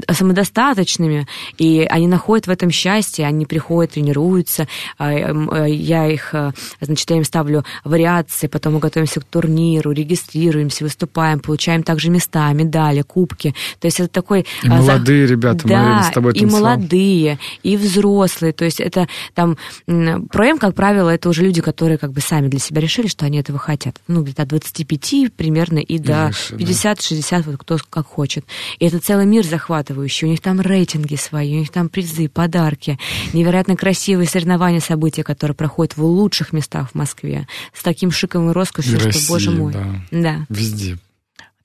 самодостаточными, 0.10 1.28
и 1.58 1.86
они 1.90 2.08
находят 2.08 2.48
в 2.48 2.50
этом 2.50 2.72
счастье, 2.72 3.26
они 3.26 3.46
приходят, 3.46 3.92
тренируются, 3.94 4.68
э, 5.00 5.66
я 5.70 6.08
их, 6.08 6.34
значит, 6.88 7.10
я 7.10 7.18
им 7.18 7.24
ставлю 7.24 7.64
вариации, 7.84 8.48
потом 8.48 8.74
мы 8.74 8.80
готовимся 8.80 9.20
к 9.20 9.24
турниру, 9.26 9.92
регистрируемся, 9.92 10.84
выступаем, 10.84 11.40
получаем 11.40 11.84
также 11.84 12.10
места, 12.10 12.52
медали, 12.54 13.02
кубки. 13.02 13.54
То 13.80 13.86
есть 13.88 14.00
это 14.00 14.10
такой... 14.10 14.42
И 14.64 14.68
а, 14.68 14.76
молодые 14.76 15.28
ребята, 15.28 15.68
да, 15.68 15.98
мы 15.98 16.04
с 16.04 16.10
тобой 16.10 16.34
и 16.34 16.46
молодые, 16.46 17.40
и 17.64 17.78
взрослые. 17.78 18.54
То 18.54 18.66
есть 18.66 18.80
это 18.80 19.08
там... 19.34 19.58
Проем, 19.86 20.58
как 20.58 20.76
правило, 20.76 21.10
это 21.10 21.30
уже 21.30 21.44
люди, 21.44 21.62
которые 21.62 21.98
как 21.98 22.12
бы 22.12 22.22
сами 22.22 22.48
для 22.48 22.60
себя 22.60 22.82
решили, 22.82 23.08
что 23.08 23.26
они 23.26 23.40
этого 23.40 23.60
хотят. 23.60 23.98
Ну, 24.08 24.24
где-то 24.24 24.44
от 24.44 24.50
25 24.50 25.34
примерно 25.36 25.80
и 25.80 26.00
до 26.00 26.32
50-60, 26.52 27.44
вот 27.44 27.58
кто 27.58 27.78
как 27.90 28.08
хочет. 28.08 28.46
И 28.80 28.86
это 28.86 29.00
целый 29.00 29.26
мир 29.26 29.46
захватывающий. 29.46 30.28
У 30.28 30.32
них 30.32 30.42
там 30.42 30.62
рейтинги 30.62 31.16
свои, 31.16 31.56
у 31.56 31.60
них 31.60 31.70
там 31.70 31.90
призы, 31.90 32.30
подарки, 32.30 32.98
невероятно 33.34 33.76
красивые 33.76 34.28
соревнования, 34.28 34.80
события, 34.80 35.24
которые 35.24 35.56
проходят 35.56 35.98
в 35.98 36.04
лучших 36.04 36.54
местах 36.54 36.77
в 36.86 36.96
Москве 36.96 37.48
с 37.74 37.84
таким 37.84 38.12
шиком 38.12 38.50
и 38.50 38.54
роскошью, 38.54 38.96
и 38.96 39.00
что, 39.00 39.06
России, 39.08 39.30
боже 39.30 39.52
мой. 39.52 39.74
Да. 39.74 39.86
да. 40.12 40.46
Везде. 40.50 40.98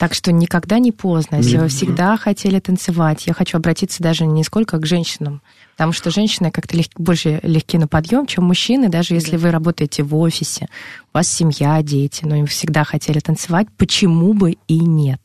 Так 0.03 0.15
что 0.15 0.33
никогда 0.33 0.81
не 0.81 0.91
поздно. 0.91 1.37
Если 1.37 1.59
вы 1.59 1.69
всегда 1.69 2.17
хотели 2.17 2.59
танцевать, 2.59 3.29
я 3.29 3.35
хочу 3.35 3.57
обратиться 3.57 4.03
даже 4.03 4.27
не 4.27 4.43
сколько 4.43 4.79
к 4.79 4.85
женщинам, 4.85 5.43
потому 5.77 5.93
что 5.93 6.11
женщины 6.11 6.51
как-то 6.51 6.77
лег, 6.77 6.89
больше 6.97 7.39
легки 7.45 7.79
на 7.79 7.87
подъем, 7.87 8.27
чем 8.27 8.43
мужчины, 8.43 8.89
даже 8.89 9.15
если 9.15 9.37
вы 9.37 9.53
работаете 9.53 10.03
в 10.03 10.17
офисе, 10.17 10.67
у 11.13 11.19
вас 11.19 11.29
семья, 11.29 11.81
дети, 11.83 12.25
но 12.25 12.35
им 12.35 12.47
всегда 12.47 12.83
хотели 12.83 13.21
танцевать, 13.21 13.69
почему 13.77 14.33
бы 14.33 14.57
и 14.67 14.81
нет? 14.81 15.21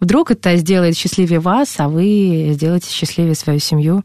Вдруг 0.00 0.30
это 0.30 0.54
сделает 0.56 0.98
счастливее 0.98 1.40
вас, 1.40 1.74
а 1.78 1.88
вы 1.88 2.50
сделаете 2.52 2.90
счастливее 2.90 3.34
свою 3.34 3.58
семью. 3.58 4.04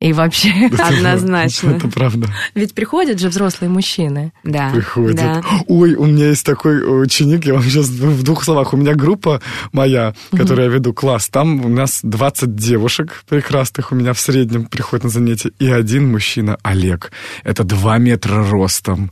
И 0.00 0.12
вообще, 0.12 0.70
Однозначно. 0.78 1.70
Это 1.70 1.88
правда. 1.88 2.28
ведь 2.54 2.72
приходят 2.72 3.18
же 3.18 3.28
взрослые 3.30 3.68
мужчины. 3.68 4.32
Да. 4.44 4.70
Приходит. 4.70 5.16
да. 5.16 5.42
Ой, 5.66 5.96
у 5.96 6.06
меня 6.06 6.28
есть 6.28 6.46
такой 6.46 7.02
ученик, 7.02 7.46
я 7.46 7.54
вам 7.54 7.64
сейчас 7.64 7.88
в 7.88 8.22
двух 8.22 8.44
словах. 8.44 8.72
У 8.72 8.76
меня 8.76 8.94
группа 8.94 9.42
моя, 9.72 10.14
которую 10.30 10.68
я 10.68 10.72
веду, 10.72 10.92
класс. 10.92 11.28
Там 11.28 11.64
у 11.64 11.68
нас 11.68 11.98
20 12.04 12.54
девушек 12.54 13.24
прекрасных 13.28 13.90
у 13.90 13.96
меня 13.96 14.12
в 14.12 14.20
среднем 14.20 14.66
приходят 14.66 15.02
на 15.02 15.10
занятия. 15.10 15.50
И 15.58 15.68
один 15.68 16.12
мужчина, 16.12 16.58
Олег. 16.62 17.10
Это 17.42 17.64
2 17.64 17.98
метра 17.98 18.48
ростом. 18.48 19.10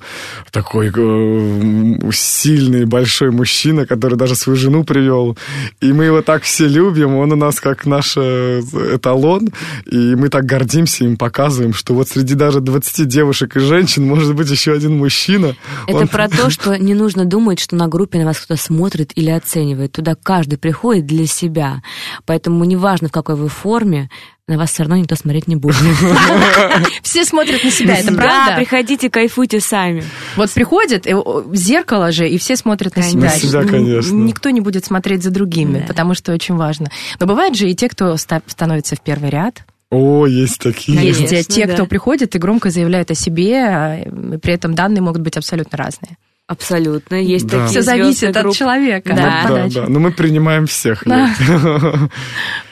Такой 0.53 0.93
э, 0.97 2.11
сильный, 2.13 2.85
большой 2.85 3.33
мужчина, 3.33 3.87
который 3.87 4.17
даже 4.17 4.37
свою 4.37 4.57
жену 4.57 4.85
привел. 4.85 5.37
И 5.81 5.93
мы 5.93 6.05
его 6.05 6.23
так 6.23 6.45
все 6.45 6.69
любим. 6.69 7.17
Он 7.17 7.33
у 7.33 7.37
нас 7.37 7.59
как 7.59 7.87
наш 7.87 8.17
э, 8.17 8.61
эталон. 8.95 9.49
И 9.91 10.15
мы 10.15 10.29
так 10.29 10.45
гордимся 10.47 10.76
им, 11.05 11.17
показываем, 11.17 11.73
что 11.73 11.95
вот 11.95 12.09
среди 12.09 12.35
даже 12.35 12.61
20 12.61 13.07
девушек 13.09 13.57
и 13.57 13.61
женщин 13.61 14.07
может 14.07 14.35
быть 14.35 14.51
еще 14.51 14.73
один 14.73 14.99
мужчина. 14.99 15.57
Это 15.87 15.97
Он- 15.99 16.09
про 16.09 16.29
то, 16.29 16.51
что 16.51 16.77
не 16.77 16.95
нужно 16.95 17.25
думать, 17.25 17.59
что 17.61 17.77
на 17.77 17.89
группе 17.89 18.19
на 18.19 18.27
вас 18.27 18.39
кто-то 18.39 18.61
смотрит 18.61 19.13
или 19.15 19.31
оценивает. 19.31 19.93
Туда 19.93 20.15
каждый 20.21 20.59
приходит 20.59 21.07
для 21.07 21.27
себя. 21.27 21.83
Поэтому 22.27 22.65
неважно, 22.65 23.09
в 23.09 23.13
какой 23.13 23.37
вы 23.37 23.49
форме, 23.49 24.11
на 24.49 24.59
вас 24.59 24.71
все 24.73 24.85
равно 24.85 24.97
никто 24.97 25.17
смотреть 25.17 25.49
не 25.49 25.57
будет. 25.57 25.75
Все 27.03 27.25
смотрят 27.25 27.65
на 27.65 27.71
себя, 27.73 27.97
это 27.97 28.13
Да, 28.13 28.17
правда? 28.17 28.55
приходите, 28.57 29.11
кайфуйте 29.11 29.59
сами. 29.61 30.05
Вот 30.37 30.51
приходит, 30.53 31.07
и, 31.09 31.15
о, 31.15 31.45
зеркало 31.53 32.13
же, 32.13 32.29
и 32.29 32.39
все 32.39 32.55
смотрят 32.57 32.95
на 32.97 33.03
себя. 33.03 33.23
На 33.23 33.29
себя, 33.31 33.65
конечно. 33.65 34.15
Никто 34.15 34.51
не 34.51 34.61
будет 34.61 34.85
смотреть 34.85 35.23
за 35.25 35.31
другими, 35.31 35.81
Да. 35.81 35.87
потому 35.87 36.15
что 36.15 36.33
очень 36.33 36.55
важно. 36.55 36.91
Но 37.19 37.27
бывают 37.27 37.57
же 37.57 37.69
и 37.69 37.75
те, 37.75 37.89
кто 37.89 38.17
ста- 38.17 38.43
становится 38.47 38.95
в 38.95 39.01
первый 39.01 39.31
ряд. 39.31 39.65
О, 39.91 40.27
есть 40.27 40.59
такие. 40.59 40.99
Конечно, 40.99 41.23
Есть 41.23 41.49
те, 41.55 41.67
да. 41.67 41.75
кто 41.75 41.87
приходит 41.87 42.35
и 42.35 42.39
громко 42.39 42.71
заявляет 42.71 43.11
о 43.11 43.15
себе, 43.15 43.55
а, 43.65 43.97
и 44.01 44.37
при 44.39 44.55
этом 44.55 44.75
данные 44.75 45.01
могут 45.03 45.23
быть 45.23 45.37
абсолютно 45.37 45.79
разные. 45.79 46.17
Абсолютно. 46.49 47.17
Есть 47.17 47.47
Да. 47.47 47.67
такие 47.67 47.69
Все 47.69 47.83
зависит 47.83 48.37
от 48.37 48.43
групп. 48.45 48.57
человека. 48.57 49.15
Да. 49.15 49.43
от 49.43 49.49
Да, 49.75 49.81
да. 49.83 49.89
Но 49.89 49.99
мы 50.01 50.13
принимаем 50.13 50.67
всех. 50.67 51.03
Да. 51.05 51.31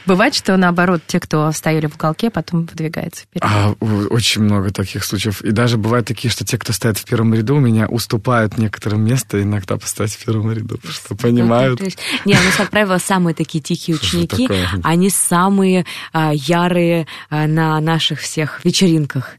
Бывает, 0.06 0.34
что 0.34 0.56
наоборот, 0.56 1.02
те, 1.06 1.18
кто 1.20 1.50
стояли 1.52 1.86
в 1.86 1.94
уголке, 1.94 2.30
потом 2.30 2.66
выдвигаются 2.66 3.22
вперед. 3.24 3.42
А, 3.46 3.74
у- 3.80 4.14
очень 4.14 4.42
много 4.42 4.70
таких 4.70 5.04
случаев. 5.04 5.40
И 5.42 5.50
даже 5.50 5.78
бывают 5.78 6.06
такие, 6.06 6.30
что 6.30 6.44
те, 6.44 6.58
кто 6.58 6.72
стоит 6.72 6.98
в 6.98 7.04
первом 7.04 7.32
ряду, 7.34 7.56
меня 7.58 7.86
уступают 7.86 8.58
некоторым 8.58 9.02
место 9.04 9.42
иногда 9.42 9.76
поставить 9.76 10.12
в 10.12 10.24
первом 10.24 10.52
ряду, 10.52 10.76
потому 10.76 10.92
что 10.92 11.14
понимают. 11.14 11.80
Не, 12.24 12.34
у 12.34 12.42
нас, 12.42 12.56
как 12.56 12.70
правило, 12.70 12.98
самые 12.98 13.34
такие 13.34 13.62
тихие 13.62 13.96
ученики, 13.96 14.46
они 14.82 15.10
самые 15.10 15.86
а, 16.12 16.32
ярые 16.34 17.06
а, 17.30 17.46
на 17.46 17.80
наших 17.80 18.20
всех 18.20 18.64
вечеринках. 18.64 19.30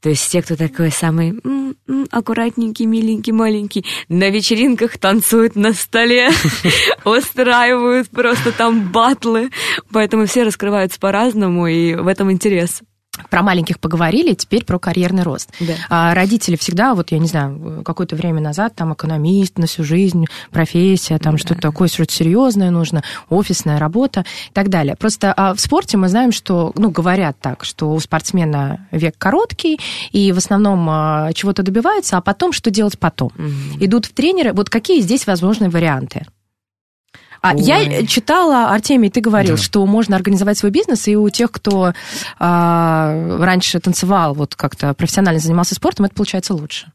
То 0.00 0.08
есть 0.10 0.30
те, 0.30 0.42
кто 0.42 0.56
такой 0.56 0.90
самый 0.90 1.40
м, 1.44 1.74
м, 1.88 2.06
аккуратненький, 2.10 2.86
миленький, 2.86 3.32
маленький, 3.32 3.84
на 4.08 4.30
вечеринках 4.30 4.98
танцуют 4.98 5.56
на 5.56 5.72
столе, 5.72 6.30
устраивают 7.04 8.08
просто 8.10 8.52
там 8.52 8.90
батлы. 8.90 9.50
Поэтому 9.92 10.11
все 10.26 10.42
раскрываются 10.42 10.98
по-разному, 10.98 11.66
и 11.66 11.94
в 11.94 12.06
этом 12.06 12.30
интерес. 12.30 12.82
Про 13.28 13.42
маленьких 13.42 13.78
поговорили, 13.78 14.32
теперь 14.32 14.64
про 14.64 14.78
карьерный 14.78 15.22
рост. 15.22 15.50
Да. 15.60 15.74
А 15.90 16.14
родители 16.14 16.56
всегда, 16.56 16.94
вот 16.94 17.12
я 17.12 17.18
не 17.18 17.26
знаю, 17.26 17.82
какое-то 17.84 18.16
время 18.16 18.40
назад, 18.40 18.74
там 18.74 18.94
экономист 18.94 19.58
на 19.58 19.66
всю 19.66 19.84
жизнь, 19.84 20.24
профессия, 20.50 21.18
там 21.18 21.36
что-то 21.36 21.60
такое, 21.60 21.88
что-то 21.88 22.10
серьезное 22.10 22.70
нужно, 22.70 23.02
офисная 23.28 23.78
работа 23.78 24.24
и 24.48 24.52
так 24.54 24.70
далее. 24.70 24.96
Просто 24.96 25.32
а 25.34 25.54
в 25.54 25.60
спорте 25.60 25.98
мы 25.98 26.08
знаем, 26.08 26.32
что, 26.32 26.72
ну, 26.74 26.90
говорят 26.90 27.36
так, 27.38 27.64
что 27.64 27.92
у 27.92 28.00
спортсмена 28.00 28.86
век 28.90 29.14
короткий, 29.18 29.78
и 30.10 30.32
в 30.32 30.38
основном 30.38 30.88
а, 30.88 31.32
чего-то 31.34 31.62
добиваются, 31.62 32.16
а 32.16 32.22
потом 32.22 32.52
что 32.52 32.70
делать 32.70 32.98
потом? 32.98 33.30
Идут 33.78 34.06
в 34.06 34.14
тренеры. 34.14 34.54
Вот 34.54 34.70
какие 34.70 35.02
здесь 35.02 35.26
возможные 35.26 35.68
варианты? 35.68 36.24
А 37.42 37.54
Ой. 37.54 37.60
я 37.60 38.06
читала, 38.06 38.70
Артемий, 38.70 39.10
ты 39.10 39.20
говорил, 39.20 39.56
Да. 39.56 39.62
что 39.62 39.84
можно 39.84 40.14
организовать 40.16 40.56
свой 40.56 40.70
бизнес, 40.70 41.08
и 41.08 41.16
у 41.16 41.28
тех, 41.28 41.50
кто 41.50 41.92
а, 42.38 43.36
раньше 43.40 43.80
танцевал, 43.80 44.34
вот 44.34 44.54
как-то 44.54 44.94
профессионально 44.94 45.40
занимался 45.40 45.74
спортом, 45.74 46.06
это 46.06 46.14
получается 46.14 46.54
лучше. 46.54 46.92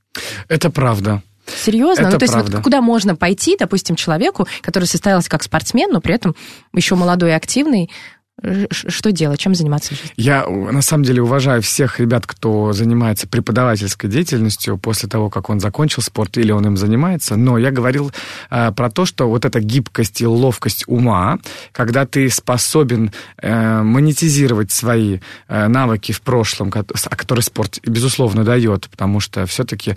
Это 0.47 0.69
правда. 0.69 1.21
Серьезно? 1.45 2.03
Это 2.03 2.11
ну, 2.11 2.17
то 2.17 2.23
есть, 2.23 2.33
правда. 2.33 2.57
вот 2.57 2.63
куда 2.63 2.81
можно 2.81 3.15
пойти, 3.15 3.55
допустим, 3.57 3.95
человеку, 3.95 4.47
который 4.61 4.85
состоялся 4.85 5.29
как 5.29 5.43
спортсмен, 5.43 5.91
но 5.91 6.01
при 6.01 6.15
этом 6.15 6.35
еще 6.73 6.95
молодой 6.95 7.29
и 7.31 7.33
активный, 7.33 7.89
что 8.71 9.11
делать, 9.11 9.39
чем 9.39 9.55
заниматься? 9.55 9.93
Я 10.15 10.43
э, 10.43 10.49
на 10.49 10.81
самом 10.81 11.03
деле 11.03 11.21
уважаю 11.21 11.61
всех 11.61 11.99
ребят, 11.99 12.25
кто 12.25 12.73
занимается 12.73 13.27
преподавательской 13.27 14.09
деятельностью 14.09 14.77
после 14.77 15.09
того, 15.09 15.29
как 15.29 15.49
он 15.49 15.59
закончил 15.59 16.01
спорт 16.01 16.37
или 16.37 16.51
он 16.51 16.65
им 16.65 16.77
занимается. 16.77 17.35
Но 17.35 17.57
я 17.57 17.71
говорил 17.71 18.11
э, 18.49 18.71
про 18.71 18.89
то, 18.89 19.05
что 19.05 19.27
вот 19.29 19.45
эта 19.45 19.59
гибкость 19.59 20.21
и 20.21 20.27
ловкость 20.27 20.83
ума, 20.87 21.39
когда 21.71 22.05
ты 22.05 22.29
способен 22.29 23.11
э, 23.41 23.81
монетизировать 23.81 24.71
свои 24.71 25.19
э, 25.47 25.67
навыки 25.67 26.11
в 26.11 26.21
прошлом, 26.21 26.71
которые 26.71 27.43
спорт 27.43 27.79
безусловно 27.85 28.43
дает, 28.43 28.89
потому 28.89 29.19
что 29.19 29.45
все-таки 29.45 29.95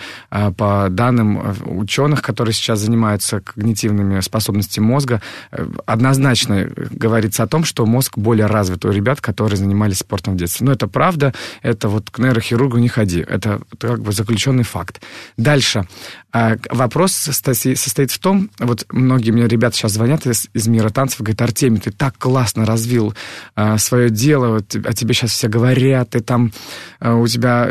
по 0.57 0.89
данным 0.91 1.39
э, 1.39 1.55
ученых, 1.65 2.23
которые 2.23 2.53
сейчас 2.53 2.81
занимаются 2.81 3.41
когнитивными 3.41 4.21
способностями 4.21 4.85
мозга, 4.85 5.21
э, 5.51 5.67
однозначно 5.87 6.55
э, 6.55 6.69
говорится 6.91 7.43
о 7.43 7.47
том, 7.47 7.65
что 7.65 7.87
мозг 7.87 8.19
более 8.31 8.47
развит 8.47 8.85
у 8.85 8.93
ребят, 8.93 9.21
которые 9.21 9.57
занимались 9.57 9.99
спортом 9.99 10.35
в 10.35 10.37
детстве. 10.37 10.65
Но 10.65 10.71
это 10.71 10.87
правда, 10.87 11.35
это 11.63 11.89
вот 11.89 12.11
к 12.11 12.21
нейрохирургу 12.21 12.79
не 12.79 12.87
ходи, 12.87 13.25
это 13.27 13.61
как 13.77 14.03
бы 14.03 14.13
заключенный 14.13 14.63
факт. 14.63 15.03
Дальше. 15.37 15.89
А, 16.33 16.55
Вопрос 16.71 17.11
состои- 17.11 17.75
состоит 17.75 18.13
в 18.13 18.21
том, 18.21 18.51
вот 18.61 18.87
многие 18.93 19.33
мне 19.33 19.49
ребята 19.49 19.77
сейчас 19.77 19.93
звонят 19.95 20.27
из, 20.27 20.49
из 20.55 20.69
мира 20.69 20.91
танцев, 20.91 21.23
говорят, 21.23 21.43
Артемий, 21.43 21.81
ты 21.81 21.91
так 21.91 22.19
классно 22.19 22.65
развил 22.65 23.15
а, 23.57 23.79
свое 23.79 24.11
дело, 24.11 24.55
вот, 24.55 24.77
о 24.77 24.93
тебе 24.93 25.13
сейчас 25.13 25.33
все 25.33 25.49
говорят, 25.49 26.11
ты 26.11 26.21
там, 26.21 26.53
а, 27.01 27.17
у 27.17 27.27
тебя, 27.27 27.67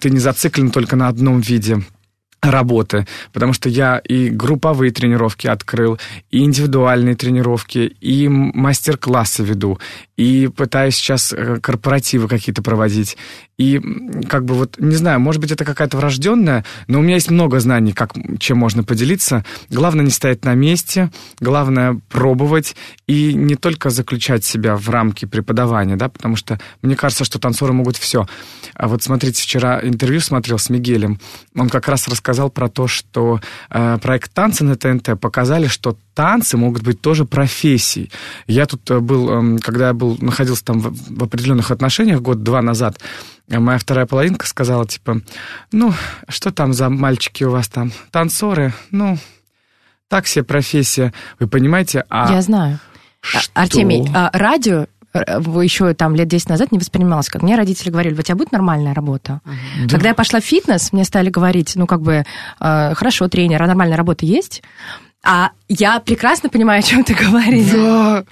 ты 0.00 0.10
не 0.10 0.18
зациклен 0.18 0.72
только 0.72 0.96
на 0.96 1.06
одном 1.06 1.40
виде 1.40 1.84
работы, 2.42 3.06
потому 3.32 3.52
что 3.52 3.68
я 3.68 3.98
и 3.98 4.30
групповые 4.30 4.92
тренировки 4.92 5.46
открыл, 5.46 5.98
и 6.30 6.42
индивидуальные 6.42 7.14
тренировки, 7.14 7.96
и 8.00 8.28
мастер-классы 8.28 9.44
веду, 9.44 9.78
и 10.16 10.48
пытаюсь 10.48 10.96
сейчас 10.96 11.32
э, 11.32 11.58
корпоративы 11.60 12.28
какие-то 12.28 12.62
проводить. 12.62 13.16
И 13.60 13.78
как 14.26 14.46
бы 14.46 14.54
вот, 14.54 14.76
не 14.78 14.96
знаю, 14.96 15.20
может 15.20 15.42
быть, 15.42 15.50
это 15.50 15.66
какая-то 15.66 15.98
врожденная, 15.98 16.64
но 16.86 16.98
у 16.98 17.02
меня 17.02 17.16
есть 17.16 17.30
много 17.30 17.60
знаний, 17.60 17.92
как, 17.92 18.14
чем 18.38 18.56
можно 18.56 18.84
поделиться. 18.84 19.44
Главное 19.68 20.02
не 20.02 20.10
стоять 20.10 20.46
на 20.46 20.54
месте, 20.54 21.10
главное 21.40 22.00
пробовать 22.08 22.74
и 23.06 23.34
не 23.34 23.56
только 23.56 23.90
заключать 23.90 24.46
себя 24.46 24.76
в 24.76 24.88
рамки 24.88 25.26
преподавания, 25.26 25.96
да, 25.96 26.08
потому 26.08 26.36
что 26.36 26.58
мне 26.80 26.96
кажется, 26.96 27.26
что 27.26 27.38
танцоры 27.38 27.74
могут 27.74 27.98
все. 27.98 28.26
А 28.72 28.88
вот 28.88 29.02
смотрите, 29.02 29.42
вчера 29.42 29.78
интервью 29.82 30.20
смотрел 30.20 30.58
с 30.58 30.70
Мигелем, 30.70 31.20
он 31.54 31.68
как 31.68 31.86
раз 31.86 32.08
рассказал 32.08 32.48
про 32.48 32.70
то, 32.70 32.88
что 32.88 33.42
э, 33.68 33.98
проект 34.00 34.32
«Танцы» 34.32 34.64
на 34.64 34.76
ТНТ 34.76 35.20
показали, 35.20 35.66
что 35.66 35.98
танцы 36.14 36.56
могут 36.56 36.82
быть 36.82 37.02
тоже 37.02 37.26
профессией. 37.26 38.10
Я 38.46 38.64
тут 38.64 38.90
э, 38.90 39.00
был, 39.00 39.30
эм, 39.30 39.58
когда 39.58 39.88
я 39.88 39.92
был, 39.92 40.16
находился 40.20 40.64
там 40.64 40.80
в 40.80 41.24
определенных 41.24 41.70
отношениях 41.70 42.22
год-два 42.22 42.62
назад, 42.62 42.98
э, 43.50 43.58
моя 43.58 43.78
вторая 43.78 44.06
половинка 44.06 44.46
сказала, 44.46 44.86
типа, 44.86 45.20
ну, 45.72 45.92
что 46.28 46.50
там 46.50 46.72
за 46.72 46.88
мальчики 46.88 47.44
у 47.44 47.50
вас 47.50 47.68
там? 47.68 47.92
Танцоры? 48.10 48.72
Ну, 48.90 49.18
так 50.08 50.26
себе 50.26 50.44
профессия. 50.44 51.12
Вы 51.38 51.46
понимаете? 51.46 52.04
А 52.08 52.32
Я 52.32 52.42
знаю. 52.42 52.78
А, 53.34 53.38
что? 53.38 53.50
Артемий, 53.54 54.10
а 54.14 54.30
радио 54.32 54.86
э, 55.12 55.20
еще 55.62 55.92
там 55.94 56.14
лет 56.14 56.28
10 56.28 56.48
назад 56.48 56.72
не 56.72 56.78
воспринималось 56.78 57.28
как. 57.28 57.42
Мне 57.42 57.56
родители 57.56 57.90
говорили, 57.90 58.18
у 58.18 58.22
тебя 58.22 58.34
будет 58.34 58.52
нормальная 58.52 58.94
работа. 58.94 59.40
Когда 59.88 60.08
я 60.08 60.14
пошла 60.14 60.40
в 60.40 60.44
фитнес, 60.44 60.92
мне 60.92 61.04
стали 61.04 61.28
говорить, 61.28 61.72
ну, 61.76 61.86
как 61.86 62.00
бы, 62.00 62.24
э, 62.60 62.94
хорошо, 62.94 63.28
тренер, 63.28 63.62
а 63.62 63.66
нормальная 63.66 63.96
работа 63.96 64.24
есть? 64.24 64.62
А 65.22 65.50
я 65.68 66.00
прекрасно 66.00 66.48
понимаю, 66.48 66.80
о 66.80 66.82
чем 66.82 67.04
ты 67.04 67.14
говоришь. 67.14 67.70
Да. 67.72 68.24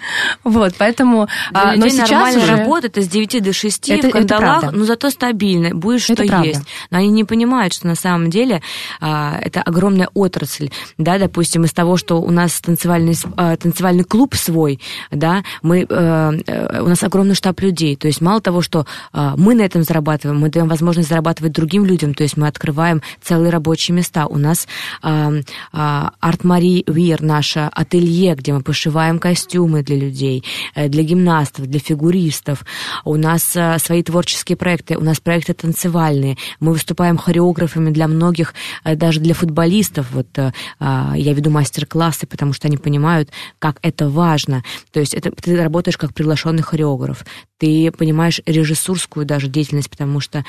Вот, 0.42 0.74
поэтому... 0.78 1.28
Для 1.50 1.60
а, 1.62 1.66
но 1.76 1.84
людей 1.84 1.90
сейчас 1.90 2.10
нормальная 2.10 2.42
уже... 2.42 2.56
работа 2.56 2.86
это 2.86 3.02
с 3.02 3.08
9 3.08 3.42
до 3.42 3.52
6 3.52 3.88
Это- 3.90 3.94
в 3.94 4.04
это 4.06 4.18
кандалах, 4.18 4.60
правда. 4.60 4.78
но 4.78 4.84
зато 4.84 5.10
стабильно, 5.10 5.74
будешь 5.74 6.08
Это 6.08 6.24
что 6.24 6.32
правда. 6.32 6.48
есть. 6.48 6.62
Но 6.90 6.98
они 6.98 7.08
не 7.08 7.24
понимают, 7.24 7.74
что 7.74 7.86
на 7.86 7.94
самом 7.94 8.30
деле 8.30 8.62
а, 9.00 9.38
это 9.40 9.60
огромная 9.60 10.08
отрасль. 10.14 10.70
Да, 10.96 11.18
допустим, 11.18 11.64
из 11.64 11.72
того, 11.72 11.98
что 11.98 12.22
у 12.22 12.30
нас 12.30 12.58
танцевальный, 12.60 13.14
а, 13.36 13.56
танцевальный 13.56 14.04
клуб 14.04 14.34
свой, 14.34 14.80
да, 15.10 15.44
мы, 15.62 15.86
э, 15.88 16.80
у 16.80 16.88
нас 16.88 17.02
огромный 17.02 17.34
штаб 17.34 17.60
людей. 17.60 17.96
То 17.96 18.06
есть 18.06 18.20
мало 18.22 18.40
того, 18.40 18.62
что 18.62 18.86
а, 19.12 19.34
мы 19.36 19.54
на 19.54 19.62
этом 19.62 19.82
зарабатываем, 19.82 20.40
мы 20.40 20.48
даем 20.48 20.68
возможность 20.68 21.10
зарабатывать 21.10 21.52
другим 21.52 21.84
людям. 21.84 22.14
То 22.14 22.22
есть 22.22 22.36
мы 22.38 22.48
открываем 22.48 23.02
целые 23.22 23.50
рабочие 23.50 23.94
места. 23.94 24.26
У 24.26 24.38
нас 24.38 24.66
а, 25.02 25.32
а, 25.72 26.12
Арт 26.20 26.44
Мари 26.78 26.84
Вир, 26.86 27.22
наше 27.22 27.70
ателье, 27.72 28.34
где 28.34 28.52
мы 28.52 28.62
пошиваем 28.62 29.18
костюмы 29.18 29.82
для 29.82 29.96
людей. 29.96 30.08
людей, 30.08 30.44
э, 30.74 30.88
для 30.88 31.02
гимнастов, 31.02 31.66
для 31.66 31.80
фигуристов. 31.80 32.64
У 33.04 33.16
нас 33.16 33.56
э, 33.56 33.78
свои 33.78 34.02
творческие 34.02 34.56
проекты, 34.56 34.96
у 34.96 35.04
нас 35.04 35.20
проекты 35.20 35.54
танцевальные. 35.54 36.36
Мы 36.60 36.72
выступаем 36.72 37.16
хореографами 37.16 37.90
для 37.90 38.08
многих, 38.08 38.54
э, 38.84 38.96
даже 38.96 39.20
для 39.20 39.34
футболистов. 39.34 40.06
Вот 40.12 40.38
а, 40.80 41.14
я 41.16 41.32
веду 41.34 41.50
мастер-классы, 41.50 42.26
потому 42.26 42.52
что 42.52 42.68
они 42.68 42.76
понимают, 42.76 43.30
как 43.58 43.78
это 43.82 44.08
важно. 44.08 44.62
То 44.92 45.00
есть 45.00 45.14
это, 45.14 45.30
ты 45.30 45.56
работаешь 45.56 45.96
как 45.96 46.14
приглашенный 46.14 46.62
хореограф. 46.62 47.24
Ты 47.58 47.90
понимаешь 47.90 48.40
режиссурскую 48.46 49.26
даже 49.26 49.48
деятельность, 49.48 49.90
потому 49.90 50.20
что 50.20 50.44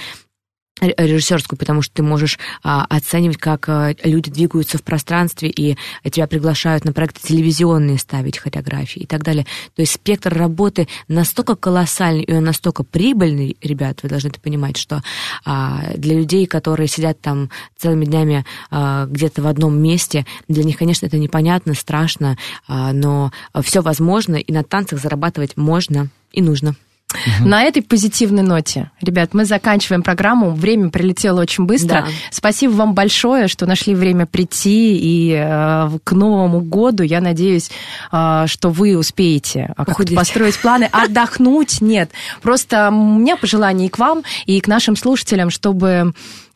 режиссерскую, 0.82 1.58
потому 1.58 1.82
что 1.82 1.96
ты 1.96 2.04
можешь 2.04 2.40
а, 2.64 2.86
оценивать, 2.90 3.38
как 3.38 3.68
а, 3.68 3.94
люди 4.04 4.32
двигаются 4.32 4.78
в 4.78 4.84
пространстве, 4.84 5.50
и 5.50 5.78
тебя 6.10 6.28
приглашают 6.28 6.86
на 6.86 6.94
проекты 6.94 7.28
телевизионные 7.28 7.98
ставить 7.98 8.38
хореографии 8.38 9.02
и 9.02 9.06
так 9.06 9.24
далее. 9.24 9.46
То 9.76 9.82
есть 9.82 9.94
спектр 9.94 10.34
работы 10.34 10.88
настолько 11.08 11.56
колоссальный 11.56 12.24
и 12.24 12.34
он 12.34 12.44
настолько 12.44 12.84
прибыльный, 12.84 13.58
ребят, 13.62 14.04
вы 14.04 14.10
должны 14.10 14.30
это 14.30 14.40
понимать, 14.40 14.78
что 14.78 15.02
а, 15.46 15.94
для 15.96 16.16
людей, 16.16 16.46
которые 16.46 16.88
сидят 16.88 17.20
там 17.22 17.50
целыми 17.78 18.06
днями 18.06 18.46
а, 18.72 19.06
где-то 19.06 19.42
в 19.42 19.48
одном 19.48 19.82
месте, 19.82 20.26
для 20.48 20.64
них, 20.64 20.78
конечно, 20.78 21.06
это 21.06 21.18
непонятно, 21.18 21.74
страшно, 21.74 22.38
а, 22.68 22.94
но 22.94 23.32
все 23.62 23.82
возможно, 23.82 24.36
и 24.36 24.52
на 24.52 24.64
танцах 24.64 25.00
зарабатывать 25.00 25.58
можно 25.58 26.10
и 26.32 26.42
нужно. 26.42 26.76
Угу. 27.12 27.50
На 27.50 27.64
этой 27.64 27.82
позитивной 27.82 28.44
ноте, 28.44 28.92
ребят, 29.02 29.34
мы 29.34 29.46
заканчиваем 29.46 30.04
программу. 30.04 30.52
Время 30.52 30.90
прилетело 30.90 31.42
очень 31.42 31.66
быстро. 31.66 32.02
Да. 32.02 32.08
Спасибо 32.30 32.74
вам 32.74 32.94
большое, 32.94 33.48
что 33.48 33.66
нашли 33.66 33.96
время 33.96 34.28
прийти. 34.28 34.96
И 34.96 35.34
э, 35.34 35.90
к 36.04 36.12
Новому 36.12 36.62
году 36.62 37.02
я 37.02 37.20
надеюсь, 37.20 37.72
э, 38.12 38.46
что 38.48 38.70
вы 38.70 38.96
успеете 38.96 39.74
э, 39.76 39.86
как-то 39.86 40.14
построить 40.14 40.60
планы, 40.60 40.88
отдохнуть. 40.92 41.82
Нет, 41.82 42.12
просто 42.44 42.90
у 42.90 43.18
меня 43.20 43.38
пожелание 43.38 43.88
и 43.88 43.90
к 43.90 43.98
вам, 43.98 44.24
и 44.46 44.60
к 44.62 44.68
нашим 44.68 44.96
слушателям, 44.96 45.50
чтобы 45.50 46.14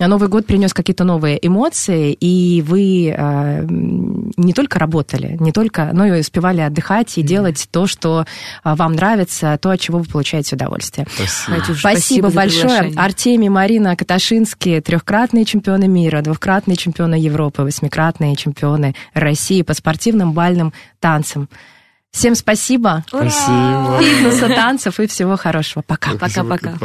Новый 0.07 0.29
год 0.29 0.45
принес 0.45 0.73
какие-то 0.73 1.03
новые 1.03 1.45
эмоции, 1.45 2.13
и 2.13 2.61
вы 2.61 3.13
э, 3.15 3.65
не 3.67 4.53
только 4.53 4.79
работали, 4.79 5.37
не 5.39 5.51
только, 5.51 5.89
но 5.93 6.05
и 6.05 6.19
успевали 6.19 6.61
отдыхать 6.61 7.17
и 7.17 7.21
mm 7.21 7.33
делать 7.33 7.67
то, 7.71 7.87
что 7.87 8.25
э, 8.63 8.75
вам 8.75 8.93
нравится, 8.93 9.57
то, 9.59 9.71
от 9.71 9.79
чего 9.79 9.97
вы 9.97 10.05
получаете 10.05 10.55
удовольствие. 10.55 11.07
Спасибо, 11.15 11.73
Спасибо, 11.73 11.77
Спасибо 11.77 12.29
большое. 12.29 12.93
Артемий, 12.95 13.49
Марина 13.49 13.95
Каташинские, 13.95 14.81
трехкратные 14.81 15.45
чемпионы 15.45 15.87
мира, 15.87 16.21
двухкратные 16.21 16.75
чемпионы 16.75 17.15
Европы, 17.15 17.63
восьмикратные 17.63 18.35
чемпионы 18.35 18.95
России 19.15 19.63
по 19.63 19.73
спортивным 19.73 20.33
бальным 20.33 20.73
танцам. 20.99 21.49
Всем 22.13 22.35
спасибо. 22.35 23.03
Спасибо. 23.07 23.99
Фитнеса, 23.99 24.47
танцев 24.49 24.99
и 24.99 25.07
всего 25.07 25.35
хорошего. 25.35 25.81
Пока. 25.81 26.11
Пока-пока. 26.15 26.77